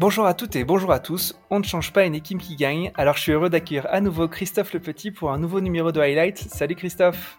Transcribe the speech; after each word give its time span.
Bonjour 0.00 0.24
à 0.24 0.32
toutes 0.32 0.56
et 0.56 0.64
bonjour 0.64 0.92
à 0.92 0.98
tous. 0.98 1.38
On 1.50 1.58
ne 1.58 1.64
change 1.64 1.92
pas 1.92 2.06
une 2.06 2.14
équipe 2.14 2.38
qui 2.38 2.56
gagne, 2.56 2.90
alors 2.94 3.18
je 3.18 3.20
suis 3.20 3.32
heureux 3.32 3.50
d'accueillir 3.50 3.86
à 3.90 4.00
nouveau 4.00 4.28
Christophe 4.28 4.72
Le 4.72 4.80
Petit 4.80 5.10
pour 5.10 5.30
un 5.30 5.38
nouveau 5.38 5.60
numéro 5.60 5.92
de 5.92 6.00
Highlight. 6.00 6.38
Salut 6.38 6.74
Christophe. 6.74 7.36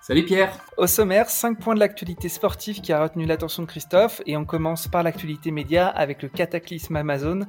Salut 0.00 0.24
Pierre. 0.24 0.50
Au 0.78 0.86
sommaire, 0.86 1.28
5 1.28 1.58
points 1.60 1.74
de 1.74 1.80
l'actualité 1.80 2.30
sportive 2.30 2.80
qui 2.80 2.94
a 2.94 3.02
retenu 3.02 3.26
l'attention 3.26 3.62
de 3.62 3.68
Christophe 3.68 4.22
et 4.24 4.38
on 4.38 4.46
commence 4.46 4.88
par 4.88 5.02
l'actualité 5.02 5.50
média 5.50 5.86
avec 5.86 6.22
le 6.22 6.30
cataclysme 6.30 6.96
Amazon 6.96 7.40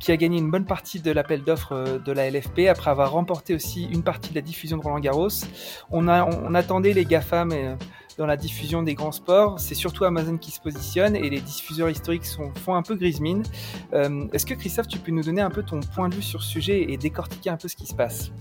qui 0.00 0.12
a 0.12 0.18
gagné 0.18 0.36
une 0.36 0.50
bonne 0.50 0.66
partie 0.66 1.00
de 1.00 1.10
l'appel 1.10 1.42
d'offres 1.42 1.98
de 2.04 2.12
la 2.12 2.30
LFP 2.30 2.68
après 2.68 2.90
avoir 2.90 3.10
remporté 3.10 3.54
aussi 3.54 3.84
une 3.84 4.02
partie 4.02 4.28
de 4.28 4.34
la 4.34 4.42
diffusion 4.42 4.76
de 4.76 4.82
Roland 4.82 5.00
Garros. 5.00 5.30
On, 5.90 6.08
a, 6.08 6.26
on, 6.26 6.54
attendait 6.54 6.92
les 6.92 7.06
GAFAM 7.06 7.52
euh, 7.52 7.74
dans 8.18 8.26
la 8.26 8.36
diffusion 8.36 8.82
des 8.82 8.94
grands 8.94 9.12
sports. 9.12 9.58
C'est 9.60 9.74
surtout 9.74 10.04
Amazon 10.04 10.36
qui 10.36 10.50
se 10.50 10.60
positionne 10.60 11.16
et 11.16 11.28
les 11.30 11.40
diffuseurs 11.40 11.90
historiques 11.90 12.26
sont, 12.26 12.52
font 12.54 12.74
un 12.74 12.82
peu 12.82 12.94
grise 12.94 13.20
mine. 13.20 13.42
Euh, 13.92 14.26
est-ce 14.32 14.46
que 14.46 14.54
Christophe, 14.54 14.88
tu 14.88 14.98
peux 14.98 15.12
nous 15.12 15.22
donner 15.22 15.40
un 15.40 15.50
peu 15.50 15.62
ton 15.62 15.80
point 15.80 16.08
de 16.08 16.14
vue 16.14 16.22
sur 16.22 16.42
ce 16.42 16.50
sujet 16.50 16.90
et 16.90 16.96
décortiquer 16.96 17.50
un 17.50 17.56
peu 17.56 17.68
ce 17.68 17.76
qui 17.76 17.86
se 17.86 17.94
passe? 17.94 18.32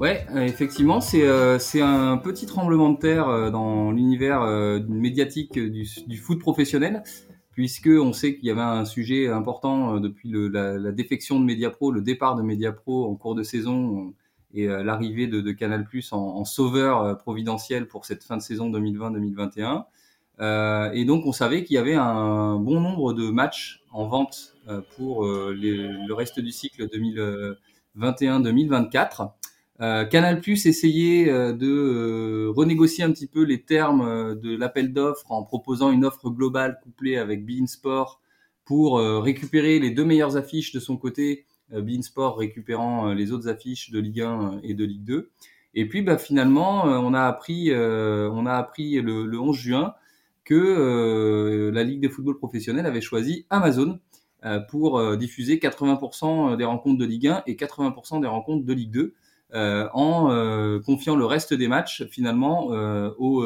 Ouais, 0.00 0.26
euh, 0.34 0.40
effectivement, 0.40 1.00
c'est 1.00 1.22
euh, 1.22 1.58
c'est 1.60 1.80
un 1.80 2.16
petit 2.16 2.46
tremblement 2.46 2.90
de 2.90 2.98
terre 2.98 3.52
dans 3.52 3.92
l'univers 3.92 4.44
médiatique 4.88 5.58
du, 5.58 6.16
foot 6.16 6.40
professionnel, 6.40 7.04
puisque 7.52 7.88
on 7.88 8.12
sait 8.12 8.34
qu'il 8.34 8.46
y 8.46 8.50
avait 8.50 8.60
un 8.60 8.84
sujet 8.84 9.28
important 9.28 10.00
depuis 10.00 10.32
la, 10.32 10.90
défection 10.90 11.38
de 11.38 11.44
Mediapro, 11.44 11.92
le 11.92 12.02
départ 12.02 12.34
de 12.34 12.42
Mediapro 12.42 13.08
en 13.08 13.14
cours 13.14 13.36
de 13.36 13.44
saison 13.44 14.14
et 14.54 14.66
l'arrivée 14.66 15.26
de, 15.26 15.52
Canal+ 15.52 15.86
en, 16.12 16.16
en 16.16 16.44
sauveur 16.44 17.18
providentiel 17.18 17.86
pour 17.88 18.04
cette 18.04 18.22
fin 18.22 18.36
de 18.36 18.42
saison 18.42 18.70
2020-2021. 18.70 19.84
Euh, 20.40 20.90
et 20.92 21.04
donc 21.04 21.26
on 21.26 21.32
savait 21.32 21.64
qu'il 21.64 21.74
y 21.74 21.78
avait 21.78 21.94
un 21.94 22.56
bon 22.56 22.80
nombre 22.80 23.12
de 23.12 23.30
matchs 23.30 23.82
en 23.92 24.06
vente 24.06 24.56
pour 24.96 25.26
le 25.26 26.12
reste 26.12 26.40
du 26.40 26.52
cycle 26.52 26.88
2021-2024. 27.96 29.30
Euh, 29.80 30.04
Canal 30.04 30.40
Plus 30.40 30.66
essayait 30.66 31.28
euh, 31.28 31.52
de 31.52 31.66
euh, 31.66 32.52
renégocier 32.54 33.02
un 33.02 33.10
petit 33.10 33.26
peu 33.26 33.42
les 33.42 33.62
termes 33.62 34.38
de 34.38 34.56
l'appel 34.56 34.92
d'offres 34.92 35.32
en 35.32 35.42
proposant 35.42 35.90
une 35.90 36.04
offre 36.04 36.30
globale 36.30 36.78
couplée 36.82 37.16
avec 37.16 37.44
Bein 37.44 37.66
Sport 37.66 38.20
pour 38.64 38.98
récupérer 38.98 39.78
les 39.78 39.90
deux 39.90 40.06
meilleures 40.06 40.38
affiches 40.38 40.72
de 40.72 40.80
son 40.80 40.96
côté, 40.96 41.44
Bein 41.82 42.02
Sport 42.02 42.38
récupérant 42.38 43.12
les 43.12 43.32
autres 43.32 43.48
affiches 43.48 43.90
de 43.90 43.98
Ligue 43.98 44.20
1 44.20 44.60
et 44.62 44.74
de 44.74 44.84
Ligue 44.84 45.04
2. 45.04 45.30
Et 45.74 45.88
puis 45.88 46.02
bah, 46.02 46.18
finalement, 46.18 46.84
on 46.84 47.14
a 47.14 47.22
appris, 47.22 47.72
on 47.74 48.46
a 48.46 48.52
appris 48.52 49.00
le, 49.00 49.26
le 49.26 49.40
11 49.40 49.56
juin 49.56 49.94
que 50.44 51.70
la 51.74 51.82
Ligue 51.82 52.02
de 52.02 52.08
football 52.08 52.38
professionnel 52.38 52.86
avait 52.86 53.00
choisi 53.00 53.46
Amazon 53.50 53.98
pour 54.68 55.16
diffuser 55.16 55.56
80% 55.56 56.56
des 56.56 56.64
rencontres 56.64 56.98
de 56.98 57.06
Ligue 57.06 57.28
1 57.28 57.42
et 57.46 57.54
80% 57.54 58.20
des 58.20 58.28
rencontres 58.28 58.64
de 58.64 58.72
Ligue 58.72 58.90
2. 58.90 59.14
Euh, 59.54 59.88
en 59.92 60.32
euh, 60.32 60.80
confiant 60.80 61.14
le 61.14 61.26
reste 61.26 61.54
des 61.54 61.68
matchs 61.68 62.04
finalement 62.10 62.72
euh, 62.72 63.10
aux, 63.18 63.44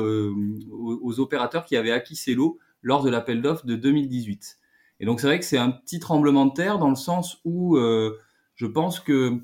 aux, 0.71 1.21
opérateurs 1.21 1.67
qui 1.67 1.77
avaient 1.77 1.93
acquis 1.93 2.17
ces 2.17 2.35
lots 2.35 2.59
lors 2.81 3.03
de 3.03 3.11
l'appel 3.11 3.43
d'offres 3.43 3.67
de 3.67 3.77
2018. 3.77 4.57
Et 5.01 5.07
donc 5.07 5.21
c'est 5.21 5.27
vrai 5.27 5.39
que 5.39 5.45
c'est 5.45 5.59
un 5.59 5.71
petit 5.71 6.01
tremblement 6.01 6.47
de 6.47 6.53
terre 6.53 6.79
dans 6.79 6.91
le 6.91 6.97
sens 6.97 7.39
où 7.45 7.77
je 7.77 8.67
pense 8.67 9.01
que 9.01 9.41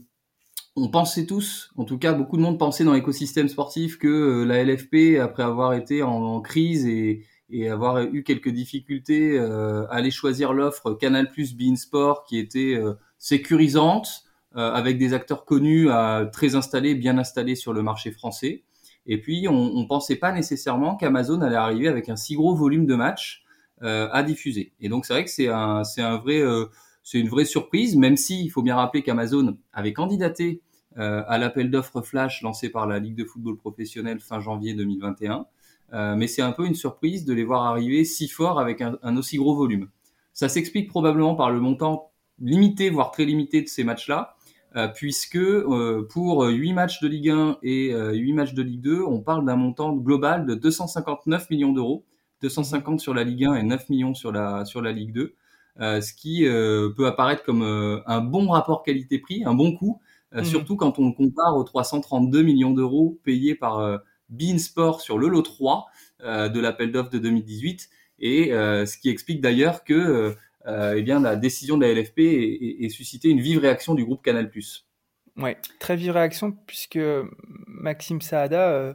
on 0.77 0.89
pensait 0.89 1.27
tous, 1.27 1.71
en 1.77 1.85
tout 1.85 1.99
cas 1.99 2.13
beaucoup 2.15 2.37
de 2.37 2.43
monde 2.43 2.59
pensait 2.59 2.83
dans 2.83 2.95
l'écosystème 2.95 3.49
sportif 3.49 3.97
que 3.97 4.43
la 4.43 4.65
LFP, 4.65 5.21
après 5.21 5.45
avoir 5.45 5.75
été 5.75 6.03
en, 6.03 6.41
crise 6.41 6.85
et, 6.87 7.25
et, 7.49 7.69
avoir 7.69 8.03
eu 8.03 8.25
quelques 8.25 8.49
difficultés, 8.49 9.39
euh, 9.39 9.87
allait 9.91 10.11
choisir 10.11 10.53
l'offre 10.53 10.95
Canal 10.95 11.31
Plus 11.31 11.57
Sport 11.77 12.25
qui 12.25 12.39
était 12.39 12.77
sécurisante, 13.19 14.25
euh, 14.57 14.71
avec 14.71 14.99
des 14.99 15.15
acteurs 15.15 15.45
connus, 15.45 15.91
euh, 15.91 16.27
très 16.27 16.55
installés, 16.55 16.95
bien 16.95 17.19
installés 17.19 17.57
sur 17.57 17.73
le 17.73 17.83
marché 17.83 18.13
français. 18.13 18.63
Et 19.05 19.21
puis, 19.21 19.49
on 19.49 19.81
ne 19.81 19.87
pensait 19.87 20.15
pas 20.15 20.31
nécessairement 20.31 20.95
qu'Amazon 20.95 21.41
allait 21.41 21.57
arriver 21.57 21.89
avec 21.89 22.09
un 22.09 22.15
si 22.15 22.37
gros 22.37 22.55
volume 22.55 22.87
de 22.87 22.95
matchs 22.95 23.43
euh, 23.43 23.44
à 23.85 24.23
diffuser. 24.23 24.73
Et 24.81 24.89
donc, 24.89 25.05
c'est 25.05 25.13
vrai 25.13 25.25
que 25.25 25.31
c'est 25.31 25.49
un, 25.49 25.85
c'est 25.85 26.03
un 26.03 26.17
vrai, 26.17 26.43
c'est 27.03 27.19
une 27.21 27.29
vraie 27.29 27.45
surprise, 27.45 27.97
même 27.97 28.17
si 28.17 28.43
il 28.45 28.49
faut 28.49 28.63
bien 28.63 28.77
rappeler 28.77 29.03
qu'Amazon 29.03 29.59
avait 29.73 29.93
candidaté 29.93 30.63
à 30.97 31.39
l'appel 31.39 31.71
d'offres 31.71 32.01
flash 32.03 32.43
lancé 32.43 32.71
par 32.71 32.87
la 32.87 32.99
Ligue 32.99 33.17
de 33.17 33.25
football 33.25 33.57
professionnel 33.57 34.21
fin 34.21 34.41
janvier 34.41 34.75
2021. 34.75 35.47
mais 36.17 36.27
c'est 36.27 36.43
un 36.43 36.53
peu 36.53 36.67
une 36.67 36.75
surprise 36.75 37.25
de 37.25 37.35
les 37.35 37.45
voir 37.45 37.65
arriver 37.65 38.05
si 38.05 38.27
fort 38.29 38.59
avec 38.59 38.81
un, 38.81 39.17
aussi 39.17 39.37
gros 39.37 39.55
volume. 39.55 39.89
Ça 40.33 40.49
s'explique 40.49 40.89
probablement 40.89 41.35
par 41.35 41.51
le 41.51 41.61
montant 41.61 42.11
limité, 42.41 42.91
voire 42.91 43.11
très 43.11 43.25
limité 43.25 43.63
de 43.63 43.69
ces 43.69 43.85
matchs-là, 43.85 44.37
euh, 44.77 44.89
puisque 44.89 45.37
euh, 45.37 46.07
pour 46.11 46.45
8 46.45 46.73
matchs 46.73 47.01
de 47.01 47.09
Ligue 47.09 47.31
1 47.31 47.59
et 47.63 47.93
8 47.93 47.95
euh, 47.95 48.35
matchs 48.35 48.55
de 48.55 48.63
Ligue 48.63 48.81
2, 48.81 49.03
on 49.03 49.21
parle 49.21 49.45
d'un 49.45 49.57
montant 49.57 49.93
global 49.93 50.47
de 50.47 50.55
259 50.55 51.51
millions 51.51 51.73
d'euros, 51.73 52.05
250 52.45 53.01
sur 53.01 53.15
la 53.15 53.25
Ligue 53.25 53.45
1 53.45 53.55
et 53.57 53.63
9 53.63 53.89
millions 53.89 54.15
sur 54.15 54.33
la 54.33 54.65
sur 54.65 54.81
la 54.83 54.93
Ligue 54.93 55.13
2, 55.13 55.35
ce 55.79 56.13
qui 56.15 56.45
peut 56.45 57.07
apparaître 57.07 57.43
comme 57.43 57.63
un 57.63 58.21
bon 58.21 58.49
rapport 58.49 58.83
qualité-prix, 58.83 59.43
un 59.45 59.55
bon 59.55 59.77
coût, 59.77 60.01
mhm. 60.33 60.45
surtout 60.45 60.77
quand 60.77 60.99
on 60.99 61.13
compare 61.13 61.57
aux 61.57 61.65
332 61.65 62.43
millions 62.43 62.73
d'euros 62.73 63.19
payés 63.25 63.55
par 63.55 64.01
Bein 64.29 64.59
Sport 64.59 65.01
sur 65.01 65.19
le 65.19 65.29
lot 65.29 65.43
3 65.43 65.87
de 66.21 66.61
l'appel 66.61 66.93
d'offres 66.93 67.11
de 67.11 67.19
2018, 67.19 67.89
et 68.21 68.51
ce 68.51 68.99
qui 68.99 69.09
explique 69.11 69.41
d'ailleurs 69.41 69.85
que 69.85 70.37
euh, 70.67 70.95
eh 70.97 71.03
bien 71.03 71.21
la 71.21 71.37
décision 71.37 71.77
de 71.77 71.85
la 71.85 71.93
LFP 71.93 72.21
ait, 72.21 72.89
suscité 72.89 73.29
une 73.29 73.41
vive 73.41 73.59
réaction 73.59 73.95
du 73.95 74.05
groupe 74.05 74.23
Canal+. 74.23 74.51
Ouais, 75.37 75.59
très 75.79 75.97
vive 75.97 76.13
réaction 76.13 76.53
puisque 76.67 76.99
Maxime 77.67 78.23
Saada 78.23 78.71
euh, 78.71 78.95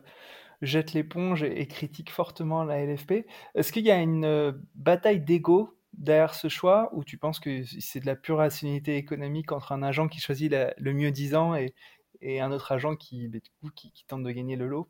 jette 0.61 0.93
l'éponge 0.93 1.43
et, 1.43 1.67
critique 1.67 2.11
fortement 2.11 2.63
la 2.63 2.85
LFP. 2.85 3.25
Est-ce 3.55 3.71
qu'il 3.71 3.85
y 3.85 3.91
a 3.91 3.99
une 3.99 4.25
euh, 4.25 4.51
bataille 4.75 5.21
d'ego 5.21 5.77
derrière 5.93 6.35
ce 6.35 6.47
choix 6.47 6.89
ou 6.93 7.03
tu 7.03 7.17
penses 7.17 7.39
que 7.39 7.63
c'est 7.79 7.99
de 7.99 8.05
la 8.05 8.15
pure 8.15 8.37
rationalité 8.37 8.95
économique 8.95 9.51
entre 9.51 9.71
un 9.71 9.83
agent 9.83 10.07
qui 10.07 10.19
choisit 10.19 10.53
le 10.77 10.93
mieux 10.93 11.11
disant 11.11 11.55
et, 11.55 11.73
et 12.21 12.41
un 12.41 12.51
autre 12.51 12.71
agent 12.71 12.95
qui, 12.95 13.27
bah, 13.27 13.39
qui, 13.75 13.91
qui, 13.91 14.05
tente 14.05 14.23
de 14.23 14.31
gagner 14.31 14.55
le 14.55 14.67
lot? 14.67 14.89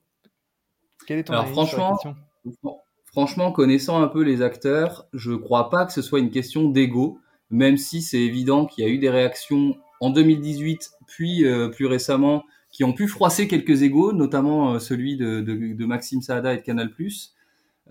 Quel 1.07 1.19
est 1.19 1.23
ton 1.23 1.33
Alors, 1.33 1.45
avis 1.45 1.53
franchement, 1.53 1.97
sur 1.97 2.09
la 2.09 2.13
question? 2.51 2.79
franchement, 3.05 3.51
connaissant 3.51 4.01
un 4.01 4.07
peu 4.07 4.23
les 4.23 4.41
acteurs, 4.41 5.07
je 5.13 5.33
crois 5.33 5.69
pas 5.69 5.85
que 5.85 5.93
ce 5.93 6.01
soit 6.01 6.19
une 6.19 6.31
question 6.31 6.69
d'ego, 6.69 7.19
même 7.49 7.77
si 7.77 8.01
c'est 8.01 8.19
évident 8.19 8.65
qu'il 8.65 8.83
y 8.83 8.87
a 8.87 8.89
eu 8.89 8.99
des 8.99 9.09
réactions 9.09 9.75
en 9.99 10.11
2018, 10.11 10.91
puis 11.07 11.45
euh, 11.45 11.69
plus 11.69 11.85
récemment, 11.85 12.43
qui 12.71 12.83
ont 12.83 12.93
pu 12.93 13.07
froisser 13.07 13.47
quelques 13.47 13.81
égos, 13.81 14.13
notamment 14.13 14.73
euh, 14.73 14.79
celui 14.79 15.17
de, 15.17 15.41
de, 15.41 15.73
de, 15.73 15.85
Maxime 15.85 16.21
Saada 16.21 16.53
et 16.53 16.57
de 16.57 16.61
Canal+. 16.61 16.91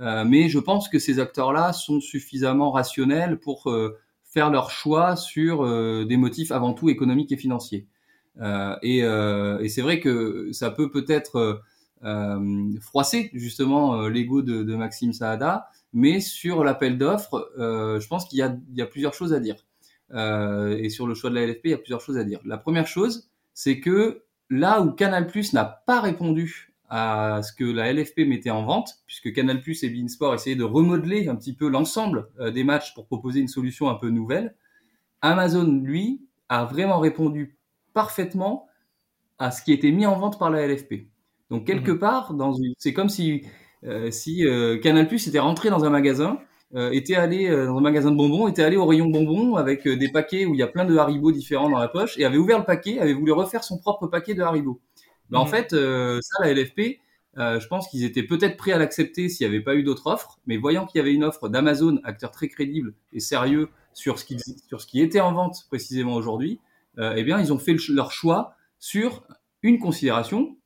Euh, 0.00 0.24
mais 0.24 0.48
je 0.48 0.58
pense 0.58 0.88
que 0.88 0.98
ces 0.98 1.18
acteurs-là 1.18 1.72
sont 1.72 2.00
suffisamment 2.00 2.70
rationnels 2.70 3.38
pour 3.38 3.68
euh, 3.70 3.98
faire 4.24 4.50
leur 4.50 4.70
choix 4.70 5.16
sur 5.16 5.64
des 6.06 6.16
motifs 6.18 6.52
avant 6.52 6.74
tout 6.74 6.90
économiques 6.90 7.32
et 7.32 7.38
financiers. 7.38 7.86
et, 8.82 8.98
et 8.98 9.68
c'est 9.68 9.80
vrai 9.80 10.00
que 10.00 10.52
ça 10.52 10.70
peut 10.70 10.90
peut-être 10.90 11.62
euh, 12.04 12.78
froisser 12.80 13.30
justement 13.34 14.02
euh, 14.02 14.08
l'ego 14.08 14.42
de, 14.42 14.62
de, 14.62 14.76
Maxime 14.76 15.12
Saada, 15.12 15.68
mais 15.92 16.20
sur 16.20 16.62
l'appel 16.64 16.98
d'offres, 16.98 17.50
euh, 17.58 17.98
je 17.98 18.06
pense 18.08 18.26
qu'il 18.26 18.38
y 18.38 18.76
y 18.78 18.82
a 18.82 18.86
plusieurs 18.86 19.14
choses 19.14 19.32
à 19.32 19.40
dire. 19.40 19.56
Euh, 20.12 20.76
et 20.78 20.88
sur 20.90 21.06
le 21.06 21.14
choix 21.14 21.30
de 21.30 21.34
la 21.34 21.46
LFP, 21.46 21.60
il 21.64 21.70
y 21.70 21.74
a 21.74 21.78
plusieurs 21.78 22.00
choses 22.00 22.16
à 22.16 22.24
dire. 22.24 22.40
La 22.44 22.56
première 22.56 22.86
chose, 22.86 23.30
c'est 23.52 23.80
que 23.80 24.22
là 24.50 24.80
où 24.80 24.92
Canal+ 24.92 25.30
n'a 25.52 25.64
pas 25.64 26.00
répondu 26.00 26.72
à 26.90 27.40
ce 27.42 27.52
que 27.52 27.64
la 27.64 27.92
LFP 27.92 28.20
mettait 28.20 28.50
en 28.50 28.64
vente, 28.64 28.94
puisque 29.06 29.32
Canal+ 29.32 29.60
et 29.66 29.90
Beansport 29.90 30.34
essayaient 30.34 30.56
de 30.56 30.64
remodeler 30.64 31.28
un 31.28 31.36
petit 31.36 31.54
peu 31.54 31.68
l'ensemble 31.68 32.28
des 32.54 32.64
matchs 32.64 32.94
pour 32.94 33.06
proposer 33.06 33.40
une 33.40 33.48
solution 33.48 33.90
un 33.90 33.94
peu 33.94 34.08
nouvelle, 34.08 34.54
Amazon, 35.20 35.82
lui, 35.82 36.22
a 36.48 36.64
vraiment 36.64 36.98
répondu 36.98 37.58
parfaitement 37.92 38.68
à 39.38 39.50
ce 39.50 39.62
qui 39.62 39.72
était 39.72 39.90
mis 39.90 40.06
en 40.06 40.18
vente 40.18 40.38
par 40.38 40.50
la 40.50 40.66
LFP. 40.66 41.08
Donc 41.50 41.66
quelque 41.66 41.92
mhm. 41.92 41.98
part, 41.98 42.34
dans 42.34 42.54
une... 42.54 42.72
c'est 42.78 42.94
comme 42.94 43.10
si 43.10 43.42
euh, 43.84 44.10
si 44.10 44.46
euh, 44.46 44.78
Canal 44.78 45.06
Plus 45.06 45.26
était 45.28 45.38
rentré 45.38 45.70
dans 45.70 45.84
un 45.84 45.90
magasin, 45.90 46.32
euh, 46.32 46.44
était 46.74 47.14
allé 47.14 47.48
euh, 47.48 47.66
dans 47.66 47.78
un 47.78 47.80
magasin 47.80 48.10
de 48.10 48.16
bonbons, 48.16 48.48
était 48.48 48.62
allé 48.62 48.76
au 48.76 48.86
rayon 48.86 49.06
bonbons 49.06 49.56
avec 49.56 49.86
euh, 49.86 49.96
des 49.96 50.10
paquets 50.10 50.44
où 50.44 50.54
il 50.54 50.58
y 50.58 50.62
a 50.62 50.66
plein 50.66 50.84
de 50.84 50.96
Haribo 50.96 51.32
différents 51.32 51.70
dans 51.70 51.78
la 51.78 51.88
poche 51.88 52.18
et 52.18 52.24
avait 52.24 52.36
ouvert 52.36 52.58
le 52.58 52.64
paquet, 52.64 52.98
avait 52.98 53.14
voulu 53.14 53.32
refaire 53.32 53.64
son 53.64 53.78
propre 53.78 54.06
paquet 54.06 54.34
de 54.34 54.42
Haribo. 54.42 54.80
Mais 55.30 55.38
en 55.38 55.44
mhm. 55.44 55.50
fait, 55.50 55.70
ça, 55.70 56.42
la 56.42 56.54
LFP, 56.54 57.00
je 57.36 57.66
pense 57.66 57.88
qu'ils 57.88 58.04
étaient 58.04 58.22
peut-être 58.22 58.56
prêts 58.56 58.72
à 58.72 58.78
l'accepter 58.78 59.28
s'il 59.28 59.46
n'y 59.46 59.54
avait 59.54 59.62
pas 59.62 59.74
eu 59.74 59.82
d'autres 59.82 60.06
offres, 60.06 60.38
mais 60.46 60.56
voyant 60.56 60.86
qu'il 60.86 60.98
y 60.98 61.02
avait 61.02 61.12
une 61.12 61.24
offre 61.24 61.50
d'Amazon, 61.50 62.00
acteur 62.04 62.30
très 62.30 62.48
crédible 62.48 62.94
et 63.12 63.20
sérieux 63.20 63.68
sur 63.92 64.18
ce 64.18 64.24
qui 64.24 64.38
sur 64.68 64.80
ce 64.80 64.86
qui 64.86 65.02
était 65.02 65.20
en 65.20 65.32
vente 65.32 65.66
précisément 65.68 66.14
aujourd'hui, 66.14 66.60
eh 66.98 67.22
bien 67.24 67.38
ils 67.40 67.52
ont 67.52 67.58
fait 67.58 67.76
leur 67.90 68.10
choix 68.10 68.54
sur 68.78 69.24
une 69.62 69.78
considération 69.78 70.56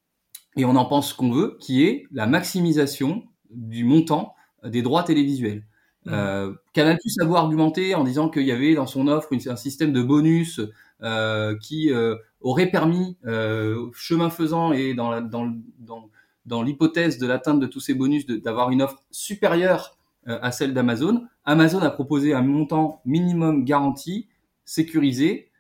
et 0.56 0.64
on 0.64 0.76
en 0.76 0.84
pense 0.84 1.10
ce 1.10 1.14
qu'on 1.14 1.32
veut, 1.32 1.56
qui 1.60 1.84
est 1.84 2.06
la 2.12 2.26
maximisation 2.26 3.24
du 3.50 3.84
montant 3.84 4.36
des 4.64 4.82
droits 4.82 5.02
télévisuels. 5.02 5.64
Euh, 6.08 6.52
a 6.76 7.24
beau 7.24 7.36
argumenter 7.36 7.94
en 7.94 8.02
disant 8.02 8.28
qu'il 8.28 8.42
y 8.42 8.52
avait 8.52 8.74
dans 8.74 8.86
son 8.86 9.06
offre 9.06 9.28
un 9.46 9.56
système 9.56 9.92
de 9.92 10.02
bonus 10.02 10.60
euh, 11.02 11.56
qui 11.58 11.90
euh, 11.90 12.14
aurait 12.40 12.70
permis, 12.70 13.16
euh, 13.26 13.90
chemin 13.92 14.30
faisant 14.30 14.72
et 14.72 14.94
dans, 14.94 16.62
l'hypothèse 16.62 17.18
de 17.18 17.26
l'atteinte 17.26 17.58
de 17.58 17.66
tous 17.66 17.80
ces 17.80 17.94
bonus, 17.94 18.24
d'avoir 18.26 18.70
une 18.70 18.82
offre 18.82 19.02
supérieure 19.10 19.98
à 20.26 20.52
celle 20.52 20.72
d'Amazon. 20.74 21.26
Amazon 21.44 21.80
a 21.80 21.90
proposé 21.90 22.34
un 22.34 22.42
montant 22.42 23.00
minimum 23.04 23.64
garanti, 23.64 24.28
sécurisé, 24.64 25.50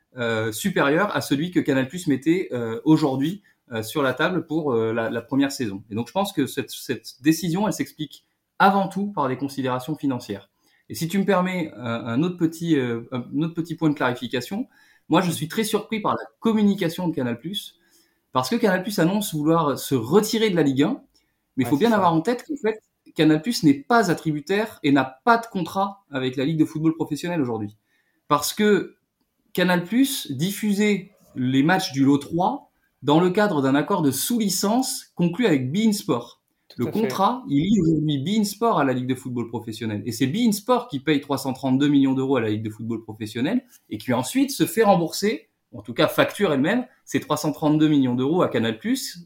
supérieur 0.52 1.14
à 1.16 1.20
celui 1.20 1.50
que 1.50 1.58
Canal 1.58 1.88
Plus 1.88 2.06
mettait 2.06 2.48
aujourd'hui 2.84 3.42
sur 3.82 4.04
la 4.04 4.14
table 4.14 4.46
pour 4.46 4.72
la, 4.72 5.10
la, 5.10 5.22
première 5.22 5.50
saison. 5.50 5.82
Et 5.90 5.96
donc 5.96 6.06
je 6.06 6.12
pense 6.12 6.32
que 6.32 6.46
cette, 6.46 6.70
cette 6.70 7.16
décision, 7.22 7.66
elle 7.66 7.72
s'explique 7.72 8.24
avant 8.62 8.86
tout 8.86 9.08
par 9.08 9.28
des 9.28 9.36
considérations 9.36 9.96
financières. 9.96 10.48
Et 10.88 10.94
si 10.94 11.08
tu 11.08 11.18
me 11.18 11.24
permets 11.24 11.72
un, 11.76 12.22
autre 12.22 12.36
petit, 12.36 12.76
un 12.78 13.42
autre 13.42 13.54
petit 13.54 13.74
point 13.74 13.90
de 13.90 13.94
clarification, 13.94 14.68
moi 15.08 15.20
je 15.20 15.32
suis 15.32 15.48
très 15.48 15.64
surpris 15.64 15.98
par 15.98 16.12
la 16.12 16.24
communication 16.38 17.08
de 17.08 17.14
Canal+, 17.14 17.40
parce 18.30 18.48
que 18.48 18.54
Canal+ 18.54 18.84
annonce 18.98 19.34
vouloir 19.34 19.76
se 19.76 19.96
retirer 19.96 20.48
de 20.48 20.54
la 20.54 20.62
Ligue 20.62 20.84
1, 20.84 21.02
mais 21.56 21.64
il 21.64 21.66
faut 21.66 21.76
bien 21.76 21.90
avoir 21.90 22.14
en 22.14 22.20
tête 22.20 22.44
qu'en 22.46 22.54
fait 22.54 22.80
Canal+ 23.16 23.42
n'est 23.64 23.74
pas 23.80 24.12
attributaire 24.12 24.78
et 24.84 24.92
n'a 24.92 25.18
pas 25.24 25.38
de 25.38 25.46
contrat 25.46 26.04
avec 26.12 26.36
la 26.36 26.44
Ligue 26.44 26.60
de 26.60 26.64
football 26.64 26.94
professionnel 26.94 27.40
aujourd'hui. 27.40 27.76
Parce 28.28 28.52
que 28.52 28.94
Canal+ 29.54 29.84
diffusait 30.30 31.10
les 31.34 31.64
matchs 31.64 31.90
du 31.92 32.04
lot 32.04 32.18
3 32.18 32.70
dans 33.02 33.18
le 33.18 33.30
cadre 33.30 33.60
d'un 33.60 33.74
accord 33.74 34.02
de 34.02 34.12
sous-licence 34.12 35.06
conclu 35.16 35.46
avec 35.46 35.72
Bein 35.72 35.92
Sport 35.92 36.41
le 36.76 36.86
contrat, 36.86 37.44
il 37.48 37.62
lie 37.62 37.80
aujourd'hui 37.80 38.18
Bein 38.18 38.44
Sport 38.44 38.78
à 38.78 38.84
la 38.84 38.92
Ligue 38.92 39.06
de 39.06 39.14
football 39.14 39.48
professionnel. 39.48 40.02
Et 40.06 40.12
c'est 40.12 40.26
Bein 40.26 40.52
Sport 40.52 40.88
qui 40.88 41.00
paye 41.00 41.20
332 41.20 41.88
millions 41.88 42.14
d'euros 42.14 42.36
à 42.36 42.40
la 42.40 42.50
Ligue 42.50 42.62
de 42.62 42.70
football 42.70 43.02
professionnel 43.02 43.64
et 43.90 43.98
qui 43.98 44.12
ensuite 44.12 44.50
se 44.50 44.66
fait 44.66 44.82
rembourser, 44.82 45.48
en 45.74 45.82
tout 45.82 45.94
cas 45.94 46.08
facture 46.08 46.52
elle-même, 46.52 46.84
ces 47.04 47.20
332 47.20 47.88
millions 47.88 48.14
d'euros 48.14 48.42
à 48.42 48.48
Canal+, 48.48 48.78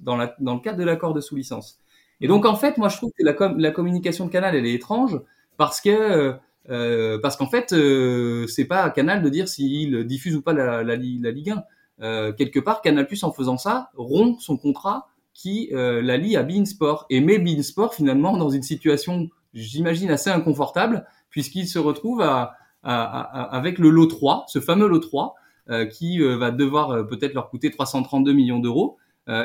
dans, 0.02 0.16
la, 0.16 0.34
dans 0.40 0.54
le 0.54 0.60
cadre 0.60 0.78
de 0.78 0.84
l'accord 0.84 1.14
de 1.14 1.20
sous-licence. 1.20 1.78
Et 2.20 2.28
donc 2.28 2.46
en 2.46 2.56
fait, 2.56 2.78
moi 2.78 2.88
je 2.88 2.96
trouve 2.96 3.12
que 3.18 3.24
la, 3.24 3.34
la 3.56 3.70
communication 3.70 4.26
de 4.26 4.30
Canal, 4.30 4.54
elle 4.54 4.66
est 4.66 4.74
étrange 4.74 5.20
parce 5.56 5.80
que 5.80 5.90
euh, 5.90 6.32
euh 6.70 7.18
parce 7.22 7.36
qu'en 7.36 7.46
fait, 7.46 7.72
euh, 7.72 8.46
c'est 8.46 8.64
pas 8.64 8.82
à 8.82 8.90
Canal 8.90 9.22
de 9.22 9.28
dire 9.28 9.48
s'il 9.48 10.04
diffuse 10.04 10.36
ou 10.36 10.42
pas 10.42 10.52
la, 10.52 10.82
la, 10.82 10.96
la 10.96 11.30
Ligue 11.30 11.50
1. 11.50 11.64
Euh, 12.02 12.32
quelque 12.32 12.60
part, 12.60 12.82
Canal+, 12.82 13.06
en 13.22 13.32
faisant 13.32 13.56
ça, 13.56 13.90
rompt 13.96 14.40
son 14.40 14.56
contrat 14.56 15.08
qui 15.36 15.68
euh, 15.72 16.00
la 16.00 16.16
lie 16.16 16.36
à 16.36 16.42
Beansport 16.42 17.06
et 17.10 17.20
met 17.20 17.38
Beansport 17.38 17.94
finalement 17.94 18.36
dans 18.36 18.48
une 18.48 18.62
situation, 18.62 19.28
j'imagine, 19.52 20.10
assez 20.10 20.30
inconfortable 20.30 21.06
puisqu'il 21.28 21.68
se 21.68 21.78
retrouve 21.78 22.22
à, 22.22 22.56
avec 22.82 23.78
le 23.78 23.90
lot 23.90 24.06
3, 24.06 24.46
ce 24.48 24.60
fameux 24.60 24.88
lot 24.88 25.00
3, 25.00 25.34
euh, 25.68 25.84
qui 25.84 26.22
euh, 26.22 26.36
va 26.36 26.50
devoir 26.50 27.06
peut-être 27.06 27.34
leur 27.34 27.50
coûter 27.50 27.70
332 27.70 28.32
millions 28.32 28.58
d'euros 28.58 28.96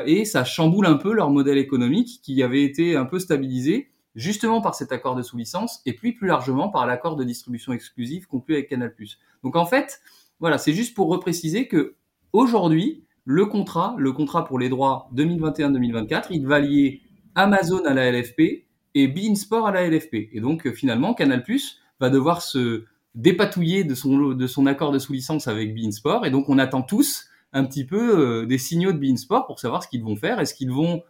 et 0.06 0.24
ça 0.24 0.44
chamboule 0.44 0.86
un 0.86 0.94
peu 0.94 1.12
leur 1.12 1.30
modèle 1.30 1.58
économique 1.58 2.20
qui 2.22 2.40
avait 2.44 2.62
été 2.62 2.94
un 2.94 3.04
peu 3.04 3.18
stabilisé 3.18 3.90
justement 4.14 4.60
par 4.60 4.76
cet 4.76 4.92
accord 4.92 5.16
de 5.16 5.22
sous-licence 5.22 5.80
et 5.86 5.92
puis 5.92 6.12
plus 6.12 6.28
largement 6.28 6.68
par 6.68 6.86
l'accord 6.86 7.16
de 7.16 7.24
distribution 7.24 7.72
exclusive 7.72 8.28
conclu 8.28 8.54
avec 8.54 8.68
Canal+. 8.68 8.94
Donc 9.42 9.56
en 9.56 9.66
fait, 9.66 10.00
voilà, 10.38 10.56
c'est 10.58 10.72
juste 10.72 10.94
pour 10.94 11.08
repréciser 11.08 11.66
que 11.66 11.96
aujourd'hui, 12.32 13.02
le 13.24 13.46
contrat, 13.46 13.94
le 13.98 14.12
contrat 14.12 14.44
pour 14.44 14.58
les 14.58 14.68
droits 14.68 15.08
2021-2024, 15.14 16.26
il 16.30 16.46
va 16.46 16.58
lier 16.58 17.02
Amazon 17.34 17.84
à 17.84 17.94
la 17.94 18.10
LFP 18.10 18.64
et 18.94 19.08
Beansport 19.08 19.66
à 19.66 19.72
la 19.72 19.88
LFP. 19.88 20.28
Et 20.32 20.40
donc 20.40 20.66
euh, 20.66 20.72
finalement, 20.72 21.14
Canal+ 21.14 21.44
va 22.00 22.10
devoir 22.10 22.42
se 22.42 22.84
dépatouiller 23.14 23.84
de 23.84 23.94
son 23.94 24.30
de 24.30 24.46
son 24.46 24.66
accord 24.66 24.90
de 24.90 24.98
sous-licence 24.98 25.46
avec 25.48 25.74
Beansport. 25.74 26.26
Et 26.26 26.30
donc 26.30 26.48
on 26.48 26.58
attend 26.58 26.82
tous 26.82 27.28
un 27.52 27.64
petit 27.64 27.84
peu 27.84 28.18
euh, 28.18 28.46
des 28.46 28.58
signaux 28.58 28.92
de 28.92 28.98
Beansport 28.98 29.46
pour 29.46 29.60
savoir 29.60 29.82
ce 29.82 29.88
qu'ils 29.88 30.02
vont 30.02 30.16
faire. 30.16 30.40
Est-ce 30.40 30.54
qu'ils 30.54 30.72
vont 30.72 31.02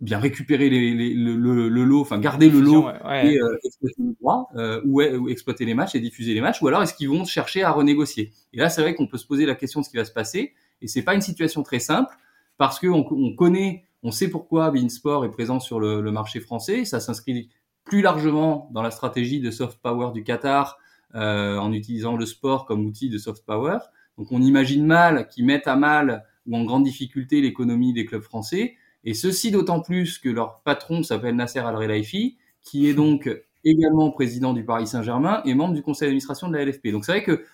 bien 0.00 0.18
récupérer 0.18 0.70
les, 0.70 0.94
le, 1.14 1.36
le, 1.68 1.84
lot, 1.84 2.00
enfin 2.00 2.18
garder 2.18 2.48
le 2.48 2.60
lot 2.60 2.88
et 2.88 3.38
euh, 3.38 3.58
exploiter 3.62 4.02
les 4.02 4.14
droits, 4.18 4.48
ou, 4.86 5.02
ou, 5.02 5.28
exploiter 5.28 5.66
les 5.66 5.74
matchs 5.74 5.94
et 5.94 6.00
diffuser 6.00 6.32
les 6.32 6.40
matchs, 6.40 6.62
ou 6.62 6.68
alors 6.68 6.82
est-ce 6.82 6.94
qu'ils 6.94 7.10
vont 7.10 7.26
chercher 7.26 7.64
à 7.64 7.70
renégocier? 7.70 8.32
Et 8.54 8.58
là, 8.58 8.70
c'est 8.70 8.80
vrai 8.80 8.94
qu'on 8.94 9.06
peut 9.06 9.18
se 9.18 9.26
poser 9.26 9.44
la 9.44 9.54
question 9.54 9.80
de 9.80 9.84
ce 9.84 9.90
qui 9.90 9.98
va 9.98 10.06
se 10.06 10.12
passer. 10.12 10.54
Et 10.82 10.88
c'est 10.88 11.02
pas 11.02 11.14
une 11.14 11.20
situation 11.20 11.62
très 11.62 11.78
simple 11.78 12.14
parce 12.56 12.78
que 12.78 12.86
on, 12.86 13.34
connaît, 13.34 13.84
on 14.02 14.10
sait 14.10 14.28
pourquoi 14.28 14.70
Beansport 14.70 15.24
est 15.24 15.30
présent 15.30 15.60
sur 15.60 15.80
le, 15.80 16.02
marché 16.10 16.40
français. 16.40 16.84
Ça 16.84 17.00
s'inscrit 17.00 17.48
plus 17.84 18.02
largement 18.02 18.68
dans 18.72 18.82
la 18.82 18.90
stratégie 18.90 19.40
de 19.40 19.50
soft 19.50 19.78
power 19.80 20.12
du 20.12 20.22
Qatar 20.24 20.78
euh, 21.14 21.56
en 21.58 21.72
utilisant 21.72 22.16
le 22.16 22.26
sport 22.26 22.66
comme 22.66 22.84
outil 22.84 23.08
de 23.08 23.18
soft 23.18 23.44
power. 23.46 23.78
Donc 24.18 24.30
on 24.30 24.42
imagine 24.42 24.84
mal 24.84 25.28
qu'ils 25.28 25.46
mettent 25.46 25.68
à 25.68 25.76
mal 25.76 26.24
ou 26.46 26.56
en 26.56 26.64
grande 26.64 26.84
difficulté 26.84 27.40
l'économie 27.40 27.92
des 27.92 28.04
clubs 28.04 28.22
français. 28.22 28.74
Et 29.04 29.14
ceci 29.14 29.50
d'autant 29.50 29.80
plus 29.80 30.18
que 30.18 30.28
leur 30.28 30.60
patron 30.60 31.02
s'appelle 31.02 31.36
Nasser 31.36 31.60
Al-Relaifi, 31.60 32.36
qui 32.62 32.88
est 32.88 32.94
donc 32.94 33.30
également 33.64 34.10
président 34.10 34.52
du 34.52 34.64
Paris 34.64 34.86
Saint-Germain 34.86 35.42
et 35.44 35.54
membre 35.54 35.74
du 35.74 35.82
conseil 35.82 36.08
d'administration 36.08 36.48
de 36.48 36.56
la 36.56 36.64
LFP. 36.64 36.88
Donc 36.88 37.04
c'est 37.04 37.12
vrai 37.12 37.22
que 37.22 37.44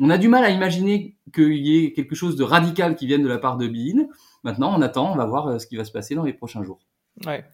on 0.00 0.10
a 0.10 0.18
du 0.18 0.28
mal 0.28 0.42
à 0.44 0.50
imaginer 0.50 1.16
qu'il 1.32 1.66
y 1.66 1.84
ait 1.84 1.92
quelque 1.92 2.14
chose 2.14 2.34
de 2.34 2.42
radical 2.42 2.96
qui 2.96 3.06
vienne 3.06 3.22
de 3.22 3.28
la 3.28 3.38
part 3.38 3.58
de 3.58 3.68
Bein. 3.68 4.08
Maintenant, 4.42 4.74
on 4.76 4.80
attend, 4.80 5.12
on 5.12 5.16
va 5.16 5.26
voir 5.26 5.46
euh, 5.46 5.58
ce 5.58 5.66
qui 5.66 5.76
va 5.76 5.84
se 5.84 5.92
passer 5.92 6.14
dans 6.14 6.24
les 6.24 6.32
prochains 6.32 6.64
jours. 6.64 6.80
Ouais. 7.26 7.44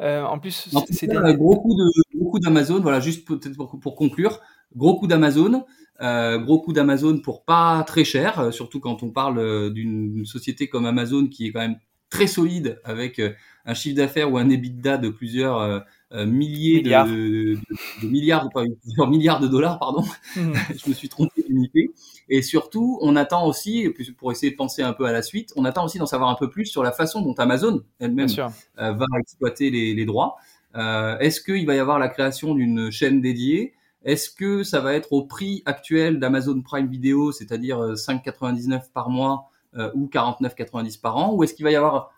Euh, 0.00 0.22
en 0.22 0.38
plus, 0.38 0.68
c'est 0.90 1.08
gros 1.08 1.56
coup 1.56 1.74
de 1.74 2.18
gros 2.18 2.38
d'Amazon. 2.38 2.80
Voilà, 2.80 3.00
juste 3.00 3.26
peut-être 3.26 3.56
pour, 3.56 3.96
conclure, 3.96 4.40
gros 4.76 4.96
coup 4.96 5.08
d'Amazon, 5.08 5.64
euh, 6.00 6.38
gros 6.38 6.60
coup 6.60 6.72
d'Amazon 6.72 7.18
pour 7.18 7.44
pas 7.44 7.82
très 7.84 8.04
cher, 8.04 8.52
surtout 8.52 8.78
quand 8.78 9.02
on 9.02 9.10
parle 9.10 9.72
d'une 9.72 10.24
société 10.24 10.68
comme 10.68 10.86
Amazon 10.86 11.26
qui 11.26 11.48
est 11.48 11.52
quand 11.52 11.60
même 11.60 11.78
très 12.10 12.26
solide 12.26 12.80
avec 12.84 13.20
un 13.64 13.74
chiffre 13.74 13.96
d'affaires 13.96 14.32
ou 14.32 14.38
un 14.38 14.48
EBITDA 14.48 14.98
de 14.98 15.08
plusieurs 15.08 15.82
euh, 16.12 16.24
milliers 16.24 16.82
De, 16.82 17.56
de, 18.02 18.06
milliards, 18.06 18.48
pas 18.50 18.62
plusieurs 18.82 19.08
milliards 19.08 19.40
de 19.40 19.48
dollars, 19.48 19.78
pardon. 19.78 20.04
Hmm. 20.36 20.52
je 20.84 20.90
me 20.90 20.94
suis 20.94 21.08
trompé 21.08 21.42
d'unité. 21.42 21.90
Et 22.28 22.42
surtout, 22.42 22.98
on 23.00 23.16
attend 23.16 23.46
aussi, 23.46 23.88
pour 24.18 24.30
essayer 24.32 24.52
de 24.52 24.56
penser 24.56 24.82
un 24.82 24.92
peu 24.92 25.06
à 25.06 25.12
la 25.12 25.22
suite, 25.22 25.52
on 25.56 25.64
attend 25.64 25.84
aussi 25.84 25.98
d'en 25.98 26.06
savoir 26.06 26.28
un 26.28 26.34
peu 26.34 26.50
plus 26.50 26.66
sur 26.66 26.82
la 26.82 26.92
façon 26.92 27.22
dont 27.22 27.32
Amazon 27.34 27.82
elle-même 27.98 28.28
euh, 28.38 28.92
va 28.92 29.06
exploiter 29.18 29.70
les, 29.70 29.94
les 29.94 30.04
droits. 30.04 30.36
Euh, 30.74 31.18
Est-ce 31.18 31.40
qu'il 31.40 31.66
va 31.66 31.74
y 31.74 31.78
avoir 31.78 31.98
la 31.98 32.08
création 32.08 32.54
d'une 32.54 32.90
chaîne 32.90 33.22
dédiée? 33.22 33.72
Est-ce 34.04 34.30
que 34.30 34.62
ça 34.62 34.80
va 34.80 34.92
être 34.94 35.12
au 35.12 35.24
prix 35.24 35.62
actuel 35.64 36.18
d'Amazon 36.18 36.60
Prime 36.60 36.88
Video, 36.88 37.32
c'est-à-dire 37.32 37.78
5,99 37.94 38.74
euh, 38.74 38.78
par 38.92 39.08
mois 39.08 39.32
euh, 39.32 39.55
ou 39.94 40.06
49,90 40.06 41.00
par 41.00 41.16
an 41.16 41.34
Ou 41.34 41.44
est-ce 41.44 41.54
qu'il 41.54 41.64
va 41.64 41.70
y 41.70 41.76
avoir 41.76 42.12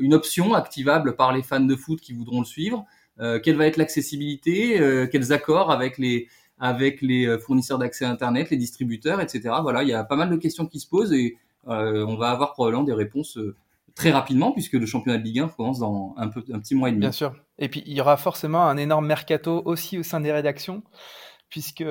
une 0.00 0.14
option 0.14 0.54
activable 0.54 1.16
par 1.16 1.32
les 1.32 1.42
fans 1.42 1.60
de 1.60 1.76
foot 1.76 2.00
qui 2.00 2.12
voudront 2.12 2.40
le 2.40 2.44
suivre 2.46 2.84
euh, 3.20 3.40
quelle 3.40 3.56
va 3.56 3.66
être 3.66 3.76
l'accessibilité, 3.76 4.80
euh, 4.80 5.06
quels 5.10 5.32
accords 5.32 5.70
avec 5.70 5.98
les 5.98 6.28
avec 6.60 7.02
les 7.02 7.26
euh, 7.26 7.38
fournisseurs 7.38 7.78
d'accès 7.78 8.04
Internet, 8.04 8.50
les 8.50 8.56
distributeurs, 8.56 9.20
etc. 9.20 9.50
Voilà, 9.62 9.82
il 9.82 9.88
y 9.88 9.92
a 9.92 10.04
pas 10.04 10.16
mal 10.16 10.30
de 10.30 10.36
questions 10.36 10.66
qui 10.66 10.80
se 10.80 10.88
posent 10.88 11.12
et 11.12 11.36
on 11.66 12.16
va 12.16 12.30
avoir 12.30 12.54
probablement 12.54 12.84
des 12.84 12.94
réponses 12.94 13.38
très 13.94 14.10
rapidement 14.10 14.52
puisque 14.52 14.72
le 14.72 14.86
championnat 14.86 15.18
de 15.18 15.24
Ligue 15.24 15.40
1 15.40 15.48
commence 15.48 15.80
dans 15.80 16.14
un, 16.16 16.28
peu, 16.28 16.42
un 16.50 16.58
petit 16.60 16.74
mois 16.74 16.88
et 16.88 16.92
demi. 16.92 17.02
Bien 17.02 17.12
sûr. 17.12 17.34
Et 17.58 17.68
puis 17.68 17.82
il 17.84 17.92
y 17.92 18.00
aura 18.00 18.16
forcément 18.16 18.66
un 18.66 18.78
énorme 18.78 19.06
mercato 19.06 19.60
aussi 19.66 19.98
au 19.98 20.02
sein 20.02 20.20
des 20.20 20.32
rédactions 20.32 20.82
puisque, 21.48 21.84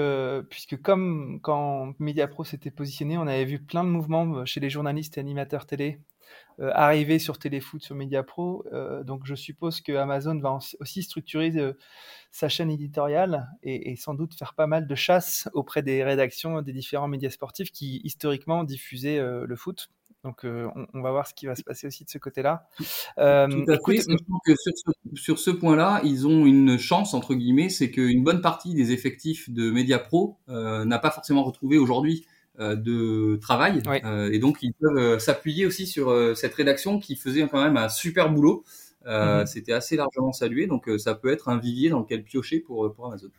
puisque 0.50 0.82
comme 0.82 1.40
quand 1.42 1.94
Mediapro 2.00 2.44
s'était 2.44 2.72
positionné, 2.72 3.18
on 3.18 3.28
avait 3.28 3.46
vu 3.46 3.60
plein 3.60 3.84
de 3.84 3.90
mouvements 3.90 4.46
chez 4.46 4.60
les 4.60 4.70
journalistes 4.70 5.18
et 5.18 5.22
animateurs 5.22 5.66
télé 5.66 6.00
euh, 6.60 6.72
arriver 6.74 7.20
sur 7.20 7.38
Téléfoot, 7.38 7.84
sur 7.84 7.96
Mediapro. 7.96 8.66
Euh, 8.74 9.04
donc 9.04 9.26
je 9.26 9.36
suppose 9.36 9.80
que 9.80 9.92
Amazon 9.92 10.40
va 10.40 10.58
aussi 10.80 11.04
structurer 11.04 11.52
euh, 11.56 11.74
sa 12.32 12.50
chaîne 12.50 12.72
éditoriale 12.72 13.48
et, 13.62 13.96
sans 13.96 14.16
doute 14.16 14.34
faire 14.34 14.56
pas 14.56 14.66
mal 14.66 14.88
de 14.88 14.96
chasse 14.96 15.50
auprès 15.54 15.84
des 15.84 16.04
rédactions 16.04 16.64
des 16.64 16.74
différents 16.74 17.08
médias 17.08 17.30
sportifs 17.30 17.72
qui 17.72 18.02
historiquement 18.04 18.64
diffusaient 18.64 19.20
le 19.22 19.56
foot. 19.56 19.90
Donc 20.28 20.44
on, 20.44 21.02
va 21.02 21.12
voir 21.12 21.26
ce 21.26 21.34
qui 21.34 21.46
va 21.46 21.56
se 21.56 21.64
passer 21.64 21.88
aussi 21.88 22.04
de 22.04 22.10
ce 22.10 22.18
côté-là. 22.18 22.68
Euh, 23.18 23.48
écoute, 23.48 23.96
que 24.46 24.56
sur 24.56 24.74
ce, 24.76 24.92
sur 25.16 25.40
ce 25.40 25.52
point-là, 25.52 26.02
ils 26.04 26.28
ont 26.28 26.46
une 26.46 26.78
chance 26.78 27.14
entre 27.14 27.34
guillemets, 27.34 27.70
c'est 27.70 27.92
qu'une 27.92 28.24
bonne 28.24 28.42
partie 28.42 28.74
des 28.74 28.92
effectifs 28.92 29.50
de 29.50 29.72
Mediapro 29.72 30.38
euh, 30.50 30.84
n'a 30.84 31.00
pas 31.00 31.12
forcément 31.12 31.44
retrouvé 31.44 31.78
aujourd'hui 31.78 32.26
euh, 32.60 32.76
de 32.76 33.36
travail. 33.36 33.84
Euh, 34.04 34.32
et 34.32 34.40
donc, 34.40 34.64
ils 34.64 34.74
peuvent 34.74 34.98
euh, 34.98 35.20
s'appuyer 35.20 35.68
aussi 35.68 35.86
sur 35.86 36.12
cette 36.36 36.56
rédaction 36.56 36.98
qui 36.98 37.16
faisait 37.16 37.48
quand 37.48 37.64
même 37.64 37.78
un 37.78 37.90
super 37.90 38.32
boulot. 38.32 38.64
Mhm. 39.06 39.46
C'était 39.46 39.74
assez 39.74 39.96
largement 39.96 40.34
salué. 40.34 40.66
Donc, 40.66 40.90
ça 40.98 41.14
peut 41.14 41.32
être 41.32 41.50
un 41.50 41.60
vivier 41.60 41.90
dans 41.90 42.00
lequel 42.00 42.24
piocher 42.24 42.60
pour, 42.60 42.92
pour 42.94 43.06
Amazon. 43.06 43.30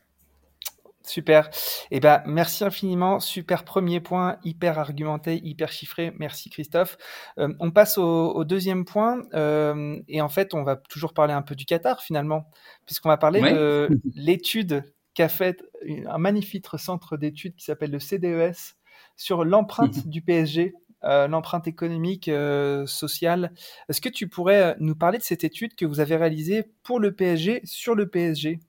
Super. 1.08 1.50
Eh 1.90 2.00
ben, 2.00 2.22
merci 2.26 2.64
infiniment. 2.64 3.20
Super 3.20 3.64
premier 3.64 4.00
point, 4.00 4.36
hyper 4.44 4.78
argumenté, 4.78 5.40
hyper 5.42 5.72
chiffré. 5.72 6.12
Merci 6.18 6.50
Christophe. 6.50 6.96
on 7.36 7.70
passe 7.70 7.98
au, 7.98 8.44
deuxième 8.44 8.84
point. 8.84 9.22
et 9.34 10.20
en 10.20 10.28
fait, 10.28 10.54
on 10.54 10.62
va 10.62 10.76
toujours 10.76 11.14
parler 11.14 11.34
un 11.34 11.42
peu 11.42 11.54
du 11.54 11.64
Qatar 11.64 12.02
finalement, 12.02 12.50
puisqu'on 12.86 13.08
va 13.08 13.16
parler 13.16 13.40
de 13.40 13.88
l'étude 14.14 14.84
qui 15.14 15.22
a 15.22 15.28
fait 15.28 15.64
un 16.06 16.18
magnifique 16.18 16.66
centre 16.76 17.16
d'études 17.16 17.56
qui 17.56 17.64
s'appelle 17.64 17.90
le 17.90 17.98
CDES 17.98 18.76
sur 19.16 19.44
l'empreinte 19.44 20.06
du 20.08 20.22
PSG, 20.22 20.74
euh, 21.04 21.28
l'empreinte 21.28 21.66
économique, 21.66 22.28
euh, 22.28 22.86
sociale. 22.86 23.52
Est-ce 23.88 24.00
que 24.00 24.08
tu 24.08 24.28
pourrais 24.28 24.62
euh, 24.62 24.74
nous 24.78 24.94
parler 24.94 25.18
de 25.18 25.22
cette 25.22 25.44
étude 25.44 25.74
que 25.74 25.84
vous 25.84 26.00
avez 26.00 26.16
réalisée 26.16 26.72
pour 26.82 27.00
le 27.00 27.14
PSG 27.14 27.60
sur 27.64 27.94
le 27.94 28.08
PSG 28.08 28.60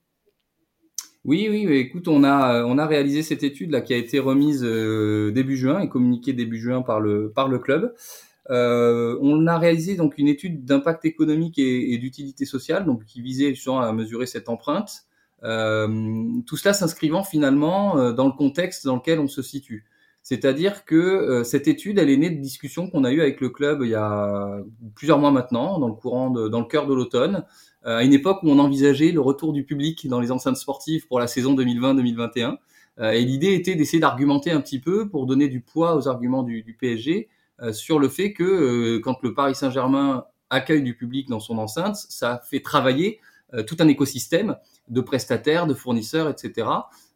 oui, 1.24 1.48
oui, 1.50 1.76
écoute, 1.76 2.08
on 2.08 2.24
a 2.24 2.64
on 2.64 2.78
a 2.78 2.86
réalisé 2.86 3.22
cette 3.22 3.42
étude 3.42 3.70
là 3.70 3.82
qui 3.82 3.92
a 3.92 3.96
été 3.96 4.18
remise 4.18 4.62
début 4.62 5.56
juin 5.56 5.80
et 5.80 5.88
communiquée 5.88 6.32
début 6.32 6.58
juin 6.58 6.82
par 6.82 7.00
le 7.00 7.30
par 7.30 7.48
le 7.48 7.58
club. 7.58 7.94
on 8.48 9.46
a 9.46 9.58
réalisé 9.58 9.96
donc 9.96 10.18
une 10.18 10.28
étude 10.28 10.64
d'impact 10.64 11.04
économique 11.04 11.58
et, 11.58 11.98
d'utilité 11.98 12.46
sociale, 12.46 12.84
donc 12.86 13.04
qui 13.04 13.20
visait 13.20 13.50
justement 13.50 13.80
à 13.80 13.92
mesurer 13.92 14.26
cette 14.26 14.48
empreinte. 14.48 15.06
tout 15.42 16.56
cela 16.56 16.72
s'inscrivant 16.72 17.22
finalement 17.22 18.12
dans 18.12 18.26
le 18.26 18.32
contexte 18.32 18.86
dans 18.86 18.96
lequel 18.96 19.20
on 19.20 19.28
se 19.28 19.42
situe. 19.42 19.84
C'est-à-dire 20.22 20.84
que 20.84 20.96
euh, 20.96 21.44
cette 21.44 21.66
étude, 21.66 21.98
elle 21.98 22.10
est 22.10 22.16
née 22.16 22.30
de 22.30 22.40
discussions 22.40 22.90
qu'on 22.90 23.04
a 23.04 23.12
eues 23.12 23.20
avec 23.20 23.40
le 23.40 23.48
club 23.48 23.80
il 23.82 23.90
y 23.90 23.94
a 23.94 24.60
plusieurs 24.94 25.18
mois 25.18 25.30
maintenant, 25.30 25.78
dans 25.78 25.88
le 25.88 25.94
courant, 25.94 26.30
de, 26.30 26.48
dans 26.48 26.60
le 26.60 26.66
cœur 26.66 26.86
de 26.86 26.94
l'automne, 26.94 27.44
euh, 27.86 27.96
à 27.96 28.04
une 28.04 28.12
époque 28.12 28.42
où 28.42 28.50
on 28.50 28.58
envisageait 28.58 29.12
le 29.12 29.20
retour 29.20 29.52
du 29.52 29.64
public 29.64 30.06
dans 30.08 30.20
les 30.20 30.30
enceintes 30.30 30.58
sportives 30.58 31.06
pour 31.08 31.18
la 31.18 31.26
saison 31.26 31.54
2020-2021. 31.56 32.58
Euh, 32.98 33.12
et 33.12 33.24
l'idée 33.24 33.54
était 33.54 33.76
d'essayer 33.76 33.98
d'argumenter 33.98 34.50
un 34.50 34.60
petit 34.60 34.78
peu 34.78 35.08
pour 35.08 35.26
donner 35.26 35.48
du 35.48 35.62
poids 35.62 35.96
aux 35.96 36.06
arguments 36.06 36.42
du, 36.42 36.62
du 36.62 36.74
PSG 36.74 37.28
sur 37.72 37.98
le 37.98 38.08
fait 38.08 38.32
que 38.32 38.96
quand 39.04 39.22
le 39.22 39.34
Paris 39.34 39.54
Saint-Germain 39.54 40.24
accueille 40.48 40.82
du 40.82 40.96
public 40.96 41.28
dans 41.28 41.40
son 41.40 41.58
enceinte, 41.58 41.96
ça 41.96 42.40
fait 42.42 42.60
travailler 42.60 43.20
tout 43.66 43.76
un 43.80 43.88
écosystème 43.88 44.56
de 44.88 45.02
prestataires, 45.02 45.66
de 45.66 45.74
fournisseurs, 45.74 46.30
etc. 46.30 46.68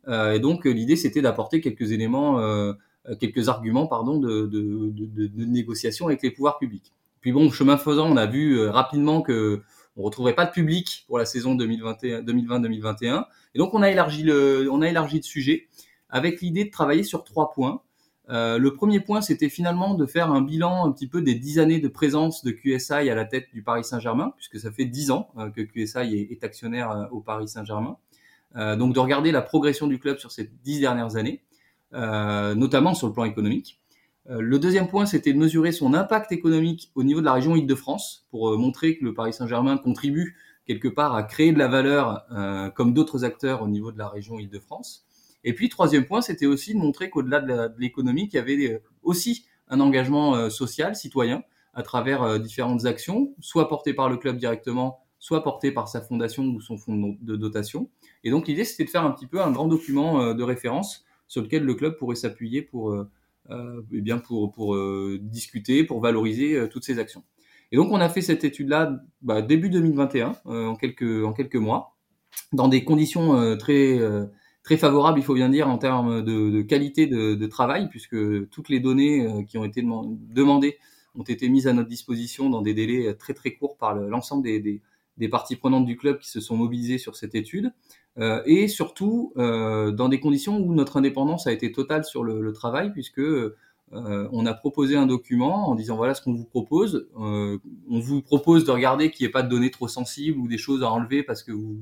et 0.06 0.38
donc 0.40 0.66
l'idée 0.66 0.96
c'était 0.96 1.22
d'apporter 1.22 1.62
quelques 1.62 1.92
éléments 1.92 2.40
euh, 2.40 2.74
quelques 3.20 3.48
arguments 3.48 3.86
pardon, 3.86 4.18
de, 4.18 4.46
de, 4.46 4.90
de, 4.90 5.26
de, 5.26 5.44
négociation 5.44 6.06
avec 6.06 6.22
les 6.22 6.30
pouvoirs 6.30 6.58
publics. 6.58 6.92
Puis 7.20 7.32
bon, 7.32 7.50
chemin 7.50 7.76
faisant, 7.76 8.10
on 8.10 8.16
a 8.16 8.26
vu 8.26 8.58
euh, 8.58 8.70
rapidement 8.70 9.22
que 9.22 9.62
on 9.96 10.02
retrouverait 10.02 10.34
pas 10.34 10.44
de 10.44 10.50
public 10.50 11.04
pour 11.06 11.18
la 11.18 11.24
saison 11.24 11.56
2020-2021, 11.56 13.24
et 13.54 13.58
donc 13.58 13.74
on 13.74 13.82
a 13.82 13.90
élargi 13.90 14.24
le, 14.24 14.68
on 14.70 14.82
a 14.82 14.88
élargi 14.88 15.18
le 15.18 15.22
sujet 15.22 15.68
avec 16.10 16.40
l'idée 16.40 16.64
de 16.64 16.70
travailler 16.70 17.04
sur 17.04 17.24
trois 17.24 17.52
points. 17.52 17.80
Euh, 18.28 18.58
le 18.58 18.74
premier 18.74 19.00
point, 19.00 19.20
c'était 19.20 19.48
finalement 19.48 19.94
de 19.94 20.06
faire 20.06 20.32
un 20.32 20.40
bilan 20.40 20.86
un 20.86 20.92
petit 20.92 21.06
peu 21.06 21.22
des 21.22 21.34
dix 21.34 21.58
années 21.58 21.78
de 21.78 21.88
présence 21.88 22.42
de 22.42 22.50
QSI 22.50 22.92
à 22.92 23.14
la 23.14 23.24
tête 23.24 23.46
du 23.52 23.62
Paris 23.62 23.84
Saint-Germain, 23.84 24.32
puisque 24.36 24.58
ça 24.58 24.72
fait 24.72 24.86
dix 24.86 25.10
ans 25.10 25.28
que 25.54 25.60
QSI 25.60 26.28
est, 26.30 26.42
actionnaire 26.42 27.08
au 27.12 27.20
Paris 27.20 27.48
Saint-Germain. 27.48 27.96
Euh, 28.56 28.76
donc 28.76 28.94
de 28.94 29.00
regarder 29.00 29.32
la 29.32 29.42
progression 29.42 29.86
du 29.86 29.98
club 29.98 30.18
sur 30.18 30.30
ces 30.30 30.50
dix 30.62 30.80
dernières 30.80 31.16
années. 31.16 31.42
Euh, 31.94 32.56
notamment 32.56 32.92
sur 32.92 33.06
le 33.06 33.12
plan 33.12 33.24
économique. 33.24 33.80
Euh, 34.28 34.40
le 34.40 34.58
deuxième 34.58 34.88
point, 34.88 35.06
c'était 35.06 35.32
de 35.32 35.38
mesurer 35.38 35.70
son 35.70 35.94
impact 35.94 36.32
économique 36.32 36.90
au 36.96 37.04
niveau 37.04 37.20
de 37.20 37.24
la 37.24 37.32
région 37.32 37.54
Île-de-France 37.54 38.26
pour 38.32 38.50
euh, 38.50 38.56
montrer 38.56 38.98
que 38.98 39.04
le 39.04 39.14
Paris 39.14 39.32
Saint-Germain 39.32 39.76
contribue 39.76 40.36
quelque 40.66 40.88
part 40.88 41.14
à 41.14 41.22
créer 41.22 41.52
de 41.52 41.58
la 41.58 41.68
valeur 41.68 42.24
comme 42.74 42.94
d'autres 42.94 43.22
acteurs 43.22 43.60
au 43.60 43.68
niveau 43.68 43.92
de 43.92 43.98
la 43.98 44.08
région 44.08 44.38
Île-de-France. 44.38 45.04
Et 45.44 45.52
puis, 45.52 45.68
troisième 45.68 46.06
point, 46.06 46.22
c'était 46.22 46.46
aussi 46.46 46.72
de 46.72 46.78
montrer 46.78 47.10
qu'au-delà 47.10 47.42
de 47.42 47.74
l'économie, 47.78 48.30
il 48.32 48.34
y 48.34 48.38
avait 48.38 48.82
aussi 49.02 49.44
un 49.68 49.78
engagement 49.80 50.48
social, 50.48 50.96
citoyen, 50.96 51.42
à 51.74 51.82
travers 51.82 52.40
différentes 52.40 52.86
actions, 52.86 53.34
soit 53.40 53.68
portées 53.68 53.92
par 53.92 54.08
le 54.08 54.16
club 54.16 54.38
directement, 54.38 55.00
soit 55.18 55.44
portées 55.44 55.70
par 55.70 55.86
sa 55.86 56.00
fondation 56.00 56.44
ou 56.44 56.62
son 56.62 56.78
fonds 56.78 57.14
de 57.20 57.36
dotation. 57.36 57.90
Et 58.24 58.30
donc, 58.30 58.48
l'idée, 58.48 58.64
c'était 58.64 58.84
de 58.84 58.90
faire 58.90 59.04
un 59.04 59.10
petit 59.10 59.26
peu 59.26 59.42
un 59.42 59.50
grand 59.50 59.68
document 59.68 60.32
de 60.32 60.42
référence 60.42 61.04
sur 61.34 61.42
lequel 61.42 61.64
le 61.64 61.74
club 61.74 61.96
pourrait 61.98 62.14
s'appuyer 62.14 62.62
pour, 62.62 62.92
euh, 62.92 63.10
euh 63.50 63.82
eh 63.92 64.04
euh, 64.08 65.18
discuter, 65.20 65.82
pour 65.82 66.00
valoriser 66.00 66.68
toutes 66.70 66.84
ces 66.84 67.00
actions. 67.00 67.24
Et 67.72 67.76
donc 67.76 67.90
on 67.90 68.00
a 68.00 68.08
fait 68.08 68.20
cette 68.20 68.44
étude-là 68.44 69.00
bah, 69.20 69.42
début 69.42 69.68
2021, 69.68 70.36
en 70.44 70.76
quelques 70.76 71.24
en 71.24 71.32
quelques 71.32 71.56
mois, 71.56 71.96
dans 72.52 72.68
des 72.68 72.84
conditions 72.84 73.56
très 73.58 73.98
favorables, 74.76 75.18
il 75.18 75.24
faut 75.24 75.34
bien 75.34 75.48
dire, 75.48 75.68
en 75.68 75.76
termes 75.76 76.22
de, 76.22 76.62
qualité 76.62 77.08
de, 77.08 77.46
travail, 77.46 77.88
puisque 77.88 78.48
toutes 78.50 78.68
les 78.68 78.78
données 78.78 79.44
qui 79.48 79.58
ont 79.58 79.64
été 79.64 79.82
demandées 79.82 80.78
ont 81.16 81.24
été 81.24 81.48
mises 81.48 81.66
à 81.66 81.72
notre 81.72 81.88
disposition 81.88 82.48
dans 82.48 82.62
des 82.62 82.74
délais 82.74 83.14
très 83.14 83.34
très 83.34 83.54
courts 83.54 83.76
par 83.76 83.96
l'ensemble 83.96 84.44
des, 84.44 85.28
parties 85.28 85.56
prenantes 85.56 85.86
du 85.86 85.96
club 85.96 86.20
qui 86.20 86.30
se 86.30 86.40
sont 86.40 86.56
mobilisées 86.56 86.98
sur 86.98 87.16
cette 87.16 87.34
étude. 87.34 87.72
Euh, 88.18 88.42
et 88.46 88.68
surtout 88.68 89.32
euh, 89.36 89.90
dans 89.90 90.08
des 90.08 90.20
conditions 90.20 90.58
où 90.58 90.72
notre 90.72 90.96
indépendance 90.98 91.46
a 91.48 91.52
été 91.52 91.72
totale 91.72 92.04
sur 92.04 92.22
le, 92.22 92.40
le 92.40 92.52
travail, 92.52 92.92
puisque 92.92 93.18
euh, 93.18 93.56
on 93.92 94.46
a 94.46 94.54
proposé 94.54 94.96
un 94.96 95.06
document 95.06 95.68
en 95.68 95.74
disant 95.74 95.96
voilà 95.96 96.14
ce 96.14 96.22
qu'on 96.22 96.32
vous 96.32 96.44
propose. 96.44 97.08
on 97.16 97.58
vous 97.88 98.22
propose 98.22 98.64
de 98.64 98.70
regarder 98.70 99.10
qu'il 99.10 99.24
n'y 99.24 99.28
ait 99.28 99.32
pas 99.32 99.42
de 99.42 99.48
données 99.48 99.70
trop 99.70 99.88
sensibles 99.88 100.38
ou 100.38 100.48
des 100.48 100.58
choses 100.58 100.82
à 100.82 100.90
enlever 100.90 101.22
parce 101.22 101.42
que 101.42 101.52
vous 101.52 101.78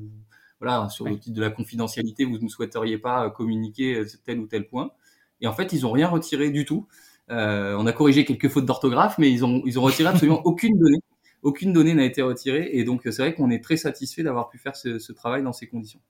voilà 0.60 0.88
sur 0.90 1.06
le 1.06 1.18
titre 1.18 1.34
de 1.36 1.40
la 1.40 1.50
confidentialité 1.50 2.24
vous 2.24 2.38
ne 2.38 2.48
souhaiteriez 2.48 2.98
pas 2.98 3.30
communiquer 3.30 4.02
tel 4.24 4.40
ou 4.40 4.46
tel 4.46 4.66
point. 4.66 4.90
Et 5.40 5.46
en 5.46 5.52
fait 5.52 5.72
ils 5.72 5.86
ont 5.86 5.92
rien 5.92 6.08
retiré 6.08 6.50
du 6.50 6.64
tout. 6.64 6.86
on 7.28 7.86
a 7.86 7.92
corrigé 7.92 8.24
quelques 8.24 8.48
fautes 8.48 8.66
d'orthographe, 8.66 9.16
mais 9.18 9.30
ils 9.30 9.44
ont 9.44 9.62
ils 9.66 9.78
ont 9.78 9.82
retiré 9.82 10.08
absolument 10.08 10.42
aucune 10.44 10.78
donnée. 10.78 11.00
Aucune 11.42 11.72
donnée 11.72 11.94
n'a 11.94 12.04
été 12.04 12.22
retirée 12.22 12.70
et 12.72 12.84
donc 12.84 13.02
c'est 13.04 13.18
vrai 13.18 13.34
qu'on 13.34 13.50
est 13.50 13.62
très 13.62 13.76
satisfait 13.76 14.22
d'avoir 14.22 14.48
pu 14.48 14.58
faire 14.58 14.76
ce, 14.76 14.98
ce 14.98 15.12
travail 15.12 15.42
dans 15.42 15.52
ces 15.52 15.66
conditions. 15.66 16.00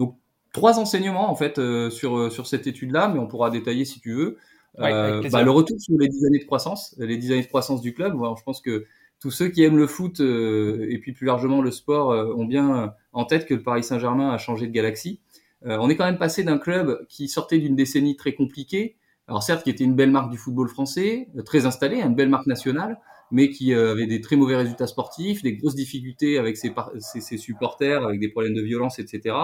Donc 0.00 0.16
trois 0.52 0.78
enseignements 0.78 1.30
en 1.30 1.36
fait 1.36 1.58
euh, 1.58 1.90
sur 1.90 2.16
euh, 2.16 2.30
sur 2.30 2.46
cette 2.46 2.66
étude-là, 2.66 3.08
mais 3.08 3.20
on 3.20 3.26
pourra 3.26 3.50
détailler 3.50 3.84
si 3.84 4.00
tu 4.00 4.14
veux. 4.14 4.38
Euh, 4.78 5.20
bah, 5.30 5.42
le 5.42 5.50
retour 5.50 5.78
sur 5.78 5.98
les 5.98 6.08
dix 6.08 6.24
années 6.24 6.38
de 6.38 6.44
croissance, 6.44 6.96
les 6.98 7.18
dix 7.18 7.30
années 7.32 7.42
de 7.42 7.48
croissance 7.48 7.82
du 7.82 7.92
club. 7.92 8.14
je 8.14 8.42
pense 8.42 8.62
que 8.62 8.86
tous 9.20 9.30
ceux 9.30 9.48
qui 9.48 9.62
aiment 9.62 9.76
le 9.76 9.86
foot 9.86 10.20
et 10.20 10.98
puis 11.02 11.12
plus 11.12 11.26
largement 11.26 11.60
le 11.60 11.70
sport 11.70 12.08
ont 12.38 12.46
bien 12.46 12.94
en 13.12 13.24
tête 13.26 13.46
que 13.46 13.52
le 13.52 13.62
Paris 13.62 13.82
Saint-Germain 13.82 14.30
a 14.30 14.38
changé 14.38 14.66
de 14.66 14.72
galaxie. 14.72 15.20
on 15.64 15.90
est 15.90 15.96
quand 15.96 16.06
même 16.06 16.18
passé 16.18 16.44
d'un 16.44 16.56
club 16.56 17.04
qui 17.08 17.28
sortait 17.28 17.58
d'une 17.58 17.74
décennie 17.74 18.16
très 18.16 18.32
compliquée, 18.32 18.96
alors 19.26 19.42
certes 19.42 19.64
qui 19.64 19.70
était 19.70 19.84
une 19.84 19.96
belle 19.96 20.12
marque 20.12 20.30
du 20.30 20.38
football 20.38 20.68
français, 20.68 21.28
très 21.44 21.66
installée, 21.66 22.00
une 22.00 22.14
belle 22.14 22.30
marque 22.30 22.46
nationale, 22.46 22.98
mais 23.32 23.50
qui 23.50 23.74
avait 23.74 24.06
des 24.06 24.20
très 24.22 24.36
mauvais 24.36 24.56
résultats 24.56 24.86
sportifs, 24.86 25.42
des 25.42 25.56
grosses 25.56 25.74
difficultés 25.74 26.38
avec 26.38 26.56
ses, 26.56 26.72
ses, 27.00 27.20
ses 27.20 27.36
supporters, 27.36 28.04
avec 28.04 28.20
des 28.20 28.28
problèmes 28.28 28.54
de 28.54 28.62
violence, 28.62 29.00
etc 29.00 29.34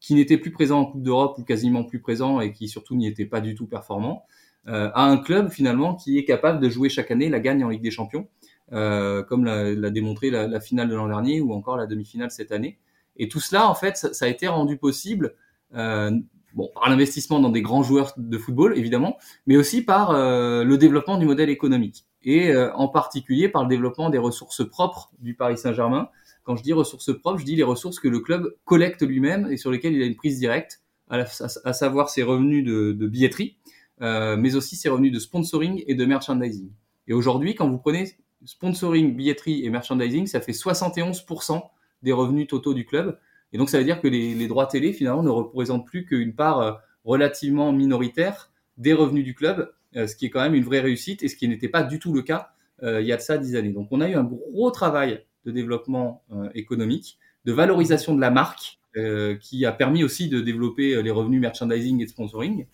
qui 0.00 0.14
n'était 0.14 0.38
plus 0.38 0.52
présent 0.52 0.80
en 0.80 0.86
Coupe 0.86 1.02
d'Europe 1.02 1.38
ou 1.38 1.44
quasiment 1.44 1.84
plus 1.84 2.00
présent 2.00 2.40
et 2.40 2.52
qui 2.52 2.68
surtout 2.68 2.94
n'y 2.94 3.06
était 3.06 3.26
pas 3.26 3.40
du 3.40 3.54
tout 3.54 3.66
performant, 3.66 4.24
euh, 4.66 4.90
à 4.94 5.04
un 5.04 5.16
club 5.16 5.50
finalement 5.50 5.94
qui 5.94 6.18
est 6.18 6.24
capable 6.24 6.60
de 6.60 6.68
jouer 6.68 6.88
chaque 6.88 7.10
année 7.10 7.28
la 7.30 7.40
gagne 7.40 7.64
en 7.64 7.68
Ligue 7.70 7.82
des 7.82 7.90
Champions, 7.90 8.28
euh, 8.72 9.22
comme 9.22 9.44
l'a 9.44 9.90
démontré 9.90 10.30
la, 10.30 10.60
finale 10.60 10.88
de 10.88 10.94
l'an 10.94 11.08
dernier 11.08 11.40
ou 11.40 11.52
encore 11.52 11.76
la 11.76 11.86
demi-finale 11.86 12.30
cette 12.30 12.52
année. 12.52 12.78
Et 13.16 13.28
tout 13.28 13.40
cela, 13.40 13.68
en 13.68 13.74
fait, 13.74 13.96
ça, 13.96 14.24
a 14.24 14.28
été 14.28 14.46
rendu 14.46 14.76
possible 14.76 15.34
euh, 15.74 16.10
bon, 16.54 16.70
par 16.74 16.88
l'investissement 16.90 17.40
dans 17.40 17.48
des 17.48 17.62
grands 17.62 17.82
joueurs 17.82 18.12
de 18.16 18.38
football, 18.38 18.76
évidemment, 18.76 19.16
mais 19.46 19.56
aussi 19.56 19.82
par 19.82 20.12
le 20.12 20.76
développement 20.76 21.18
du 21.18 21.26
modèle 21.26 21.50
économique 21.50 22.04
et 22.22 22.54
en 22.56 22.88
particulier 22.88 23.48
par 23.48 23.62
le 23.62 23.68
développement 23.68 24.10
des 24.10 24.18
ressources 24.18 24.68
propres 24.68 25.10
du 25.18 25.34
Paris 25.34 25.56
Saint-Germain, 25.56 26.10
quand 26.48 26.56
je 26.56 26.62
dis 26.62 26.72
ressources 26.72 27.12
propres, 27.12 27.40
je 27.40 27.44
dis 27.44 27.56
les 27.56 27.62
ressources 27.62 28.00
que 28.00 28.08
le 28.08 28.20
club 28.20 28.54
collecte 28.64 29.02
lui-même 29.02 29.52
et 29.52 29.58
sur 29.58 29.70
lesquelles 29.70 29.92
il 29.92 30.02
a 30.02 30.06
une 30.06 30.16
prise 30.16 30.38
directe, 30.38 30.80
à, 31.10 31.26
savoir 31.74 32.08
ses 32.08 32.22
revenus 32.22 32.64
de, 32.64 33.06
billetterie, 33.06 33.58
euh, 34.00 34.34
mais 34.38 34.56
aussi 34.56 34.74
ses 34.74 34.88
revenus 34.88 35.12
de 35.12 35.18
sponsoring 35.18 35.84
et 35.86 35.94
de 35.94 36.06
merchandising. 36.06 36.70
Et 37.06 37.12
aujourd'hui, 37.12 37.54
quand 37.54 37.68
vous 37.68 37.76
prenez 37.76 38.12
sponsoring, 38.46 39.14
billetterie 39.14 39.66
et 39.66 39.68
merchandising, 39.68 40.26
ça 40.26 40.40
fait 40.40 40.52
71% 40.52 41.60
des 42.02 42.12
revenus 42.12 42.46
totaux 42.46 42.72
du 42.72 42.86
club. 42.86 43.18
Et 43.52 43.58
donc 43.58 43.68
ça 43.68 43.76
veut 43.76 43.84
dire 43.84 44.00
que 44.00 44.08
les, 44.08 44.48
droits 44.48 44.68
télé, 44.68 44.94
finalement, 44.94 45.22
ne 45.22 45.28
représentent 45.28 45.86
plus 45.86 46.06
qu'une 46.06 46.34
part 46.34 46.60
euh, 46.62 46.72
relativement 47.04 47.72
minoritaire 47.72 48.50
des 48.78 48.94
revenus 48.94 49.24
du 49.24 49.34
club, 49.34 49.70
euh, 49.96 50.06
ce 50.06 50.16
qui 50.16 50.24
est 50.24 50.30
quand 50.30 50.40
même 50.40 50.54
une 50.54 50.64
vraie 50.64 50.80
réussite 50.80 51.22
et 51.22 51.28
ce 51.28 51.36
qui 51.36 51.46
n'était 51.46 51.68
pas 51.68 51.82
du 51.82 51.98
tout 51.98 52.14
le 52.14 52.22
cas 52.22 52.52
il 52.80 53.04
y 53.04 53.10
a 53.10 53.16
de 53.16 53.20
ça 53.20 53.38
dix 53.38 53.56
années. 53.56 53.72
Donc 53.72 53.88
on 53.90 54.00
a 54.00 54.08
eu 54.08 54.14
un 54.14 54.22
gros 54.22 54.70
travail 54.70 55.26
de 55.44 55.50
développement 55.50 56.22
euh, 56.32 56.48
économique, 56.54 57.18
de 57.44 57.52
valorisation 57.52 58.14
de 58.14 58.20
la 58.20 58.30
marque, 58.30 58.78
euh, 58.96 59.36
qui 59.36 59.64
a 59.66 59.72
permis 59.72 60.02
aussi 60.02 60.28
de 60.28 60.40
développer 60.40 60.94
euh, 60.94 61.02
les 61.02 61.10
revenus 61.10 61.40
merchandising 61.40 62.02
et 62.02 62.06
sponsoring. 62.06 62.66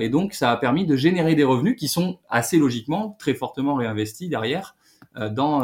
et 0.00 0.08
donc, 0.10 0.34
ça 0.34 0.52
a 0.52 0.56
permis 0.58 0.84
de 0.84 0.96
générer 0.96 1.34
des 1.34 1.44
revenus 1.44 1.76
qui 1.76 1.88
sont 1.88 2.18
assez 2.28 2.58
logiquement 2.58 3.16
très 3.18 3.32
fortement 3.32 3.74
réinvestis 3.74 4.28
derrière 4.28 4.76
dans, 5.30 5.62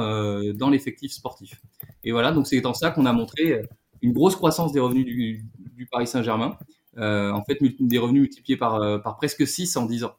l'effectif 0.70 1.12
sportif. 1.12 1.60
Et 2.04 2.12
voilà, 2.12 2.32
donc 2.32 2.46
c'est 2.46 2.62
dans 2.62 2.72
ça 2.72 2.90
qu'on 2.90 3.04
a 3.04 3.12
montré 3.12 3.68
une 4.00 4.14
grosse 4.14 4.34
croissance 4.34 4.72
des 4.72 4.80
revenus 4.80 5.04
du, 5.04 5.44
du 5.76 5.84
Paris 5.84 6.06
Saint-Germain. 6.06 6.56
en 6.96 7.44
fait, 7.44 7.58
des 7.80 7.98
revenus 7.98 8.22
multipliés 8.22 8.56
par, 8.56 9.02
par 9.02 9.18
presque 9.18 9.46
6 9.46 9.76
en 9.76 9.84
10 9.84 10.04
ans. 10.04 10.16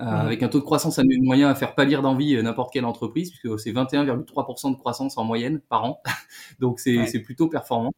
Euh, 0.00 0.02
avec 0.04 0.42
un 0.42 0.48
taux 0.48 0.58
de 0.58 0.64
croissance 0.64 0.98
annuel 0.98 1.22
moyen 1.22 1.48
à 1.48 1.54
faire 1.54 1.76
pâlir 1.76 2.02
d'envie 2.02 2.34
euh, 2.34 2.42
n'importe 2.42 2.72
quelle 2.72 2.84
entreprise, 2.84 3.30
puisque 3.30 3.60
c'est 3.60 3.70
21,3% 3.70 4.72
de 4.72 4.76
croissance 4.76 5.16
en 5.18 5.24
moyenne 5.24 5.60
par 5.68 5.84
an. 5.84 6.02
Donc 6.58 6.80
c'est 6.80 7.20
plutôt 7.20 7.48
performant. 7.48 7.92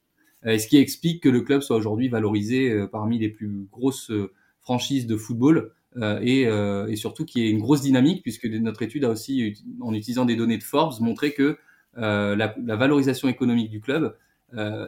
ce 0.45 0.67
qui 0.67 0.77
explique 0.77 1.23
que 1.23 1.31
le 1.31 1.41
club 1.41 1.63
soit 1.63 1.77
aujourd'hui 1.77 2.09
valorisé 2.09 2.87
parmi 2.93 3.19
les 3.19 3.31
plus 3.31 3.67
grosses 3.73 4.13
franchises 4.61 5.07
de 5.07 5.17
football 5.17 5.73
et, 6.21 6.43
et, 6.43 6.97
surtout 6.97 7.25
qu'il 7.25 7.43
y 7.43 7.47
ait 7.47 7.51
une 7.51 7.61
grosse 7.61 7.81
dynamique 7.81 8.23
puisque 8.23 8.45
notre 8.45 8.83
étude 8.83 9.05
a 9.07 9.09
aussi, 9.09 9.55
en 9.81 9.95
utilisant 9.95 10.27
des 10.27 10.37
données 10.37 10.59
de 10.59 10.63
Forbes, 10.63 11.01
montré 11.01 11.33
que 11.33 11.57
la, 11.95 12.35
la, 12.35 12.77
valorisation 12.77 13.29
économique 13.29 13.71
du 13.71 13.81
club 13.81 14.15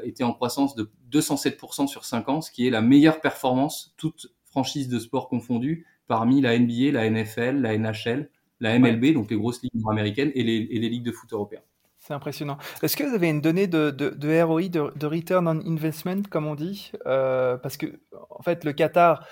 était 0.05 0.25
en 0.25 0.35
croissance 0.35 0.75
de 0.75 0.91
207% 1.11 1.87
sur 1.87 2.05
5 2.05 2.29
ans, 2.29 2.41
ce 2.43 2.51
qui 2.51 2.67
est 2.67 2.71
la 2.71 2.83
meilleure 2.83 3.23
performance, 3.23 3.95
toute 3.97 4.29
franchise 4.45 4.89
de 4.89 4.99
sport 4.99 5.29
confondue, 5.29 5.87
parmi 6.09 6.41
la 6.41 6.59
NBA, 6.59 6.93
la 6.93 7.09
NFL, 7.09 7.61
la 7.61 7.79
NHL, 7.79 8.29
la 8.61 8.79
MLB, 8.79 9.13
donc 9.15 9.31
les 9.31 9.37
grosses 9.37 9.63
ligues 9.63 9.83
américaines 9.89 10.33
et 10.35 10.43
les, 10.43 10.57
et 10.71 10.79
les 10.79 10.89
ligues 10.89 11.05
de 11.05 11.13
foot 11.13 11.33
européens. 11.33 11.61
C'est 11.99 12.15
impressionnant. 12.15 12.59
Est-ce 12.83 12.97
que 12.97 13.05
vous 13.05 13.15
avez 13.15 13.29
une 13.29 13.41
donnée 13.41 13.67
de, 13.67 13.91
de, 13.91 14.11
de 14.11 14.43
ROI, 14.43 14.69
de, 14.69 15.07
Return 15.07 15.47
on 15.47 15.61
Investment, 15.67 16.23
comme 16.31 16.47
on 16.47 16.55
dit? 16.55 16.93
Euh, 17.07 17.57
Parce 17.59 17.77
que, 17.77 18.01
en 18.31 18.43
fait, 18.43 18.65
le 18.65 18.73
Qatar 18.73 19.27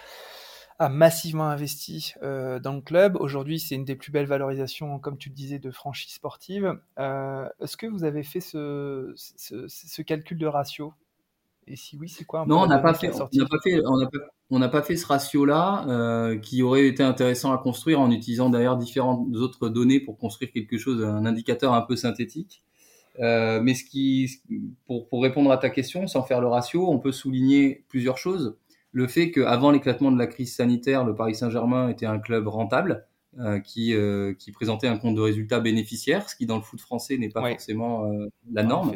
a 0.79 0.89
massivement 0.89 1.49
investi 1.49 2.13
euh, 2.23 2.59
dans 2.59 2.75
le 2.75 2.83
club. 2.83 3.17
Aujourd'hui, 3.19 3.59
c'est 3.59 3.77
une 3.77 3.85
des 3.85 3.97
plus 3.97 4.13
belles 4.13 4.27
valorisations, 4.27 4.99
comme 4.99 5.17
tu 5.17 5.31
le 5.31 5.35
disais, 5.35 5.59
de 5.59 5.71
franchise 5.71 6.13
sportive. 6.13 6.79
Euh, 6.99 7.49
est-ce 7.61 7.77
que 7.77 7.87
vous 7.87 8.05
avez 8.05 8.23
fait 8.23 8.41
ce, 8.41 9.13
ce, 9.17 9.67
ce, 9.69 10.03
calcul 10.03 10.37
de 10.37 10.47
ratio? 10.47 10.93
Et 11.69 11.77
si 11.77 11.97
oui, 11.97 12.09
c'est 12.09 12.25
quoi 12.25 12.45
Non, 12.47 12.61
on 12.61 12.67
n'a 12.67 12.79
pas, 12.79 12.95
fait, 12.95 13.11
on 13.13 13.29
n'a 13.33 13.47
pas 13.47 13.59
fait, 13.63 13.81
on 13.85 13.97
n'a 13.99 14.07
pas, 14.07 14.19
on 14.51 14.59
n'a 14.59 14.69
pas 14.69 14.83
fait 14.83 14.97
ce 14.97 15.07
ratio-là, 15.07 15.85
euh, 15.89 16.39
qui 16.39 16.63
aurait 16.63 16.87
été 16.87 17.03
intéressant 17.03 17.53
à 17.53 17.59
construire 17.59 18.01
en 18.01 18.11
utilisant 18.11 18.51
d'ailleurs 18.51 18.77
différentes 18.77 19.35
autres 19.35 19.69
données 19.69 19.99
pour 19.99 20.17
construire 20.17 20.53
quelque 20.53 20.79
chose, 20.79 21.03
un 21.03 21.27
indicateur 21.27 21.75
un 21.75 21.83
peu 21.83 21.97
synthétique. 21.97 22.63
Euh, 23.19 23.61
mais 23.61 23.75
ce 23.75 23.85
qui, 23.85 24.31
pour, 24.87 25.09
pour, 25.09 25.23
répondre 25.23 25.51
à 25.51 25.57
ta 25.57 25.71
question, 25.71 26.07
sans 26.07 26.23
faire 26.23 26.41
le 26.41 26.49
ratio, 26.49 26.89
on 26.89 26.99
peut 26.99 27.13
souligner 27.13 27.85
plusieurs 27.89 28.19
choses. 28.19 28.57
Le 28.93 29.09
fait 29.09 29.31
qu'avant 29.33 29.71
l'éclatement 29.71 30.13
de 30.13 30.19
la 30.19 30.27
crise 30.27 30.55
sanitaire, 30.55 31.05
le 31.05 31.15
Paris 31.15 31.35
Saint-Germain 31.35 31.89
était 31.89 32.07
un 32.07 32.19
club 32.19 32.47
rentable, 32.47 33.07
euh, 33.39 33.61
qui, 33.61 33.93
euh, 33.93 34.33
qui 34.33 34.51
présentait 34.51 34.87
un 34.89 34.97
compte 34.97 35.15
de 35.15 35.21
résultats 35.21 35.61
bénéficiaires, 35.61 36.31
ce 36.31 36.35
qui 36.35 36.47
dans 36.47 36.57
le 36.57 36.63
foot 36.63 36.81
français 36.81 37.19
n'est 37.19 37.29
pas 37.29 37.47
forcément 37.47 38.11
euh, 38.11 38.31
la 38.51 38.63
norme, 38.63 38.95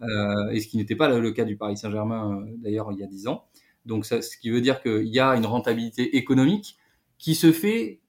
et 0.00 0.60
ce 0.60 0.68
qui 0.68 0.76
n'était 0.76 0.96
pas 0.96 1.08
le, 1.08 1.30
cas 1.32 1.44
du 1.44 1.56
Paris 1.56 1.76
Saint-Germain 1.76 2.44
d'ailleurs 2.58 2.92
il 2.92 2.98
y 2.98 3.02
a 3.02 3.06
dix 3.06 3.28
ans. 3.28 3.44
Donc, 3.86 4.04
ça, 4.04 4.20
ce 4.20 4.36
qui 4.36 4.50
veut 4.50 4.60
dire 4.60 4.82
qu'il 4.82 5.06
y 5.06 5.20
a 5.20 5.30
une 5.36 5.46
rentabilité 5.46 6.16
économique 6.16 6.76
qui 7.18 7.34
se 7.34 7.52
fait 7.52 8.00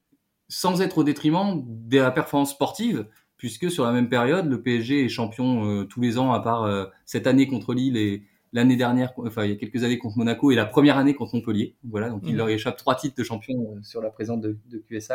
sans 0.49 0.81
être 0.81 0.97
au 0.97 1.03
détriment 1.03 1.63
de 1.65 1.99
la 1.99 2.11
performance 2.11 2.51
sportive, 2.51 3.07
puisque 3.37 3.69
sur 3.69 3.85
la 3.85 3.91
même 3.91 4.09
période, 4.09 4.47
le 4.47 4.61
PSG 4.61 5.05
est 5.05 5.09
champion 5.09 5.65
euh, 5.65 5.83
tous 5.83 6.01
les 6.01 6.17
ans, 6.17 6.33
à 6.33 6.39
part 6.39 6.63
euh, 6.63 6.85
cette 7.05 7.27
année 7.27 7.47
contre 7.47 7.73
Lille 7.73 7.95
et 7.95 8.23
l'année 8.53 8.75
dernière, 8.75 9.13
enfin 9.17 9.43
il 9.43 9.51
y 9.51 9.53
a 9.53 9.57
quelques 9.57 9.83
années 9.83 9.99
contre 9.99 10.17
Monaco 10.17 10.51
et 10.51 10.55
la 10.55 10.65
première 10.65 10.97
année 10.97 11.13
contre 11.13 11.35
Montpellier. 11.35 11.75
Voilà, 11.83 12.09
donc 12.09 12.21
il 12.25 12.33
mmh. 12.33 12.37
leur 12.37 12.49
échappe 12.49 12.77
trois 12.77 12.95
titres 12.95 13.15
de 13.15 13.23
champion 13.23 13.75
euh, 13.75 13.83
sur 13.83 14.01
la 14.01 14.09
présence 14.09 14.41
de, 14.41 14.57
de 14.69 14.77
QSI. 14.79 15.13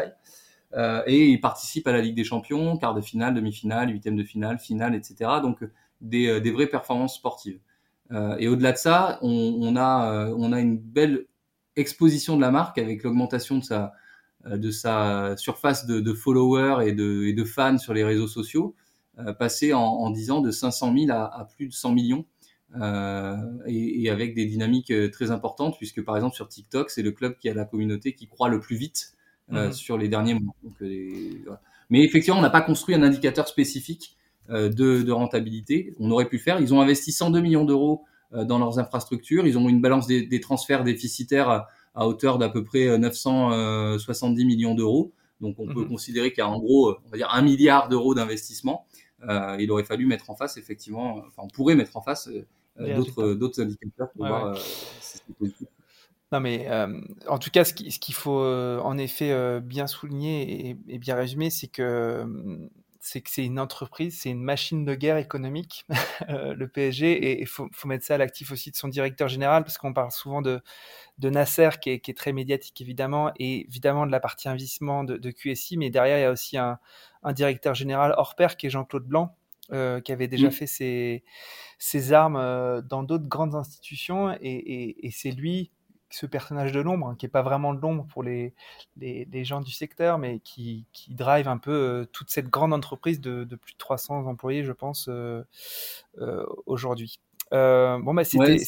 et 1.06 1.28
il 1.28 1.40
participe 1.40 1.88
à 1.88 1.92
la 1.92 2.00
Ligue 2.00 2.14
des 2.14 2.24
Champions, 2.24 2.76
quart 2.76 2.94
de 2.94 3.00
finale, 3.00 3.34
demi-finale, 3.34 3.90
huitième 3.90 4.16
de 4.16 4.22
finale, 4.22 4.58
finale, 4.58 4.94
etc. 4.94 5.30
Donc 5.42 5.64
des, 6.02 6.40
des 6.40 6.50
vraies 6.50 6.66
performances 6.66 7.14
sportives. 7.14 7.58
Euh, 8.12 8.36
et 8.38 8.48
au-delà 8.48 8.72
de 8.72 8.76
ça, 8.76 9.18
on, 9.22 9.58
on, 9.60 9.76
a, 9.76 10.12
euh, 10.12 10.34
on 10.36 10.52
a 10.52 10.60
une 10.60 10.78
belle 10.78 11.26
exposition 11.76 12.36
de 12.36 12.42
la 12.42 12.50
marque 12.50 12.78
avec 12.78 13.02
l'augmentation 13.02 13.58
de 13.58 13.64
sa, 13.64 13.94
euh, 14.46 14.58
de 14.58 14.70
sa 14.70 15.36
surface 15.36 15.86
de, 15.86 16.00
de 16.00 16.12
followers 16.12 16.86
et 16.86 16.92
de, 16.92 17.24
et 17.24 17.32
de, 17.32 17.44
fans 17.44 17.78
sur 17.78 17.94
les 17.94 18.04
réseaux 18.04 18.28
sociaux, 18.28 18.74
euh, 19.18 19.32
passé 19.32 19.72
en, 19.72 19.80
en 19.80 20.10
10 20.10 20.30
ans 20.30 20.40
de 20.40 20.50
500 20.50 20.94
000 20.94 21.10
à, 21.10 21.24
à 21.24 21.44
plus 21.44 21.68
de 21.68 21.72
100 21.72 21.92
millions. 21.92 22.26
Euh, 22.80 23.36
et, 23.66 24.04
et, 24.04 24.10
avec 24.10 24.34
des 24.34 24.46
dynamiques 24.46 24.94
très 25.12 25.30
importantes, 25.30 25.76
puisque 25.76 26.02
par 26.02 26.16
exemple 26.16 26.34
sur 26.34 26.48
TikTok, 26.48 26.88
c'est 26.88 27.02
le 27.02 27.12
club 27.12 27.36
qui 27.36 27.50
a 27.50 27.54
la 27.54 27.66
communauté 27.66 28.14
qui 28.14 28.28
croît 28.28 28.48
le 28.48 28.60
plus 28.60 28.76
vite 28.76 29.12
euh, 29.52 29.68
mmh. 29.68 29.72
sur 29.72 29.98
les 29.98 30.08
derniers 30.08 30.34
mois. 30.34 30.54
Donc, 30.62 30.72
les, 30.80 31.42
voilà. 31.44 31.60
Mais 31.90 32.02
effectivement, 32.02 32.38
on 32.38 32.42
n'a 32.42 32.48
pas 32.48 32.62
construit 32.62 32.94
un 32.94 33.02
indicateur 33.02 33.46
spécifique 33.46 34.16
euh, 34.16 34.21
de, 34.48 35.02
de, 35.02 35.12
rentabilité. 35.12 35.94
On 35.98 36.10
aurait 36.10 36.28
pu 36.28 36.36
le 36.36 36.42
faire. 36.42 36.60
Ils 36.60 36.74
ont 36.74 36.80
investi 36.80 37.12
102 37.12 37.40
millions 37.40 37.64
d'euros 37.64 38.04
euh, 38.34 38.44
dans 38.44 38.58
leurs 38.58 38.78
infrastructures. 38.78 39.46
Ils 39.46 39.58
ont 39.58 39.68
une 39.68 39.82
balance 39.82 40.06
des, 40.06 40.24
des 40.26 40.40
transferts 40.40 40.84
déficitaires 40.84 41.50
à, 41.50 41.68
à 41.94 42.06
hauteur 42.06 42.38
d'à 42.38 42.48
peu 42.48 42.64
près 42.64 42.98
970 42.98 44.42
euh, 44.42 44.46
millions 44.46 44.74
d'euros. 44.74 45.12
Donc 45.40 45.56
on 45.58 45.66
peut 45.66 45.84
mmh. 45.84 45.88
considérer 45.88 46.30
qu'il 46.30 46.38
y 46.38 46.46
a 46.46 46.48
en 46.48 46.58
gros, 46.58 46.96
on 47.04 47.10
va 47.10 47.16
dire, 47.18 47.28
un 47.30 47.42
milliard 47.42 47.88
d'euros 47.88 48.14
d'investissement. 48.14 48.86
Euh, 49.28 49.56
il 49.60 49.70
aurait 49.70 49.84
fallu 49.84 50.06
mettre 50.06 50.30
en 50.30 50.34
face, 50.34 50.56
effectivement, 50.56 51.18
enfin 51.26 51.42
on 51.42 51.48
pourrait 51.48 51.74
mettre 51.74 51.96
en 51.96 52.00
face 52.00 52.28
euh, 52.80 52.96
d'autres 52.96 53.34
d'autres 53.34 53.60
indicateurs 53.60 54.10
pour 54.12 54.22
ouais, 54.22 54.28
voir 54.28 54.52
ouais. 54.52 54.58
si 55.00 55.18
c'est 55.18 55.36
positif. 55.36 55.68
Non, 56.32 56.40
mais 56.40 56.66
euh, 56.70 57.00
en 57.28 57.38
tout 57.38 57.50
cas, 57.50 57.64
ce 57.64 57.74
qu'il 57.74 58.14
faut 58.14 58.40
euh, 58.40 58.78
en 58.80 58.96
effet 58.96 59.60
bien 59.60 59.86
souligner 59.86 60.70
et, 60.70 60.76
et 60.88 60.98
bien 60.98 61.16
résumer, 61.16 61.50
c'est 61.50 61.68
que 61.68 62.24
c'est 63.04 63.20
que 63.20 63.30
c'est 63.30 63.44
une 63.44 63.58
entreprise, 63.58 64.20
c'est 64.20 64.30
une 64.30 64.44
machine 64.44 64.84
de 64.84 64.94
guerre 64.94 65.16
économique, 65.16 65.84
euh, 66.30 66.54
le 66.54 66.68
PSG, 66.68 67.10
et 67.10 67.40
il 67.40 67.48
faut, 67.48 67.68
faut, 67.72 67.88
mettre 67.88 68.04
ça 68.04 68.14
à 68.14 68.18
l'actif 68.18 68.52
aussi 68.52 68.70
de 68.70 68.76
son 68.76 68.86
directeur 68.86 69.26
général, 69.26 69.64
parce 69.64 69.76
qu'on 69.76 69.92
parle 69.92 70.12
souvent 70.12 70.40
de, 70.40 70.62
de 71.18 71.28
Nasser, 71.28 71.70
qui 71.80 71.90
est, 71.90 71.98
qui 71.98 72.12
est, 72.12 72.14
très 72.14 72.32
médiatique 72.32 72.80
évidemment, 72.80 73.32
et 73.40 73.66
évidemment 73.66 74.06
de 74.06 74.12
la 74.12 74.20
partie 74.20 74.48
investissement 74.48 75.02
de, 75.02 75.16
de 75.16 75.30
QSI, 75.32 75.78
mais 75.78 75.90
derrière, 75.90 76.18
il 76.18 76.22
y 76.22 76.24
a 76.24 76.30
aussi 76.30 76.56
un, 76.56 76.78
un 77.24 77.32
directeur 77.32 77.74
général 77.74 78.14
hors 78.16 78.36
pair, 78.36 78.56
qui 78.56 78.68
est 78.68 78.70
Jean-Claude 78.70 79.04
Blanc, 79.04 79.36
euh, 79.72 80.00
qui 80.00 80.12
avait 80.12 80.28
déjà 80.28 80.48
mmh. 80.48 80.52
fait 80.52 80.66
ses, 80.68 81.24
ses 81.80 82.12
armes 82.12 82.36
euh, 82.36 82.82
dans 82.82 83.02
d'autres 83.02 83.26
grandes 83.26 83.56
institutions, 83.56 84.32
et, 84.32 84.38
et, 84.42 85.06
et 85.08 85.10
c'est 85.10 85.32
lui 85.32 85.72
ce 86.14 86.26
personnage 86.26 86.72
de 86.72 86.80
l'ombre, 86.80 87.08
hein, 87.08 87.16
qui 87.18 87.26
est 87.26 87.30
pas 87.30 87.42
vraiment 87.42 87.74
de 87.74 87.80
l'ombre 87.80 88.06
pour 88.06 88.22
les, 88.22 88.52
les, 88.98 89.26
les, 89.30 89.44
gens 89.44 89.60
du 89.60 89.72
secteur, 89.72 90.18
mais 90.18 90.40
qui, 90.40 90.84
qui 90.92 91.14
drive 91.14 91.48
un 91.48 91.58
peu 91.58 91.70
euh, 91.70 92.04
toute 92.12 92.30
cette 92.30 92.48
grande 92.48 92.72
entreprise 92.72 93.20
de, 93.20 93.44
de, 93.44 93.56
plus 93.56 93.72
de 93.72 93.78
300 93.78 94.26
employés, 94.26 94.64
je 94.64 94.72
pense, 94.72 95.08
euh, 95.08 95.42
euh, 96.18 96.44
aujourd'hui. 96.66 97.20
Bon, 97.50 98.14
bah, 98.14 98.24
c'était. 98.24 98.38
Ouais, 98.38 98.58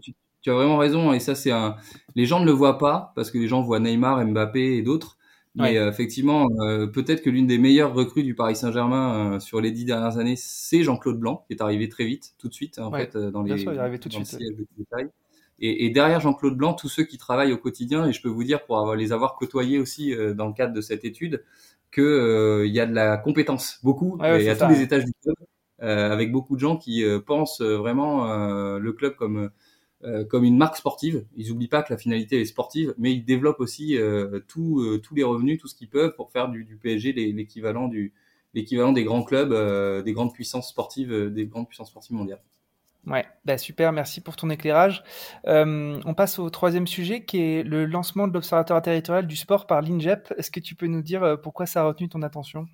tu, 0.00 0.14
tu, 0.40 0.50
as 0.50 0.54
vraiment 0.54 0.78
raison, 0.78 1.12
et 1.12 1.20
ça, 1.20 1.34
c'est 1.34 1.52
un. 1.52 1.76
Les 2.14 2.26
gens 2.26 2.40
ne 2.40 2.46
le 2.46 2.52
voient 2.52 2.78
pas, 2.78 3.12
parce 3.16 3.30
que 3.30 3.38
les 3.38 3.48
gens 3.48 3.62
voient 3.62 3.80
Neymar, 3.80 4.24
Mbappé 4.24 4.76
et 4.76 4.82
d'autres. 4.82 5.18
Mais 5.58 5.78
ouais. 5.78 5.88
effectivement, 5.88 6.48
peut-être 6.92 7.22
que 7.22 7.30
l'une 7.30 7.46
des 7.46 7.56
meilleures 7.56 7.94
recrues 7.94 8.24
du 8.24 8.34
Paris 8.34 8.56
Saint-Germain 8.56 9.40
sur 9.40 9.62
les 9.62 9.70
dix 9.70 9.86
dernières 9.86 10.18
années, 10.18 10.36
c'est 10.36 10.82
Jean-Claude 10.82 11.18
Blanc, 11.18 11.44
qui 11.46 11.54
est 11.54 11.62
arrivé 11.62 11.88
très 11.88 12.04
vite, 12.04 12.34
tout 12.36 12.48
de 12.48 12.52
suite, 12.52 12.78
en 12.78 12.92
ouais, 12.92 13.06
fait, 13.06 13.16
dans 13.16 13.42
les. 13.42 13.54
Bien 13.54 13.62
sûr, 13.62 13.72
il 13.72 13.76
est 13.76 13.80
arrivé 13.80 13.98
tout 13.98 14.10
de 14.10 14.14
suite. 14.14 14.38
Et, 15.58 15.86
et, 15.86 15.90
derrière 15.90 16.20
Jean-Claude 16.20 16.56
Blanc, 16.56 16.74
tous 16.74 16.88
ceux 16.88 17.04
qui 17.04 17.16
travaillent 17.16 17.52
au 17.52 17.58
quotidien, 17.58 18.06
et 18.06 18.12
je 18.12 18.20
peux 18.20 18.28
vous 18.28 18.44
dire 18.44 18.64
pour 18.64 18.78
avoir, 18.78 18.94
les 18.94 19.12
avoir 19.12 19.36
côtoyés 19.36 19.78
aussi 19.78 20.14
euh, 20.14 20.34
dans 20.34 20.46
le 20.46 20.52
cadre 20.52 20.74
de 20.74 20.80
cette 20.80 21.04
étude, 21.04 21.44
qu'il 21.92 22.04
euh, 22.04 22.66
y 22.66 22.80
a 22.80 22.86
de 22.86 22.94
la 22.94 23.16
compétence, 23.16 23.78
beaucoup, 23.82 24.18
ouais, 24.18 24.44
et 24.44 24.50
à 24.50 24.56
ça, 24.56 24.66
tous 24.66 24.72
les 24.72 24.82
étages 24.82 25.04
du 25.04 25.12
club, 25.22 25.34
euh, 25.82 26.10
avec 26.10 26.32
beaucoup 26.32 26.54
de 26.54 26.60
gens 26.60 26.76
qui 26.78 27.04
euh, 27.04 27.20
pensent 27.20 27.60
euh, 27.60 27.76
vraiment 27.76 28.30
euh, 28.30 28.78
le 28.78 28.92
club 28.92 29.14
comme 29.16 29.50
comme 30.28 30.44
une 30.44 30.56
marque 30.56 30.76
sportive. 30.76 31.24
Ils 31.36 31.48
n'oublient 31.48 31.66
pas 31.66 31.82
que 31.82 31.92
la 31.92 31.98
finalité 31.98 32.40
est 32.40 32.44
sportive, 32.44 32.94
mais 32.96 33.12
ils 33.12 33.24
développent 33.24 33.58
aussi 33.58 33.98
tous 34.46 34.98
tous 34.98 35.14
les 35.16 35.24
revenus, 35.24 35.58
tout 35.58 35.66
ce 35.66 35.74
qu'ils 35.74 35.88
peuvent 35.88 36.14
pour 36.14 36.30
faire 36.30 36.48
du, 36.48 36.62
du 36.64 36.76
PSG 36.76 37.12
l'équivalent 37.12 37.88
du 37.88 38.12
l'équivalent 38.54 38.92
des 38.92 39.02
grands 39.02 39.24
clubs, 39.24 39.52
des 40.04 40.12
grandes 40.12 40.32
puissances 40.32 40.68
sportives, 40.68 41.32
des 41.32 41.46
grandes 41.46 41.66
puissances 41.66 41.88
sportives 41.88 42.14
mondiales. 42.14 42.40
Ouais, 43.06 43.24
bah 43.44 43.56
super, 43.56 43.92
merci 43.92 44.20
pour 44.20 44.34
ton 44.34 44.50
éclairage. 44.50 45.04
Euh, 45.46 46.00
on 46.04 46.14
passe 46.14 46.40
au 46.40 46.50
troisième 46.50 46.88
sujet 46.88 47.24
qui 47.24 47.40
est 47.40 47.62
le 47.62 47.86
lancement 47.86 48.26
de 48.26 48.32
l'Observatoire 48.32 48.82
territorial 48.82 49.28
du 49.28 49.36
sport 49.36 49.68
par 49.68 49.80
l'INGEP. 49.80 50.34
Est-ce 50.36 50.50
que 50.50 50.58
tu 50.58 50.74
peux 50.74 50.88
nous 50.88 51.02
dire 51.02 51.22
euh, 51.22 51.36
pourquoi 51.36 51.66
ça 51.66 51.82
a 51.82 51.84
retenu 51.84 52.08
ton 52.08 52.22
attention? 52.22 52.66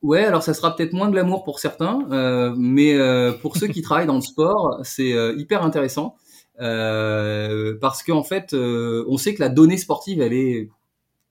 Ouais, 0.00 0.24
alors 0.24 0.44
ça 0.44 0.54
sera 0.54 0.76
peut-être 0.76 0.92
moins 0.92 1.08
de 1.08 1.16
l'amour 1.16 1.42
pour 1.42 1.58
certains, 1.58 2.06
euh, 2.12 2.54
mais 2.56 2.96
pour 3.42 3.56
ceux 3.56 3.66
qui 3.66 3.82
travaillent 3.82 4.06
dans 4.06 4.14
le 4.14 4.20
sport, 4.20 4.78
c'est 4.84 5.10
hyper 5.36 5.64
intéressant 5.64 6.14
parce 6.56 8.04
qu'en 8.04 8.22
fait, 8.22 8.54
on 8.54 9.16
sait 9.16 9.34
que 9.34 9.40
la 9.40 9.48
donnée 9.48 9.76
sportive, 9.76 10.20
elle 10.20 10.34
est 10.34 10.70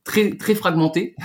très 0.07 0.37
très 0.37 0.55
fragmentée. 0.55 1.15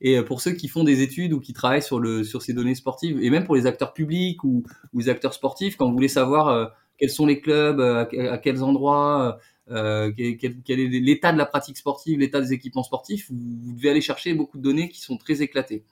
Et 0.00 0.18
euh, 0.18 0.22
pour 0.22 0.40
ceux 0.40 0.52
qui 0.52 0.66
font 0.66 0.82
des 0.82 1.02
études 1.02 1.32
ou 1.32 1.40
qui 1.40 1.52
travaillent 1.52 1.82
sur 1.82 2.00
le 2.00 2.24
sur 2.24 2.42
ces 2.42 2.54
données 2.54 2.74
sportives, 2.74 3.22
et 3.22 3.30
même 3.30 3.44
pour 3.44 3.54
les 3.54 3.66
acteurs 3.66 3.92
publics 3.92 4.42
ou, 4.42 4.64
ou 4.92 4.98
les 4.98 5.08
acteurs 5.08 5.34
sportifs, 5.34 5.76
quand 5.76 5.86
vous 5.86 5.92
voulez 5.92 6.08
savoir 6.08 6.48
euh, 6.48 6.66
quels 6.98 7.10
sont 7.10 7.26
les 7.26 7.40
clubs, 7.40 7.80
euh, 7.80 8.06
à, 8.30 8.38
quels 8.38 8.64
endroits, 8.64 9.38
quel, 9.68 10.16
est 10.16 11.00
l'état 11.00 11.32
de 11.32 11.38
la 11.38 11.46
pratique 11.46 11.76
sportive, 11.76 12.18
l'état 12.18 12.40
des 12.40 12.52
équipements 12.52 12.82
sportifs, 12.82 13.30
vous, 13.30 13.72
devez 13.74 13.90
aller 13.90 14.00
chercher 14.00 14.34
beaucoup 14.34 14.58
de 14.58 14.62
données 14.62 14.88
qui 14.88 15.00
sont 15.00 15.16
très 15.16 15.42
éclatées. 15.42 15.84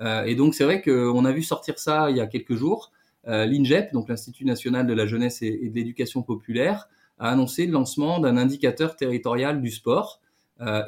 Et 0.00 0.34
donc 0.34 0.54
c'est 0.54 0.64
vrai 0.64 0.80
qu'on 0.80 1.24
a 1.24 1.32
vu 1.32 1.42
sortir 1.42 1.78
ça 1.78 2.10
il 2.10 2.16
y 2.16 2.20
a 2.20 2.26
quelques 2.26 2.54
jours. 2.54 2.92
L'INGEP, 3.26 3.92
donc 3.92 4.08
l'Institut 4.08 4.44
national 4.46 4.86
de 4.86 4.94
la 4.94 5.06
jeunesse 5.06 5.42
et, 5.42 5.68
de 5.68 5.74
l'éducation 5.74 6.22
populaire, 6.22 6.88
a 7.18 7.30
annoncé 7.30 7.66
le 7.66 7.72
lancement 7.72 8.20
d'un 8.20 8.38
indicateur 8.38 8.96
territorial 8.96 9.60
du 9.60 9.70
sport 9.70 10.20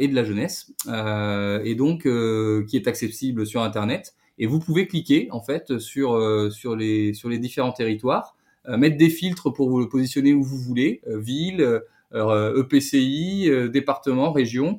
et 0.00 0.08
de 0.08 0.14
la 0.14 0.24
jeunesse, 0.24 0.72
euh, 0.86 1.60
et 1.62 1.74
donc 1.74 2.06
euh, 2.06 2.64
qui 2.66 2.76
est 2.76 2.88
accessible 2.88 3.46
sur 3.46 3.62
Internet. 3.62 4.14
Et 4.38 4.46
vous 4.46 4.60
pouvez 4.60 4.86
cliquer 4.86 5.28
en 5.30 5.40
fait 5.40 5.78
sur 5.78 6.16
sur 6.52 6.76
les 6.76 7.12
sur 7.12 7.28
les 7.28 7.38
différents 7.38 7.72
territoires 7.72 8.36
mettre 8.68 8.96
des 8.96 9.08
filtres 9.08 9.52
pour 9.52 9.70
vous 9.70 9.88
positionner 9.88 10.34
où 10.34 10.42
vous 10.42 10.58
voulez, 10.58 11.00
ville, 11.06 11.80
EPCI, 12.14 13.48
e 13.48 13.68
département, 13.68 14.30
région, 14.30 14.78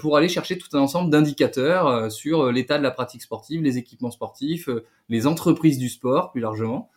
pour 0.00 0.16
aller 0.16 0.28
chercher 0.28 0.58
tout 0.58 0.76
un 0.76 0.80
ensemble 0.80 1.08
d'indicateurs 1.08 2.10
sur 2.10 2.50
l'état 2.50 2.78
de 2.78 2.82
la 2.82 2.90
pratique 2.90 3.22
sportive, 3.22 3.62
les 3.62 3.78
équipements 3.78 4.10
sportifs, 4.10 4.68
les 5.08 5.26
entreprises 5.26 5.78
du 5.78 5.88
sport 5.88 6.32
plus 6.32 6.40
largement. 6.40 6.90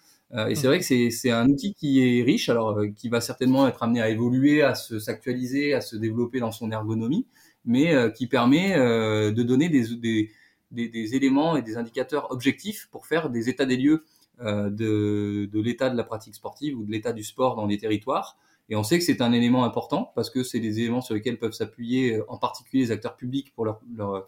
Et 0.47 0.55
c'est 0.55 0.67
vrai 0.67 0.79
que 0.79 0.85
c'est 0.85 1.31
un 1.31 1.47
outil 1.49 1.73
qui 1.73 1.99
est 1.99 2.23
riche, 2.23 2.47
alors 2.49 2.79
qui 2.95 3.09
va 3.09 3.19
certainement 3.19 3.67
être 3.67 3.83
amené 3.83 4.01
à 4.01 4.09
évoluer, 4.09 4.61
à 4.61 4.75
s'actualiser, 4.75 5.73
à 5.73 5.81
se 5.81 5.97
développer 5.97 6.39
dans 6.39 6.51
son 6.51 6.71
ergonomie, 6.71 7.27
mais 7.65 7.93
qui 8.13 8.27
permet 8.27 8.77
de 8.77 9.43
donner 9.43 9.67
des, 9.67 9.95
des 9.97 10.31
des, 10.71 11.15
éléments 11.15 11.55
et 11.55 11.61
des 11.61 11.77
indicateurs 11.77 12.31
objectifs 12.31 12.87
pour 12.91 13.05
faire 13.05 13.29
des 13.29 13.49
états 13.49 13.65
des 13.65 13.77
lieux 13.77 14.05
euh, 14.41 14.69
de, 14.69 15.49
de 15.51 15.61
l'état 15.61 15.89
de 15.89 15.97
la 15.97 16.03
pratique 16.03 16.35
sportive 16.35 16.77
ou 16.77 16.85
de 16.85 16.91
l'état 16.91 17.13
du 17.13 17.23
sport 17.23 17.55
dans 17.55 17.65
les 17.65 17.77
territoires. 17.77 18.37
Et 18.69 18.75
on 18.75 18.83
sait 18.83 18.97
que 18.97 19.03
c'est 19.03 19.21
un 19.21 19.33
élément 19.33 19.65
important 19.65 20.11
parce 20.15 20.29
que 20.29 20.43
c'est 20.43 20.59
des 20.59 20.79
éléments 20.79 21.01
sur 21.01 21.13
lesquels 21.13 21.37
peuvent 21.37 21.51
s'appuyer 21.51 22.15
euh, 22.15 22.25
en 22.29 22.37
particulier 22.37 22.83
les 22.85 22.91
acteurs 22.91 23.15
publics 23.15 23.53
pour 23.53 23.65
leur, 23.65 23.81
leur, 23.93 24.27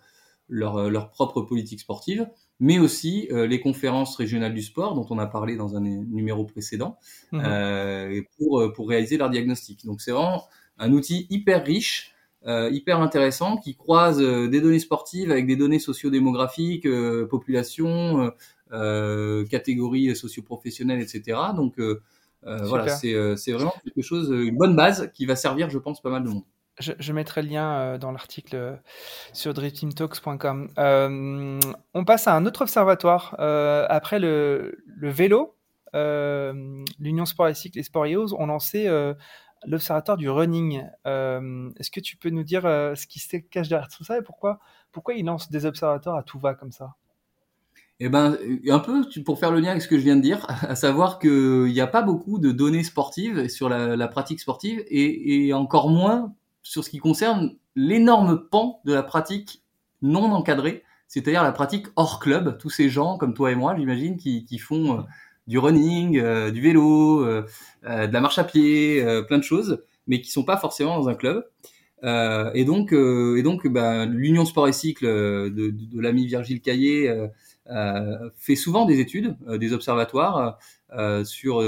leur, 0.50 0.90
leur 0.90 1.10
propre 1.10 1.42
politique 1.42 1.80
sportive, 1.80 2.28
mais 2.60 2.80
aussi 2.80 3.28
euh, 3.32 3.48
les 3.48 3.60
conférences 3.60 4.16
régionales 4.16 4.54
du 4.54 4.62
sport 4.62 4.94
dont 4.94 5.06
on 5.10 5.20
a 5.20 5.28
parlé 5.28 5.56
dans 5.56 5.76
un 5.76 5.82
numéro 5.82 6.46
précédent 6.46 6.98
mmh. 7.32 7.42
euh, 7.44 8.22
pour, 8.38 8.74
pour 8.74 8.90
réaliser 8.90 9.18
leur 9.18 9.30
diagnostic. 9.30 9.86
Donc 9.86 10.02
c'est 10.02 10.12
vraiment 10.12 10.46
un 10.78 10.92
outil 10.92 11.28
hyper 11.30 11.64
riche 11.66 12.14
euh, 12.46 12.70
hyper 12.72 13.00
intéressant 13.00 13.56
qui 13.56 13.74
croise 13.78 14.22
euh, 14.22 14.50
des 14.50 14.60
données 14.60 14.80
sportives 14.80 15.32
avec 15.32 15.48
des 15.48 15.56
données 15.56 15.80
sociodémographiques, 15.80 16.86
euh, 16.86 17.26
population, 17.26 18.32
catégories 19.50 20.16
socioprofessionnelles, 20.16 21.00
etc. 21.00 21.40
Donc 21.56 21.80
voilà, 22.42 22.90
c'est 22.90 23.52
vraiment 23.52 23.74
quelque 23.84 24.02
chose, 24.02 24.32
une 24.32 24.58
bonne 24.58 24.76
base 24.76 25.12
qui 25.14 25.26
va 25.26 25.36
servir, 25.36 25.70
je 25.70 25.78
pense, 25.78 26.02
pas 26.02 26.10
mal 26.10 26.24
de 26.24 26.30
monde. 26.30 26.44
Je, 26.80 27.14
mettrai 27.14 27.44
le 27.44 27.50
lien 27.50 27.98
dans 28.00 28.12
l'article 28.12 28.80
sur 29.32 29.54
driftingtalks.com. 29.54 30.70
on 31.94 32.06
passe 32.06 32.28
à 32.28 32.36
un 32.36 32.46
autre 32.46 32.62
observatoire. 32.62 33.36
après 33.40 34.20
le, 34.20 34.84
vélo, 35.02 35.56
l'Union 35.94 37.26
Sport 37.26 37.50
et 37.50 37.54
Cycle 37.54 37.80
et 37.80 37.84
Sport 37.84 38.08
ont 38.40 38.46
lancé 38.48 38.88
l'observatoire 39.66 40.18
du 40.18 40.30
running. 40.30 40.84
Euh, 41.08 41.70
est-ce 41.80 41.92
que 41.92 42.00
tu 42.00 42.18
peux 42.18 42.30
nous 42.30 42.44
dire 42.44 42.66
euh, 42.66 42.96
ce 42.96 43.08
qui 43.08 43.20
se 43.20 43.38
cache 43.38 43.70
derrière 43.70 43.90
tout 43.90 44.04
ça 44.04 44.18
et 44.18 44.22
pourquoi, 44.22 44.60
pourquoi 44.92 45.14
ils 45.14 45.26
lancent 45.26 45.50
des 45.50 45.66
observatoires 45.66 46.18
à 46.18 46.24
tout 46.24 46.40
va 46.40 46.54
comme 46.54 46.72
ça? 46.72 46.96
Eh 48.00 48.10
ben, 48.10 48.38
un 48.68 48.80
peu 48.80 49.06
pour 49.24 49.40
faire 49.40 49.52
le 49.52 49.60
lien 49.60 49.70
avec 49.70 49.82
ce 49.82 49.88
que 49.88 49.98
je 49.98 50.04
viens 50.04 50.16
de 50.16 50.22
dire, 50.22 50.46
à 50.68 50.76
savoir 50.76 51.20
qu'il 51.20 51.66
n'y 51.66 51.82
a 51.82 51.88
pas 51.88 52.02
beaucoup 52.02 52.40
de 52.40 52.52
données 52.52 52.84
sportives 52.84 53.48
sur 53.48 53.70
la, 53.70 54.08
pratique 54.08 54.40
sportive 54.40 54.84
et, 54.88 55.54
encore 55.54 55.90
moins 55.90 56.34
sur 56.64 56.84
ce 56.84 56.90
qui 56.90 56.98
concerne 56.98 57.56
l'énorme 57.76 58.48
pan 58.50 58.82
de 58.86 58.94
la 58.94 59.04
pratique 59.04 59.64
non 60.02 60.32
encadrée, 60.32 60.84
c'est-à-dire 61.08 61.44
la 61.44 61.52
pratique 61.52 61.88
hors 61.96 62.20
club. 62.20 62.58
Tous 62.58 62.70
ces 62.70 62.90
gens 62.90 63.18
comme 63.18 63.34
toi 63.34 63.52
et 63.52 63.56
moi, 63.56 63.76
j'imagine, 63.78 64.18
qui, 64.18 64.58
font 64.58 65.00
euh, 65.00 65.02
du 65.48 65.60
running, 65.60 66.18
euh, 66.18 66.52
du 66.52 66.62
vélo, 66.62 67.24
euh, 67.24 67.46
de 67.84 68.12
la 68.12 68.22
marche 68.22 68.40
à 68.40 68.44
pied, 68.44 69.06
plein 69.28 69.38
de 69.38 69.44
choses, 69.44 69.84
mais 70.08 70.22
qui 70.22 70.32
sont 70.32 70.44
pas 70.44 70.58
forcément 70.58 70.98
dans 70.98 71.10
un 71.10 71.16
club. 71.16 71.46
et 72.04 72.66
donc, 72.66 72.94
bah, 73.68 74.06
l'Union 74.06 74.46
Sport 74.46 74.68
et 74.68 74.74
Cycle 74.74 75.06
de 75.06 76.02
l'ami 76.02 76.26
Virgile 76.26 76.62
Caillé 76.62 77.14
fait 78.38 78.56
souvent 78.56 78.86
des 78.86 79.00
études, 79.00 79.36
des 79.48 79.74
observatoires 79.74 80.58
sur 81.24 81.64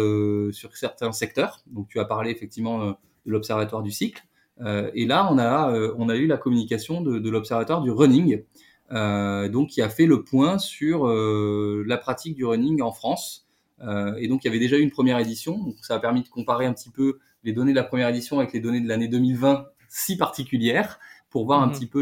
sur 0.54 0.76
certains 0.76 1.12
secteurs. 1.12 1.62
Donc, 1.68 1.88
tu 1.90 2.00
as 2.00 2.06
parlé 2.06 2.32
effectivement 2.32 2.90
de 2.90 2.96
l'observatoire 3.32 3.82
du 3.82 3.92
cycle. 3.92 4.24
Et 4.64 5.06
là, 5.06 5.28
on 5.32 5.38
a 5.38 5.74
on 5.98 6.10
a 6.10 6.16
eu 6.16 6.28
la 6.28 6.38
communication 6.38 7.02
de, 7.02 7.20
de 7.20 7.30
l'observatoire 7.30 7.82
du 7.82 7.92
running, 7.92 8.44
donc 8.90 9.70
qui 9.70 9.82
a 9.82 9.90
fait 9.90 10.06
le 10.06 10.24
point 10.24 10.58
sur 10.60 11.08
la 11.08 11.98
pratique 11.98 12.36
du 12.36 12.46
running 12.46 12.82
en 12.82 12.92
France. 12.92 13.46
Euh, 13.82 14.16
et 14.18 14.28
donc, 14.28 14.44
il 14.44 14.48
y 14.48 14.50
avait 14.50 14.60
déjà 14.60 14.78
eu 14.78 14.82
une 14.82 14.92
première 14.92 15.20
édition. 15.20 15.58
Donc, 15.58 15.76
ça 15.82 15.96
a 15.96 16.00
permis 16.00 16.24
de 16.24 16.30
comparer 16.30 16.66
un 16.66 16.74
petit 16.74 16.90
peu 16.90 17.20
les 17.44 17.54
données 17.54 17.72
de 17.72 17.76
la 17.76 17.84
première 17.84 18.10
édition 18.10 18.40
avec 18.40 18.54
les 18.54 18.60
données 18.60 18.82
de 18.82 18.88
l'année 18.88 19.08
2020, 19.08 19.66
si 19.90 20.18
particulières, 20.18 21.00
pour 21.30 21.46
voir 21.46 21.62
un 21.62 21.68
mhm. 21.68 21.74
petit 21.74 21.88
peu 21.88 22.02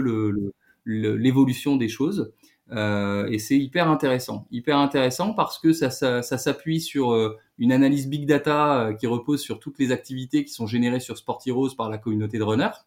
l'évolution 0.86 1.74
le, 1.74 1.80
des 1.80 1.90
choses. 1.90 2.34
Euh, 2.72 3.28
et 3.28 3.40
c'est 3.40 3.58
hyper 3.58 3.90
intéressant. 3.90 4.48
Hyper 4.52 4.78
intéressant 4.78 5.34
parce 5.34 5.60
que 5.60 5.74
ça, 5.74 5.90
ça, 5.90 6.22
ça 6.22 6.38
s'appuie 6.38 6.80
sur 6.80 7.12
euh, 7.12 7.38
une 7.58 7.72
analyse 7.72 8.08
big 8.08 8.26
data 8.26 8.88
euh, 8.88 8.94
qui 8.94 9.08
repose 9.08 9.42
sur 9.42 9.60
toutes 9.60 9.80
les 9.80 9.92
activités 9.92 10.44
qui 10.46 10.54
sont 10.54 10.68
générées 10.68 11.00
sur 11.00 11.18
Sport 11.18 11.42
Heroes 11.46 11.76
par 11.78 11.90
la 11.90 11.98
communauté 11.98 12.38
de 12.38 12.44
runners. 12.44 12.78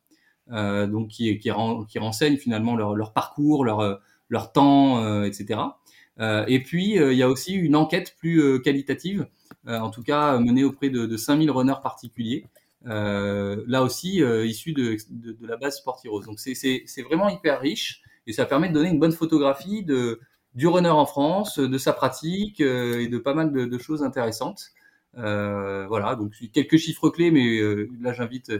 Euh, 0.52 0.87
donc 0.87 1.09
qui, 1.09 1.38
qui, 1.38 1.50
qui 1.88 1.98
renseigne 1.98 2.37
finalement 2.37 2.76
leur, 2.76 2.94
leur 2.94 3.12
parcours, 3.12 3.64
leur, 3.64 4.00
leur 4.29 4.52
temps, 4.52 5.24
etc. 5.24 5.61
Euh, 6.20 6.44
et 6.48 6.62
puis, 6.62 6.98
euh, 6.98 7.12
il 7.12 7.18
y 7.18 7.22
a 7.22 7.29
aussi 7.29 7.55
une 7.55 7.76
enquête 7.76 8.16
plus 8.18 8.40
euh, 8.40 8.59
qualitative, 8.59 9.26
en 9.66 9.90
tout 9.90 10.02
cas 10.02 10.38
menée 10.38 10.62
auprès 10.62 10.90
de, 10.90 11.07
de 11.07 11.16
5000 11.16 11.50
runners 11.50 11.81
particuliers. 11.83 12.46
là 12.85 13.83
aussi, 13.83 14.18
issus 14.44 14.72
de, 14.72 14.96
de, 15.11 15.33
de, 15.33 15.46
la 15.46 15.57
base 15.57 15.79
Sport 15.79 16.00
Heroes. 16.05 16.22
Donc, 16.24 16.38
c'est 16.38 17.02
vraiment 17.02 17.29
hyper 17.29 17.61
riche 17.61 18.02
et 18.29 18.33
ça 18.33 18.46
permet 18.46 18.68
de 18.68 18.74
donner 18.74 18.90
une 18.90 19.00
bonne 19.00 19.12
photographie 19.12 19.83
de, 19.83 20.20
du 20.56 20.66
runner 20.66 20.90
en 20.90 21.06
France, 21.06 21.60
de 21.60 21.78
sa 21.78 21.92
pratique 21.92 22.60
et 22.60 23.06
de 23.06 23.18
pas 23.18 23.34
mal 23.34 23.52
de, 23.52 23.64
de 23.64 23.78
choses 23.78 24.02
intéressantes. 24.02 24.72
Euh, 25.16 25.86
voilà, 25.86 26.16
donc 26.16 26.32
quelques 26.52 26.76
chiffres 26.76 27.08
clés, 27.10 27.30
mais 27.30 27.60
là 28.00 28.12
j'invite 28.12 28.52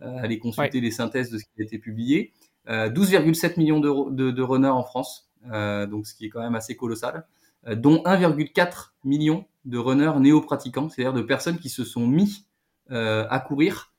à 0.00 0.20
aller 0.20 0.38
consulter 0.38 0.80
les 0.80 0.90
synthèses 0.90 1.30
de 1.30 1.38
ce 1.38 1.44
qui 1.44 1.60
a 1.60 1.62
été 1.62 1.78
publié. 1.78 2.32
Euh, 2.68 2.88
12,7 2.88 3.58
millions 3.58 3.80
de, 3.80 4.30
de, 4.30 4.42
runners 4.42 4.68
en 4.68 4.84
France, 4.84 5.28
euh, 5.50 5.86
donc 5.86 6.06
ce 6.06 6.14
qui 6.14 6.26
est 6.26 6.28
quand 6.28 6.40
même 6.40 6.54
assez 6.54 6.76
colossal, 6.76 7.26
euh, 7.66 7.74
dont 7.74 8.02
1,4 8.04 8.92
million 9.04 9.46
de 9.64 9.78
runners 9.78 10.12
néo-pratiquants, 10.20 10.88
c'est-à-dire 10.88 11.12
de 11.12 11.22
personnes 11.22 11.58
qui 11.58 11.68
se 11.68 11.84
sont 11.84 12.06
mis 12.06 12.46
euh, 12.90 13.26
à 13.30 13.40
courir 13.40 13.92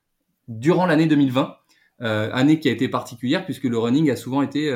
durant 0.48 0.86
l'année 0.86 1.08
2020, 1.08 1.58
année 2.00 2.60
qui 2.60 2.68
a 2.68 2.72
été 2.74 2.90
particulière 2.90 3.46
puisque 3.46 3.64
le 3.64 3.78
running 3.78 4.12
a 4.12 4.18
souvent 4.18 4.42
été 4.42 4.70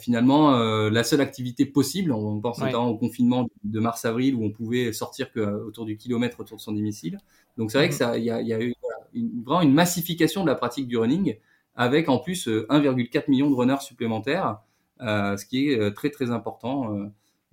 finalement 0.00 0.58
la 0.88 1.04
seule 1.04 1.20
activité 1.20 1.64
possible. 1.64 2.12
On 2.12 2.40
pense 2.40 2.58
notamment 2.58 2.88
au 2.88 2.96
confinement 2.96 3.48
de 3.62 3.80
mars-avril 3.80 4.34
où 4.34 4.44
on 4.44 4.50
pouvait 4.50 4.92
sortir 4.92 5.30
que 5.32 5.40
autour 5.40 5.84
du 5.84 5.96
kilomètre 5.96 6.40
autour 6.40 6.56
de 6.56 6.62
son 6.62 6.72
domicile. 6.72 7.18
Donc 7.56 7.70
c'est 7.70 7.78
vrai 7.78 7.88
que 7.88 7.94
mhm. 7.94 7.98
ça, 7.98 8.18
il 8.18 8.24
y 8.24 8.30
a, 8.30 8.40
y 8.42 8.52
a, 8.52 8.60
eu 8.60 8.74
une, 9.12 9.42
vraiment 9.44 9.62
une 9.62 9.72
massification 9.74 10.42
de 10.42 10.48
la 10.48 10.56
pratique 10.56 10.88
du 10.88 10.96
running 10.96 11.36
avec 11.76 12.08
en 12.08 12.18
plus 12.18 12.48
1,4 12.48 13.30
million 13.30 13.48
de 13.48 13.54
runners 13.54 13.80
supplémentaires 13.80 14.60
euh, 15.02 15.36
ce 15.36 15.46
qui 15.46 15.70
est 15.70 15.78
euh, 15.78 15.90
très 15.90 16.10
très 16.10 16.30
important. 16.30 16.94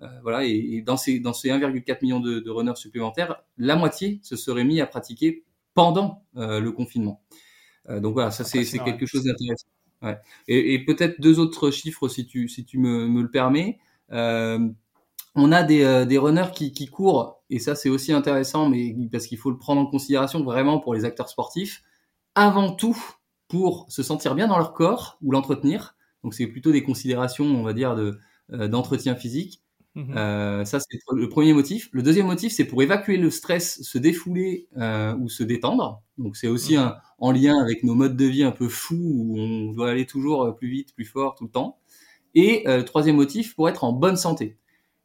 Euh, 0.01 0.07
voilà, 0.21 0.43
et, 0.43 0.81
dans 0.81 0.97
ces, 0.97 1.19
dans 1.19 1.33
ces 1.33 1.49
1,4 1.49 1.99
million 2.01 2.19
de, 2.19 2.39
de 2.39 2.49
runners 2.51 2.75
supplémentaires, 2.75 3.41
la 3.57 3.75
moitié 3.75 4.19
se 4.21 4.35
serait 4.35 4.63
mis 4.63 4.81
à 4.81 4.85
pratiquer 4.85 5.43
pendant 5.73 6.23
le 6.33 6.69
confinement. 6.71 7.21
donc 7.87 8.13
voilà, 8.13 8.31
ça 8.31 8.43
c'est 8.43 8.63
quelque 8.79 9.05
chose 9.05 9.23
d'intéressant. 9.23 9.67
Ouais. 10.01 10.17
Et, 10.47 10.73
et 10.73 10.85
peut-être 10.85 11.19
deux 11.19 11.39
autres 11.39 11.71
chiffres 11.71 12.07
si 12.07 12.27
tu, 12.27 12.47
si 12.49 12.65
tu 12.65 12.77
me, 12.77 13.07
me 13.07 13.21
le 13.21 13.31
permets. 13.31 13.79
Euh, 14.11 14.59
on 15.35 15.51
a 15.51 15.63
des, 15.63 16.05
des 16.07 16.17
runners 16.17 16.51
qui, 16.53 16.71
qui, 16.71 16.87
courent, 16.87 17.43
et 17.51 17.59
ça 17.59 17.75
c'est 17.75 17.89
aussi 17.89 18.11
intéressant, 18.11 18.69
mais 18.69 18.95
parce 19.11 19.27
qu'il 19.27 19.37
faut 19.37 19.51
le 19.51 19.57
prendre 19.57 19.81
en 19.81 19.85
considération 19.85 20.43
vraiment 20.43 20.79
pour 20.79 20.95
les 20.95 21.05
acteurs 21.05 21.29
sportifs, 21.29 21.83
avant 22.33 22.71
tout 22.71 22.97
pour 23.47 23.85
se 23.89 24.01
sentir 24.01 24.33
bien 24.33 24.47
dans 24.47 24.57
leur 24.57 24.73
corps 24.73 25.17
ou 25.21 25.31
l'entretenir, 25.31 25.95
donc 26.23 26.33
c'est 26.33 26.47
plutôt 26.47 26.71
des 26.71 26.83
considérations, 26.83 27.45
on 27.45 27.63
va 27.63 27.73
dire, 27.73 27.95
de 27.95 28.19
euh, 28.53 28.67
d'entretien 28.67 29.15
physique. 29.15 29.61
Mhm. 29.97 30.15
Euh, 30.15 30.63
ça, 30.63 30.79
c'est 30.79 30.99
le 31.11 31.27
premier 31.27 31.53
motif. 31.53 31.89
Le 31.91 32.03
deuxième 32.03 32.27
motif, 32.27 32.53
c'est 32.53 32.65
pour 32.65 32.83
évacuer 32.83 33.17
le 33.17 33.31
stress, 33.31 33.81
se 33.81 33.97
défouler 33.97 34.67
euh, 34.77 35.15
ou 35.15 35.27
se 35.27 35.41
détendre. 35.41 36.03
Donc, 36.19 36.37
c'est 36.37 36.47
aussi 36.47 36.75
un, 36.75 36.97
en 37.17 37.31
lien 37.31 37.57
avec 37.59 37.83
nos 37.83 37.95
modes 37.95 38.15
de 38.15 38.25
vie 38.25 38.43
un 38.43 38.51
peu 38.51 38.69
fous 38.69 38.95
où 38.95 39.39
on 39.39 39.71
doit 39.73 39.89
aller 39.89 40.05
toujours 40.05 40.55
plus 40.55 40.69
vite, 40.69 40.93
plus 40.93 41.05
fort 41.05 41.33
tout 41.33 41.45
le 41.45 41.49
temps. 41.49 41.79
Et 42.35 42.63
le 42.67 42.83
troisième 42.83 43.15
motif, 43.15 43.55
pour 43.55 43.67
être 43.67 43.83
en 43.83 43.91
bonne 43.91 44.17
santé. 44.17 44.57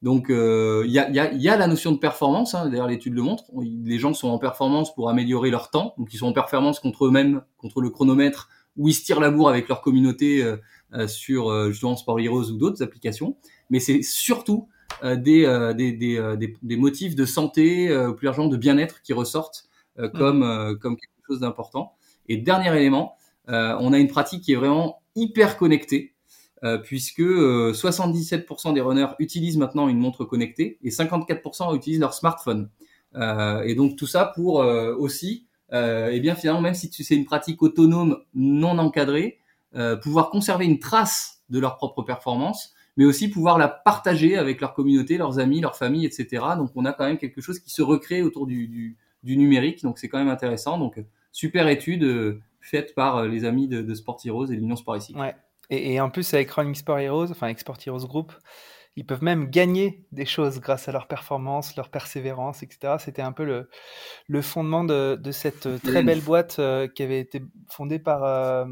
Donc, 0.03 0.27
il 0.29 0.91
y 0.91 0.99
a, 0.99 1.11
y, 1.11 1.19
a, 1.19 1.33
y, 1.33 1.49
a, 1.49 1.57
la 1.57 1.67
notion 1.67 1.93
de 1.93 1.97
performance. 1.97 2.55
Hein, 2.55 2.69
D'ailleurs, 2.69 2.89
l'étude 2.89 3.15
le 3.15 3.23
montre. 3.23 3.45
Les 3.63 3.99
gens 3.99 4.13
sont 4.13 4.29
en 4.29 4.39
performance 4.39 4.95
pour 4.95 5.09
améliorer 5.09 5.51
leur 5.51 5.71
temps. 5.71 5.95
Donc, 5.97 6.13
ils 6.13 6.19
sont 6.19 6.27
en 6.27 6.33
performance 6.35 6.81
contre 6.81 7.07
eux-mêmes, 7.07 7.41
contre 7.57 7.81
le 7.81 7.89
chronomètre, 7.89 8.51
ou 8.77 8.89
ils 8.89 8.95
se 8.95 9.03
tirent 9.03 9.21
la 9.21 9.31
bourre 9.31 9.49
avec 9.49 9.69
leur 9.69 9.81
communauté 9.81 10.45
euh, 10.95 11.07
sur 11.07 11.49
euh, 11.49 11.71
justement 11.71 11.97
Sport 11.97 12.21
Heroes 12.21 12.51
ou 12.51 12.59
d'autres 12.59 12.83
applications, 12.83 13.37
mais 13.71 13.81
c'est 13.81 14.03
surtout 14.03 14.69
euh, 14.69 14.82
des, 15.03 15.73
des, 15.77 15.93
des, 15.93 16.57
des, 16.63 16.77
motifs 16.77 17.15
de 17.15 17.25
santé, 17.25 17.89
plus 18.17 18.25
largement 18.25 18.49
de 18.49 18.57
bien-être 18.57 19.03
qui 19.03 19.13
ressortent 19.13 19.69
comme, 20.15 20.41
mmh. 20.45 20.79
comme 20.79 20.97
quelque 20.97 21.27
chose 21.27 21.41
d'important. 21.41 21.95
Et 22.29 22.37
dernier 22.37 22.75
élément, 22.77 23.17
on 23.49 23.93
a 23.93 23.99
une 23.99 24.09
pratique 24.09 24.43
qui 24.43 24.53
est 24.53 24.57
vraiment 24.57 25.03
hyper 25.15 25.57
connectée, 25.57 26.15
puisque 26.85 27.21
77% 27.21 28.73
des 28.75 28.81
runners 28.81 29.09
utilisent 29.19 29.57
maintenant 29.57 29.89
une 29.89 29.99
montre 29.99 30.25
connectée 30.25 30.79
et 30.83 30.91
54% 30.91 31.75
utilisent 31.77 32.01
leur 32.01 32.15
smartphone. 32.15 32.71
et 33.17 33.75
donc 33.75 33.97
tout 33.97 34.07
ça 34.07 34.33
pour 34.35 34.55
aussi, 34.55 35.47
et 35.73 36.21
bien 36.21 36.35
finalement 36.35 36.61
même 36.61 36.75
si 36.75 36.91
c'est 36.93 37.17
une 37.17 37.25
pratique 37.25 37.63
autonome 37.63 38.19
non 38.35 38.79
encadrée, 38.79 39.39
pouvoir 40.03 40.31
conserver 40.31 40.67
une 40.67 40.79
trace 40.79 41.43
de 41.51 41.59
leur 41.59 41.77
propre 41.77 42.03
performance 42.03 42.75
mais 42.97 43.05
aussi 43.05 43.29
pouvoir 43.29 43.59
la 43.59 43.69
partager 43.69 44.37
avec 44.37 44.61
leur 44.61 44.75
communauté, 44.75 45.17
leurs 45.19 45.39
amis, 45.39 45.61
leurs 45.61 45.77
familles, 45.77 46.07
etc. 46.07 46.45
Donc 46.57 46.71
on 46.75 46.85
a 46.85 46.93
quand 46.93 47.05
même 47.05 47.19
quelque 47.19 47.41
chose 47.41 47.59
qui 47.59 47.71
se 47.71 47.83
recrée 47.83 48.23
autour 48.23 48.47
du, 48.47 48.69
du, 48.69 48.97
du 49.23 49.37
numérique, 49.37 49.83
donc 49.83 49.99
c'est 49.99 50.09
quand 50.09 50.19
même 50.19 50.29
intéressant. 50.29 50.79
Donc 50.79 51.03
super 51.33 51.69
étude 51.69 52.05
euh, 52.05 52.41
faite 52.61 52.95
par 52.95 53.19
euh, 53.19 53.29
les 53.29 53.45
amis 53.45 53.69
de, 53.69 53.83
de 53.83 53.95
Sport 53.95 54.19
Heroes 54.25 54.47
et 54.47 54.57
l'Union 54.57 54.77
Sport 54.77 54.97
ici. 54.97 55.15
Ouais. 55.15 55.35
Et, 55.71 55.95
et, 55.95 56.01
en 56.01 56.11
plus 56.11 56.35
avec 56.35 56.51
Running 56.51 56.75
Sport 56.75 56.99
Heroes, 56.99 57.31
enfin 57.31 57.47
avec 57.47 57.59
Sport 57.59 57.79
Heroes 57.87 58.07
Group, 58.07 58.33
ils 58.97 59.07
peuvent 59.07 59.23
même 59.23 59.49
gagner 59.49 60.05
des 60.13 60.27
choses 60.27 60.61
grâce 60.61 60.89
à 60.89 60.93
leur 60.93 61.07
performance, 61.07 61.77
leur 61.77 61.89
persévérance, 61.89 62.63
etc. 62.63 62.97
C'était 62.99 63.23
un 63.23 63.33
peu 63.33 63.45
le, 63.45 63.71
le 64.29 64.43
fondement 64.43 64.85
de, 64.85 65.17
de 65.17 65.33
cette 65.33 65.83
très 65.83 66.03
belle 66.03 66.21
boîte 66.21 66.57
euh, 66.59 66.89
qui 66.89 67.03
avait 67.03 67.21
été 67.21 67.43
fondée 67.69 67.99
par 67.99 68.25
euh, 68.25 68.67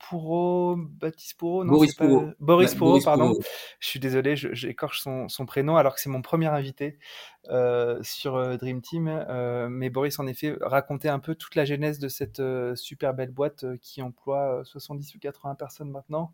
Pouro, 0.00 0.76
Baptiste 0.76 1.38
Pouro, 1.38 1.64
non, 1.64 1.72
Boris 1.72 1.94
Pouro. 1.94 2.30
Boris 2.40 2.74
Pouro, 2.74 3.00
pardon. 3.00 3.34
Je 3.78 3.88
suis 3.88 4.00
désolé, 4.00 4.34
j'écorche 4.34 5.00
son, 5.00 5.28
son, 5.28 5.46
prénom 5.46 5.76
alors 5.76 5.94
que 5.94 6.00
c'est 6.00 6.08
mon 6.08 6.22
premier 6.22 6.46
invité 6.46 6.98
euh, 7.48 7.98
sur 8.02 8.36
euh, 8.36 8.56
Dream 8.56 8.80
Team. 8.80 9.08
Euh, 9.08 9.68
mais 9.68 9.90
Boris, 9.90 10.18
en 10.18 10.26
effet, 10.26 10.56
racontait 10.60 11.08
un 11.08 11.18
peu 11.18 11.34
toute 11.34 11.54
la 11.54 11.64
genèse 11.64 11.98
de 11.98 12.08
cette 12.08 12.40
euh, 12.40 12.74
super 12.74 13.14
belle 13.14 13.30
boîte 13.30 13.64
qui 13.80 14.02
emploie 14.02 14.62
70 14.64 15.14
ou 15.14 15.18
80 15.18 15.54
personnes 15.54 15.90
maintenant 15.90 16.32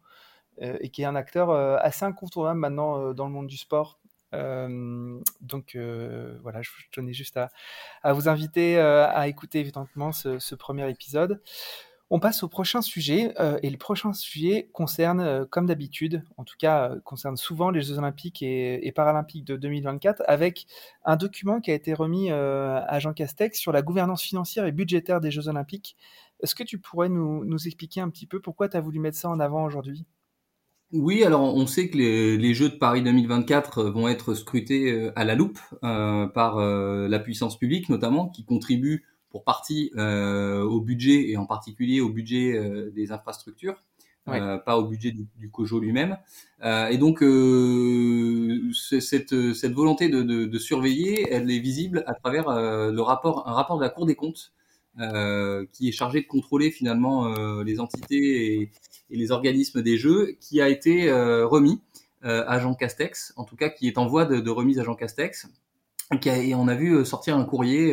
et 0.58 0.88
qui 0.88 1.02
est 1.02 1.04
un 1.04 1.16
acteur 1.16 1.50
assez 1.50 2.06
incontournable 2.06 2.58
maintenant 2.58 3.12
dans 3.12 3.26
le 3.26 3.32
monde 3.32 3.46
du 3.46 3.58
sport. 3.58 3.98
Euh, 4.34 5.20
donc 5.40 5.74
euh, 5.74 6.36
voilà, 6.42 6.62
je, 6.62 6.70
je, 6.76 6.86
tenais 6.90 7.12
juste 7.12 7.36
à, 7.36 7.50
à 8.02 8.12
vous 8.12 8.28
inviter 8.28 8.78
euh, 8.78 9.08
à 9.08 9.28
écouter 9.28 9.60
évidemment 9.60 10.12
ce, 10.12 10.38
ce, 10.38 10.54
premier 10.54 10.88
épisode. 10.90 11.40
On 12.08 12.20
passe 12.20 12.44
au 12.44 12.48
prochain 12.48 12.82
sujet, 12.82 13.34
euh, 13.40 13.58
et 13.64 13.70
le 13.70 13.78
prochain 13.78 14.12
sujet 14.12 14.70
concerne, 14.72 15.18
euh, 15.20 15.44
comme 15.44 15.66
d'habitude, 15.66 16.22
en 16.36 16.44
tout 16.44 16.54
cas 16.56 16.90
euh, 16.90 17.00
concerne 17.04 17.36
souvent 17.36 17.70
les 17.70 17.80
Jeux 17.80 17.98
Olympiques 17.98 18.42
et, 18.42 18.92
Paralympiques 18.94 19.44
de 19.44 19.56
2024, 19.56 20.22
avec 20.28 20.66
un 21.04 21.16
document 21.16 21.60
qui 21.60 21.72
a 21.72 21.74
été 21.74 21.94
remis 21.94 22.30
à 22.30 22.98
Jean 23.00 23.12
Castex 23.12 23.58
sur 23.58 23.72
la 23.72 23.82
gouvernance 23.82 24.22
financière 24.22 24.66
et 24.66 24.72
budgétaire 24.72 25.20
des 25.20 25.30
Jeux 25.30 25.48
Olympiques. 25.48 25.96
Est-ce 26.40 26.54
que 26.54 26.62
tu 26.62 26.78
pourrais 26.78 27.08
nous, 27.08 27.66
expliquer 27.66 28.00
un 28.00 28.08
petit 28.08 28.26
peu 28.26 28.40
pourquoi 28.40 28.68
tu 28.68 28.76
as 28.76 28.80
voulu 28.80 29.00
mettre 29.00 29.18
ça 29.18 29.28
en 29.28 29.40
avant 29.40 29.64
aujourd'hui? 29.64 30.06
Oui, 30.92 31.24
alors 31.24 31.54
on 31.54 31.66
sait 31.66 31.90
que 31.90 31.98
les, 31.98 32.54
Jeux 32.54 32.70
de 32.70 32.76
Paris 32.76 33.02
2024 33.02 33.84
vont 33.84 34.08
être 34.08 34.34
scrutés 34.34 35.10
à 35.16 35.24
la 35.24 35.34
loupe 35.34 35.58
par 35.82 36.56
la 36.56 37.18
puissance 37.18 37.58
publique 37.58 37.90
notamment, 37.90 38.28
qui 38.28 38.44
contribue 38.44 39.04
pour 39.36 39.44
partie 39.44 39.92
euh, 39.96 40.62
au 40.62 40.80
budget 40.80 41.28
et 41.28 41.36
en 41.36 41.44
particulier 41.44 42.00
au 42.00 42.08
budget 42.08 42.54
euh, 42.54 42.90
des 42.90 43.12
infrastructures, 43.12 43.76
ouais. 44.26 44.40
euh, 44.40 44.56
pas 44.56 44.78
au 44.78 44.84
budget 44.84 45.10
du, 45.10 45.26
du 45.36 45.50
COJO 45.50 45.78
lui-même. 45.78 46.16
Euh, 46.64 46.88
et 46.88 46.96
donc 46.96 47.18
cette, 48.72 49.52
cette 49.52 49.72
volonté 49.74 50.08
de, 50.08 50.22
de, 50.22 50.46
de, 50.46 50.58
surveiller, 50.58 51.30
elle 51.30 51.50
est 51.50 51.58
visible 51.58 52.02
à 52.06 52.14
travers 52.14 52.48
le 52.48 53.00
rapport, 53.02 53.46
un 53.46 53.52
rapport 53.52 53.76
de 53.76 53.82
la 53.82 53.90
Cour 53.90 54.06
des 54.06 54.14
comptes 54.14 54.54
qui 54.96 55.88
est 55.88 55.92
chargé 55.92 56.22
de 56.22 56.26
contrôler 56.26 56.70
finalement 56.70 57.28
les 57.62 57.78
entités 57.78 58.62
et, 58.62 58.72
et, 59.10 59.16
les 59.18 59.32
organismes 59.32 59.82
des 59.82 59.98
jeux, 59.98 60.38
qui 60.40 60.62
a 60.62 60.70
été 60.70 61.12
remis 61.12 61.82
à 62.22 62.58
Jean 62.58 62.74
Castex, 62.74 63.34
en 63.36 63.44
tout 63.44 63.56
cas 63.56 63.68
qui 63.68 63.86
est 63.86 63.98
en 63.98 64.06
voie 64.06 64.24
de, 64.24 64.40
de 64.40 64.50
remise 64.50 64.78
à 64.78 64.84
Jean 64.84 64.94
Castex. 64.94 65.46
Et, 66.24 66.30
a, 66.30 66.38
et 66.38 66.54
on 66.54 66.68
a 66.68 66.74
vu 66.74 67.04
sortir 67.04 67.36
un 67.36 67.44
courrier 67.44 67.92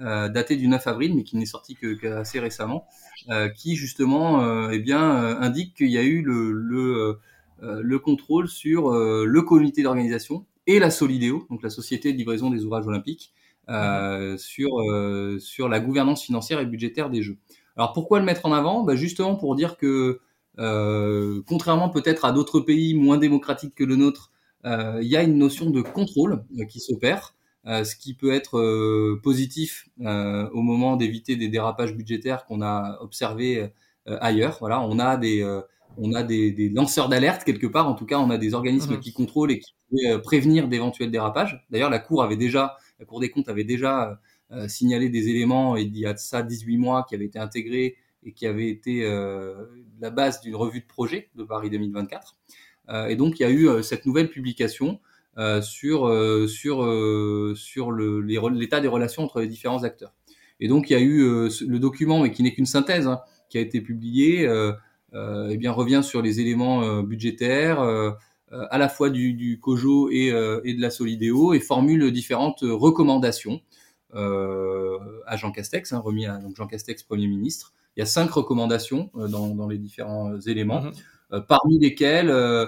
daté 0.00 0.56
du 0.56 0.66
9 0.68 0.86
avril, 0.86 1.14
mais 1.14 1.22
qui 1.22 1.36
n'est 1.36 1.46
sorti 1.46 1.76
que, 1.76 1.94
que, 1.94 2.06
assez 2.06 2.40
récemment, 2.40 2.86
euh, 3.30 3.48
qui 3.48 3.76
justement 3.76 4.42
euh, 4.42 4.70
eh 4.72 4.78
bien, 4.78 5.24
euh, 5.24 5.36
indique 5.40 5.74
qu'il 5.74 5.90
y 5.90 5.98
a 5.98 6.02
eu 6.02 6.22
le, 6.22 6.52
le, 6.52 7.18
euh, 7.62 7.80
le 7.82 7.98
contrôle 7.98 8.48
sur 8.48 8.90
euh, 8.90 9.24
le 9.26 9.42
comité 9.42 9.82
d'organisation 9.82 10.44
et 10.66 10.78
la 10.78 10.90
Solidéo, 10.90 11.46
donc 11.50 11.62
la 11.62 11.70
Société 11.70 12.12
de 12.12 12.18
livraison 12.18 12.50
des 12.50 12.64
ouvrages 12.64 12.86
olympiques, 12.86 13.32
mmh. 13.68 14.36
sur, 14.36 14.70
sur 15.38 15.68
la 15.68 15.80
gouvernance 15.80 16.22
financière 16.22 16.60
et 16.60 16.66
budgétaire 16.66 17.08
des 17.08 17.22
Jeux. 17.22 17.36
Alors 17.76 17.92
pourquoi 17.92 18.18
le 18.18 18.24
mettre 18.24 18.46
en 18.46 18.52
avant? 18.52 18.82
Bah 18.82 18.94
Justement 18.94 19.36
pour 19.36 19.56
dire 19.56 19.76
que, 19.76 20.20
contrairement 21.46 21.90
peut-être 21.90 22.24
à 22.24 22.32
d'autres 22.32 22.60
pays 22.60 22.94
moins 22.94 23.18
démocratiques 23.18 23.74
que 23.74 23.84
le 23.84 23.96
nôtre, 23.96 24.32
il 24.64 25.06
y 25.06 25.16
a 25.16 25.22
une 25.22 25.36
notion 25.36 25.68
de 25.68 25.82
contrôle 25.82 26.44
qui 26.68 26.80
s'opère. 26.80 27.33
Euh, 27.66 27.84
ce 27.84 27.96
qui 27.96 28.14
peut 28.14 28.32
être 28.32 28.58
euh, 28.58 29.18
positif 29.22 29.88
euh, 30.02 30.48
au 30.50 30.60
moment 30.60 30.96
d'éviter 30.96 31.36
des 31.36 31.48
dérapages 31.48 31.94
budgétaires 31.94 32.44
qu'on 32.44 32.60
a 32.60 32.98
observés 33.00 33.70
ailleurs. 34.06 34.58
Voilà, 34.60 34.82
on 34.82 34.98
a 34.98 35.16
des 35.16 35.42
on 35.96 36.12
a 36.12 36.22
des, 36.24 36.50
des 36.50 36.68
lanceurs 36.68 37.08
d'alerte 37.08 37.44
quelque 37.44 37.66
part. 37.66 37.88
En 37.88 37.94
tout 37.94 38.06
cas, 38.06 38.18
on 38.18 38.28
a 38.30 38.36
des 38.36 38.52
organismes 38.54 38.96
mmh. 38.96 39.00
qui 39.00 39.12
contrôlent 39.12 39.52
et 39.52 39.60
qui 39.60 39.74
pouvaient 39.88 40.20
prévenir 40.20 40.68
d'éventuels 40.68 41.10
dérapages. 41.10 41.64
D'ailleurs, 41.70 41.90
la 41.90 42.00
Cour 42.00 42.22
avait 42.22 42.36
déjà, 42.36 42.76
la 42.98 43.06
Cour 43.06 43.20
des 43.20 43.30
comptes 43.30 43.48
avait 43.48 43.64
déjà 43.64 44.20
euh, 44.52 44.68
signalé 44.68 45.08
des 45.08 45.28
éléments 45.30 45.76
il 45.76 45.96
y 45.96 46.04
a 46.04 46.14
ça 46.16 46.42
18 46.42 46.76
mois 46.76 47.06
qui 47.08 47.14
avaient 47.14 47.24
été 47.24 47.38
intégrés 47.38 47.96
et 48.22 48.32
qui 48.32 48.46
avaient 48.46 48.68
été 48.68 49.04
euh, 49.04 49.66
la 50.00 50.10
base 50.10 50.42
d'une 50.42 50.54
revue 50.54 50.80
de 50.80 50.86
projet 50.86 51.30
de 51.34 51.44
Paris 51.44 51.70
2024. 51.70 52.36
Euh, 52.90 53.06
et 53.06 53.16
donc, 53.16 53.40
il 53.40 53.42
y 53.42 53.46
a 53.46 53.50
eu 53.50 53.82
cette 53.82 54.04
nouvelle 54.04 54.28
publication 54.28 55.00
euh, 55.38 55.62
sur 55.62 56.06
euh, 56.06 56.46
sur 56.46 56.84
euh, 56.84 57.54
sur 57.56 57.92
l'état 57.92 58.80
des 58.80 58.88
relations 58.88 59.22
entre 59.22 59.40
les 59.40 59.48
différents 59.48 59.84
acteurs. 59.84 60.14
Et 60.60 60.68
donc 60.68 60.90
il 60.90 60.92
y 60.92 60.96
a 60.96 61.00
eu 61.00 61.18
le 61.20 61.78
document, 61.78 62.22
mais 62.22 62.30
qui 62.30 62.42
n'est 62.42 62.54
qu'une 62.54 62.66
synthèse, 62.66 63.06
hein, 63.06 63.20
qui 63.48 63.58
a 63.58 63.60
été 63.60 63.80
publié, 63.80 64.48
eh 65.12 65.56
bien 65.56 65.72
revient 65.72 66.00
sur 66.04 66.22
les 66.22 66.40
éléments 66.40 67.02
budgétaires 67.02 67.80
à 67.80 68.78
la 68.78 68.88
fois 68.88 69.10
du, 69.10 69.34
du 69.34 69.58
COJO 69.58 70.10
et, 70.10 70.28
et 70.28 70.74
de 70.74 70.80
la 70.80 70.90
Solidéo 70.90 71.54
et 71.54 71.60
formule 71.60 72.12
différentes 72.12 72.60
recommandations 72.62 73.60
euh, 74.14 74.98
à 75.26 75.36
Jean 75.36 75.50
Castex, 75.50 75.92
hein, 75.92 75.98
remis 75.98 76.26
à 76.26 76.38
donc 76.38 76.56
Jean 76.56 76.66
Castex, 76.66 77.02
Premier 77.02 77.26
ministre. 77.26 77.72
Il 77.96 78.00
y 78.00 78.02
a 78.02 78.06
cinq 78.06 78.30
recommandations 78.30 79.10
euh, 79.16 79.28
dans, 79.28 79.48
dans, 79.48 79.68
les 79.68 79.78
différents 79.78 80.38
éléments, 80.40 80.82
mmh. 80.82 80.92
euh, 81.32 81.40
parmi 81.40 81.78
lesquelles 81.78 82.30
euh, 82.30 82.66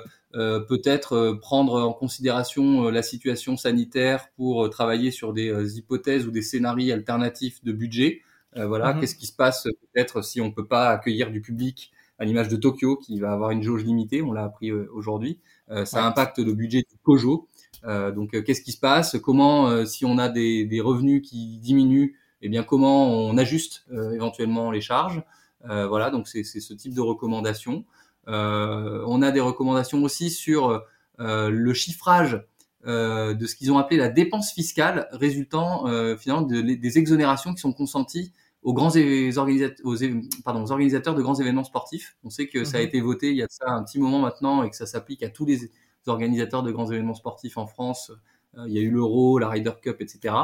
peut-être 0.68 1.14
euh, 1.14 1.34
prendre 1.34 1.80
en 1.82 1.92
considération 1.92 2.86
euh, 2.86 2.90
la 2.90 3.02
situation 3.02 3.56
sanitaire 3.56 4.28
pour 4.36 4.68
travailler 4.68 5.10
sur 5.10 5.32
des 5.32 5.78
hypothèses 5.78 6.26
ou 6.26 6.30
des 6.30 6.42
scénarios 6.42 6.92
alternatifs 6.92 7.64
de 7.64 7.72
budget. 7.72 8.20
voilà, 8.54 8.94
mmh. 8.94 9.00
qu'est-ce 9.00 9.16
qui 9.16 9.26
se 9.26 9.36
passe 9.36 9.64
peut-être 9.64 10.22
si 10.22 10.40
on 10.40 10.50
peut 10.50 10.66
pas 10.66 10.90
accueillir 10.90 11.30
du 11.30 11.40
public 11.40 11.92
à 12.18 12.24
l'image 12.24 12.48
de 12.48 12.56
Tokyo 12.56 12.96
qui 12.96 13.20
va 13.20 13.32
avoir 13.32 13.50
une 13.50 13.62
jauge 13.62 13.84
limitée, 13.84 14.22
on 14.22 14.32
l'a 14.32 14.44
appris 14.44 14.72
aujourd'hui. 14.72 15.40
ça 15.68 16.00
ouais. 16.00 16.06
impacte 16.06 16.38
le 16.38 16.54
budget 16.54 16.78
du 16.78 16.96
Kojo. 17.02 17.48
donc 17.84 18.42
qu'est-ce 18.44 18.62
qui 18.62 18.72
se 18.72 18.80
passe? 18.80 19.18
Comment, 19.22 19.84
si 19.84 20.06
on 20.06 20.16
a 20.16 20.30
des, 20.30 20.64
des, 20.64 20.80
revenus 20.80 21.20
qui 21.20 21.58
diminuent, 21.58 22.14
eh 22.40 22.48
bien 22.48 22.62
comment 22.62 23.10
on 23.10 23.36
ajuste 23.36 23.84
éventuellement 24.14 24.70
les 24.70 24.80
charges? 24.80 25.22
Voilà, 25.62 26.08
donc 26.08 26.26
c'est 26.26 26.42
ce 26.42 26.72
type 26.72 26.94
de 26.94 27.02
recommandation. 27.02 27.84
Euh, 28.28 29.04
on 29.06 29.22
a 29.22 29.30
des 29.30 29.40
recommandations 29.40 30.02
aussi 30.02 30.30
sur 30.30 30.82
euh, 31.20 31.50
le 31.50 31.74
chiffrage 31.74 32.44
euh, 32.86 33.34
de 33.34 33.46
ce 33.46 33.56
qu'ils 33.56 33.72
ont 33.72 33.78
appelé 33.78 33.96
la 33.96 34.08
dépense 34.08 34.52
fiscale 34.52 35.08
résultant 35.12 35.86
finalement 36.18 36.46
de, 36.46 36.60
des 36.60 36.98
exonérations 36.98 37.54
qui 37.54 37.60
sont 37.60 37.72
consenties 37.72 38.32
aux 38.62 38.72
grands 38.72 38.96
organisateurs, 39.36 39.86
aux, 39.86 39.96
pardon, 40.44 40.64
aux 40.64 40.72
organisateurs 40.72 41.14
de 41.14 41.22
grands 41.22 41.36
événements 41.36 41.64
sportifs. 41.64 42.16
On 42.24 42.30
sait 42.30 42.48
que 42.48 42.60
mmh. 42.60 42.64
ça 42.64 42.78
a 42.78 42.80
mhm. 42.80 42.86
été 42.86 43.00
voté 43.00 43.30
il 43.30 43.36
y 43.36 43.42
a 43.42 43.46
ça 43.48 43.70
un 43.70 43.84
petit 43.84 44.00
moment 44.00 44.18
maintenant 44.18 44.64
et 44.64 44.70
que 44.70 44.76
ça 44.76 44.86
s'applique 44.86 45.22
à 45.22 45.28
tous 45.28 45.46
les 45.46 45.70
organisateurs 46.06 46.62
de 46.62 46.72
grands 46.72 46.90
événements 46.90 47.14
sportifs 47.14 47.58
en 47.58 47.66
France. 47.66 48.12
Euh, 48.58 48.64
il 48.68 48.74
y 48.74 48.78
a 48.78 48.82
eu 48.82 48.90
l'Euro, 48.90 49.38
la 49.38 49.48
Ryder 49.48 49.72
Cup, 49.82 50.00
etc. 50.00 50.34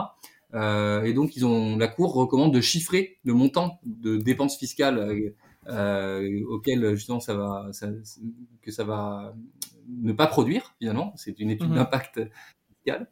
Euh, 0.54 1.02
et 1.04 1.14
donc 1.14 1.36
ils 1.36 1.46
ont, 1.46 1.76
la 1.76 1.88
Cour 1.88 2.12
recommande 2.14 2.52
de 2.52 2.60
chiffrer 2.60 3.18
le 3.24 3.32
montant 3.34 3.80
de 3.84 4.16
dépenses 4.16 4.56
fiscales 4.58 5.32
euh, 5.68 6.42
auquel 6.48 6.94
justement 6.94 7.20
ça 7.20 7.34
va, 7.34 7.68
ça, 7.72 7.88
que 8.62 8.70
ça 8.70 8.84
va 8.84 9.34
ne 9.88 10.12
pas 10.12 10.26
produire 10.26 10.74
finalement. 10.78 11.12
C'est 11.16 11.38
une 11.40 11.50
étude 11.50 11.70
mmh. 11.70 11.74
d'impact 11.74 12.20
fiscal. 12.68 13.08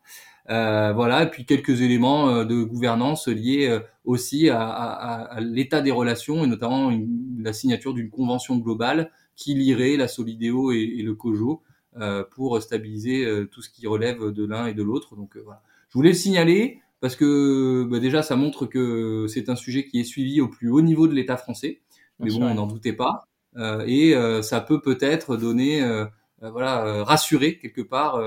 Euh, 0.48 0.92
voilà, 0.92 1.22
et 1.24 1.30
puis 1.30 1.44
quelques 1.44 1.80
éléments 1.80 2.28
euh, 2.28 2.44
de 2.44 2.62
gouvernance 2.62 3.28
liés 3.28 3.68
euh, 3.68 3.80
aussi 4.04 4.48
à, 4.48 4.60
à, 4.68 5.22
à 5.36 5.40
l'état 5.40 5.80
des 5.80 5.92
relations 5.92 6.42
et 6.42 6.46
notamment 6.48 6.90
une, 6.90 7.40
la 7.40 7.52
signature 7.52 7.94
d'une 7.94 8.10
convention 8.10 8.56
globale 8.56 9.12
qui 9.36 9.54
lierait 9.54 9.96
la 9.96 10.08
Solidéo 10.08 10.72
et, 10.72 10.78
et 10.98 11.02
le 11.02 11.14
COJO 11.14 11.62
euh, 11.98 12.24
pour 12.24 12.60
stabiliser 12.60 13.24
euh, 13.24 13.44
tout 13.46 13.62
ce 13.62 13.70
qui 13.70 13.86
relève 13.86 14.32
de 14.32 14.44
l'un 14.44 14.66
et 14.66 14.74
de 14.74 14.82
l'autre. 14.82 15.14
Donc 15.14 15.36
voilà, 15.36 15.62
je 15.88 15.94
voulais 15.94 16.10
le 16.10 16.16
signaler 16.16 16.80
parce 17.00 17.14
que 17.14 17.86
bah, 17.88 18.00
déjà 18.00 18.22
ça 18.22 18.34
montre 18.34 18.66
que 18.66 19.26
c'est 19.28 19.50
un 19.50 19.56
sujet 19.56 19.84
qui 19.84 20.00
est 20.00 20.04
suivi 20.04 20.40
au 20.40 20.48
plus 20.48 20.70
haut 20.70 20.82
niveau 20.82 21.06
de 21.06 21.14
l'État 21.14 21.36
français 21.36 21.80
mais 22.20 22.30
bon, 22.30 22.44
on 22.44 22.54
n'en 22.54 22.66
doutait 22.66 22.92
pas. 22.92 23.26
Euh, 23.56 23.84
et 23.86 24.14
euh, 24.14 24.42
ça 24.42 24.60
peut 24.60 24.80
peut-être 24.80 25.36
donner, 25.36 25.82
euh, 25.82 26.06
voilà, 26.40 27.04
rassurer 27.04 27.58
quelque 27.58 27.82
part 27.82 28.18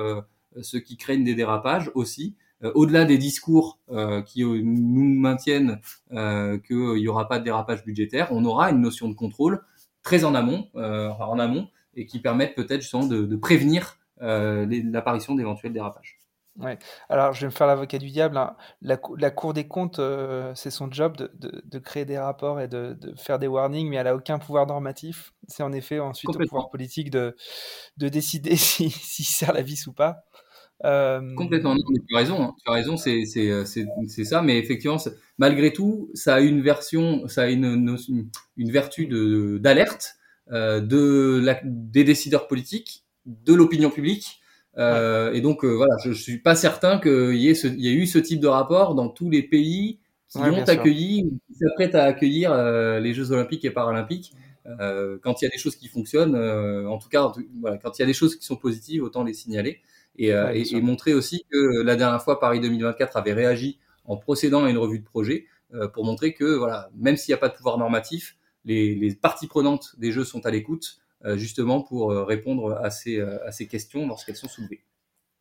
ceux 0.62 0.79
qui 0.79 0.97
craignent 0.97 1.23
des 1.23 1.34
dérapages 1.34 1.89
aussi, 1.95 2.36
au-delà 2.75 3.06
des 3.06 3.17
discours 3.17 3.79
qui 4.27 4.43
nous 4.43 5.19
maintiennent 5.19 5.79
qu'il 6.12 6.93
n'y 6.93 7.08
aura 7.08 7.27
pas 7.27 7.39
de 7.39 7.43
dérapage 7.43 7.84
budgétaire, 7.84 8.27
on 8.29 8.45
aura 8.45 8.69
une 8.69 8.82
notion 8.82 9.10
de 9.10 9.15
contrôle 9.15 9.63
très 10.03 10.25
en 10.25 10.36
amont, 10.36 10.67
en 10.75 11.39
amont, 11.39 11.69
et 11.95 12.06
qui 12.06 12.19
permettent 12.19 12.53
peut-être 12.53 12.82
justement 12.82 13.08
de, 13.08 13.23
de 13.23 13.36
prévenir 13.36 13.97
l'apparition 14.21 15.34
d'éventuels 15.34 15.73
dérapages. 15.73 16.19
Ouais. 16.59 16.77
Alors, 17.09 17.33
je 17.33 17.41
vais 17.41 17.47
me 17.47 17.51
faire 17.51 17.65
l'avocat 17.65 17.97
du 17.97 18.11
diable. 18.11 18.37
Hein. 18.37 18.55
La, 18.81 18.99
la, 19.17 19.31
Cour 19.31 19.53
des 19.53 19.67
comptes, 19.67 19.97
euh, 19.97 20.53
c'est 20.55 20.69
son 20.69 20.91
job 20.91 21.17
de, 21.17 21.31
de, 21.33 21.63
de, 21.65 21.79
créer 21.79 22.05
des 22.05 22.19
rapports 22.19 22.61
et 22.61 22.67
de, 22.67 22.95
de, 22.99 23.13
faire 23.17 23.39
des 23.39 23.47
warnings, 23.47 23.89
mais 23.89 23.95
elle 23.95 24.05
n'a 24.05 24.15
aucun 24.15 24.37
pouvoir 24.37 24.67
normatif. 24.67 25.33
C'est 25.47 25.63
en 25.63 25.73
effet 25.73 25.99
ensuite 25.99 26.29
au 26.29 26.37
pouvoir 26.37 26.69
politique 26.69 27.09
de, 27.09 27.35
de 27.97 28.07
décider 28.07 28.55
si, 28.55 28.91
si 28.91 29.23
sert 29.23 29.53
la 29.53 29.63
vis 29.63 29.87
ou 29.87 29.93
pas. 29.93 30.25
Euh... 30.85 31.21
Complètement. 31.35 31.73
Non, 31.73 31.81
mais 31.89 31.99
tu 32.07 32.15
as 32.15 32.19
raison. 32.19 32.43
Hein. 32.43 32.53
Tu 32.63 32.69
as 32.71 32.73
raison. 32.73 32.97
C'est 32.97 33.25
c'est 33.25 34.23
ça. 34.23 34.41
Mais 34.41 34.59
effectivement, 34.59 34.97
malgré 35.37 35.73
tout, 35.73 36.11
ça 36.13 36.35
a 36.35 36.39
une 36.39 36.61
version, 36.61 37.27
ça 37.27 37.43
a 37.43 37.47
une 37.47 37.65
une, 37.65 38.29
une 38.57 38.71
vertu 38.71 39.07
de 39.07 39.57
d'alerte 39.59 40.15
euh, 40.51 40.81
de 40.81 41.41
la, 41.43 41.59
des 41.63 42.03
décideurs 42.03 42.47
politiques, 42.47 43.05
de 43.25 43.53
l'opinion 43.53 43.89
publique 43.89 44.41
euh, 44.77 45.31
et 45.33 45.41
donc 45.41 45.63
euh, 45.63 45.69
voilà, 45.69 45.95
je, 46.03 46.12
je 46.12 46.21
suis 46.21 46.39
pas 46.39 46.55
certain 46.55 46.99
qu'il 46.99 47.36
y 47.36 47.49
ait 47.49 47.53
ce, 47.53 47.67
il 47.67 47.81
y 47.81 47.89
ait 47.89 47.93
eu 47.93 48.07
ce 48.07 48.17
type 48.17 48.39
de 48.39 48.47
rapport 48.47 48.95
dans 48.95 49.07
tous 49.07 49.29
les 49.29 49.43
pays 49.43 49.99
qui 50.29 50.39
ont 50.39 50.63
accueilli 50.63 51.23
ou 51.25 51.39
qui 51.47 51.59
s'apprêtent 51.59 51.95
à 51.95 52.05
accueillir 52.05 52.51
euh, 52.51 52.99
les 52.99 53.13
Jeux 53.13 53.31
Olympiques 53.31 53.65
et 53.65 53.71
Paralympiques. 53.71 54.33
Euh, 54.65 55.19
quand 55.21 55.41
il 55.41 55.45
y 55.45 55.47
a 55.47 55.51
des 55.51 55.57
choses 55.57 55.75
qui 55.75 55.88
fonctionnent, 55.88 56.36
en 56.36 56.97
tout 56.97 57.09
cas, 57.09 57.31
voilà, 57.59 57.77
quand 57.77 57.99
il 57.99 58.01
y 58.01 58.03
a 58.03 58.07
des 58.07 58.13
choses 58.13 58.36
qui 58.36 58.45
sont 58.45 58.55
positives, 58.55 59.03
autant 59.03 59.23
les 59.23 59.33
signaler 59.33 59.81
et, 60.15 60.29
et, 60.29 60.75
et, 60.75 60.81
montrer 60.81 61.13
aussi 61.13 61.45
que 61.51 61.81
la 61.83 61.95
dernière 61.95 62.21
fois 62.23 62.39
Paris 62.39 62.59
2024 62.62 63.17
avait 63.17 63.33
réagi 63.33 63.79
en 64.05 64.15
procédant 64.15 64.63
à 64.63 64.69
une 64.69 64.77
revue 64.77 64.99
de 64.99 65.03
projet 65.03 65.45
pour 65.93 66.05
montrer 66.05 66.33
que 66.33 66.55
voilà, 66.55 66.89
même 66.95 67.17
s'il 67.17 67.31
n'y 67.33 67.36
a 67.36 67.39
pas 67.39 67.49
de 67.49 67.55
pouvoir 67.55 67.77
normatif, 67.77 68.38
les, 68.63 68.95
les 68.95 69.13
parties 69.13 69.47
prenantes 69.47 69.95
des 69.97 70.12
Jeux 70.12 70.23
sont 70.23 70.45
à 70.45 70.51
l'écoute 70.51 71.02
justement 71.36 71.81
pour 71.81 72.12
euh, 72.12 72.23
répondre 72.23 72.77
à 72.81 72.89
ces, 72.89 73.19
euh, 73.19 73.45
à 73.45 73.51
ces 73.51 73.67
questions 73.67 74.07
lorsqu'elles 74.07 74.36
sont 74.36 74.47
soulevées. 74.47 74.83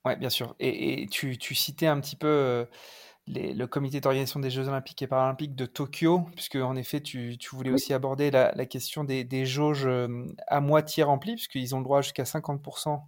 Oui, 0.05 0.16
bien 0.16 0.31
sûr. 0.31 0.55
Et, 0.59 1.07
tu, 1.11 1.38
tu, 1.38 1.55
citais 1.55 1.87
un 1.87 2.01
petit 2.01 2.16
peu 2.16 2.66
les, 3.29 3.55
le 3.55 3.66
comité 3.68 4.01
d'organisation 4.01 4.40
des 4.40 4.51
Jeux 4.51 4.66
Olympiques 4.66 5.01
et 5.01 5.07
Paralympiques 5.07 5.55
de 5.55 5.64
Tokyo, 5.64 6.23
puisque 6.35 6.57
en 6.57 6.75
effet, 6.75 7.01
tu, 7.01 7.38
tu 7.38 7.55
voulais 7.55 7.71
aussi 7.71 7.95
aborder 7.95 8.33
la, 8.33 8.53
la 8.57 8.66
question 8.66 9.05
des, 9.05 9.23
des, 9.23 9.47
jauges 9.47 9.88
à 10.49 10.61
moitié 10.61 11.05
remplies, 11.05 11.37
puisqu'ils 11.37 11.77
ont 11.77 11.79
le 11.79 11.85
droit 11.85 12.03
jusqu'à 12.03 12.25
50% 12.25 13.01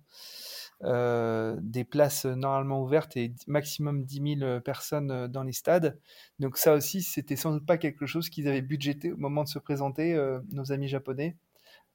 euh, 0.83 1.57
des 1.63 1.85
places 1.85 2.27
normalement 2.27 2.83
ouvertes 2.83 3.17
et 3.17 3.33
maximum 3.47 4.05
10 4.05 4.39
000 4.39 4.61
personnes 4.61 5.29
dans 5.29 5.43
les 5.43 5.53
stades. 5.53 5.99
Donc 6.41 6.59
ça 6.59 6.75
aussi, 6.75 7.03
c'était 7.03 7.37
sans 7.37 7.53
doute 7.53 7.65
pas 7.65 7.79
quelque 7.79 8.07
chose 8.07 8.29
qu'ils 8.29 8.49
avaient 8.49 8.61
budgété 8.61 9.13
au 9.13 9.17
moment 9.17 9.45
de 9.45 9.49
se 9.49 9.59
présenter, 9.59 10.15
euh, 10.15 10.41
nos 10.53 10.73
amis 10.73 10.89
japonais. 10.89 11.37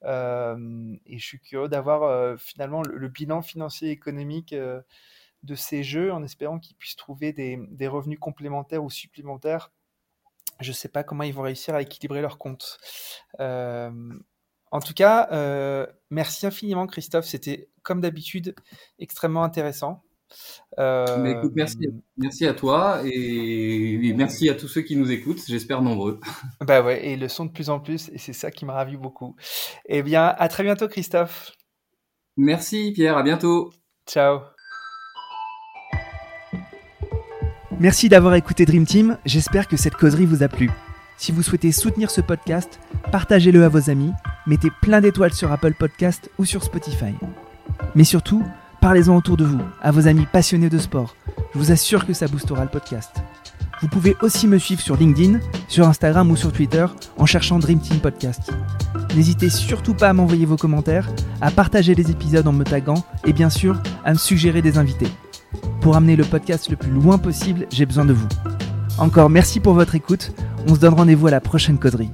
Euh, 0.04 0.96
et 1.06 1.18
je 1.18 1.24
suis 1.24 1.40
curieux 1.40 1.68
d'avoir 1.68 2.02
euh, 2.02 2.36
finalement 2.38 2.82
le, 2.82 3.08
bilan 3.08 3.42
financier 3.42 3.88
et 3.88 3.92
économique 3.92 4.52
euh, 4.52 4.80
de 5.42 5.54
ces 5.54 5.82
jeux 5.82 6.12
en 6.12 6.22
espérant 6.22 6.58
qu'ils 6.58 6.76
puissent 6.76 6.96
trouver 6.96 7.32
des, 7.32 7.88
revenus 7.88 8.18
complémentaires 8.18 8.84
ou 8.84 8.90
supplémentaires. 8.90 9.72
Je 10.60 10.70
ne 10.70 10.74
sais 10.74 10.88
pas 10.88 11.04
comment 11.04 11.24
ils 11.24 11.34
vont 11.34 11.42
réussir 11.42 11.74
à 11.74 11.82
équilibrer 11.82 12.20
leurs 12.20 12.38
comptes. 12.38 12.78
en 13.38 14.80
tout 14.84 14.94
cas, 14.94 15.88
merci 16.10 16.46
infiniment 16.46 16.86
Christophe, 16.86 17.24
c'était 17.24 17.70
comme 17.82 18.00
d'habitude 18.00 18.54
extrêmement 18.98 19.42
intéressant. 19.42 20.02
Euh... 20.78 21.24
écoute, 21.26 21.52
merci, 21.54 21.78
merci 22.16 22.46
à 22.46 22.54
toi 22.54 23.00
et, 23.04 24.14
merci 24.16 24.48
à 24.48 24.54
tous 24.54 24.68
ceux 24.68 24.82
qui 24.82 24.96
nous 24.96 25.10
écoutent, 25.10 25.42
j'espère 25.46 25.82
nombreux. 25.82 26.20
Bah 26.60 26.82
ouais, 26.82 27.06
et 27.06 27.16
le 27.16 27.28
sont 27.28 27.46
de 27.46 27.50
plus 27.50 27.70
en 27.70 27.80
plus 27.80 28.08
et 28.12 28.18
c'est 28.18 28.32
ça 28.32 28.50
qui 28.50 28.64
me 28.64 28.72
ravit 28.72 28.96
beaucoup. 28.96 29.36
Eh 29.86 30.02
bien, 30.02 30.34
à 30.38 30.48
très 30.48 30.62
bientôt 30.62 30.88
Christophe. 30.88 31.52
Merci 32.36 32.92
Pierre, 32.94 33.16
à 33.16 33.22
bientôt. 33.22 33.72
Ciao. 34.06 34.40
Merci 37.78 38.08
d'avoir 38.08 38.34
écouté 38.34 38.66
Dream 38.66 38.84
Team, 38.84 39.16
j'espère 39.24 39.66
que 39.66 39.76
cette 39.76 39.94
causerie 39.94 40.26
vous 40.26 40.42
a 40.42 40.48
plu. 40.48 40.70
Si 41.16 41.32
vous 41.32 41.42
souhaitez 41.42 41.72
soutenir 41.72 42.10
ce 42.10 42.20
podcast, 42.20 42.78
partagez-le 43.12 43.64
à 43.64 43.68
vos 43.68 43.90
amis, 43.90 44.12
mettez 44.46 44.68
plein 44.82 45.00
d'étoiles 45.00 45.34
sur 45.34 45.52
Apple 45.52 45.74
Podcast 45.74 46.30
ou 46.38 46.44
sur 46.44 46.64
Spotify. 46.64 47.14
Mais 47.94 48.04
surtout, 48.04 48.42
Parlez-en 48.80 49.14
autour 49.14 49.36
de 49.36 49.44
vous, 49.44 49.60
à 49.82 49.90
vos 49.90 50.08
amis 50.08 50.26
passionnés 50.30 50.70
de 50.70 50.78
sport. 50.78 51.14
Je 51.52 51.58
vous 51.58 51.70
assure 51.70 52.06
que 52.06 52.14
ça 52.14 52.26
boostera 52.28 52.62
le 52.62 52.70
podcast. 52.70 53.22
Vous 53.82 53.88
pouvez 53.88 54.16
aussi 54.22 54.46
me 54.46 54.58
suivre 54.58 54.80
sur 54.80 54.96
LinkedIn, 54.96 55.38
sur 55.68 55.86
Instagram 55.86 56.30
ou 56.30 56.36
sur 56.36 56.50
Twitter 56.50 56.86
en 57.18 57.26
cherchant 57.26 57.58
Dream 57.58 57.78
Team 57.78 57.98
Podcast. 57.98 58.50
N'hésitez 59.14 59.50
surtout 59.50 59.92
pas 59.92 60.08
à 60.08 60.12
m'envoyer 60.14 60.46
vos 60.46 60.56
commentaires, 60.56 61.10
à 61.42 61.50
partager 61.50 61.94
les 61.94 62.10
épisodes 62.10 62.46
en 62.46 62.52
me 62.52 62.64
taguant 62.64 63.04
et 63.26 63.34
bien 63.34 63.50
sûr 63.50 63.82
à 64.04 64.12
me 64.12 64.18
suggérer 64.18 64.62
des 64.62 64.78
invités. 64.78 65.08
Pour 65.82 65.96
amener 65.96 66.16
le 66.16 66.24
podcast 66.24 66.70
le 66.70 66.76
plus 66.76 66.90
loin 66.90 67.18
possible, 67.18 67.66
j'ai 67.70 67.86
besoin 67.86 68.06
de 68.06 68.14
vous. 68.14 68.28
Encore 68.98 69.28
merci 69.28 69.60
pour 69.60 69.74
votre 69.74 69.94
écoute, 69.94 70.32
on 70.68 70.74
se 70.74 70.80
donne 70.80 70.94
rendez-vous 70.94 71.26
à 71.26 71.30
la 71.30 71.40
prochaine 71.40 71.78
coderie. 71.78 72.12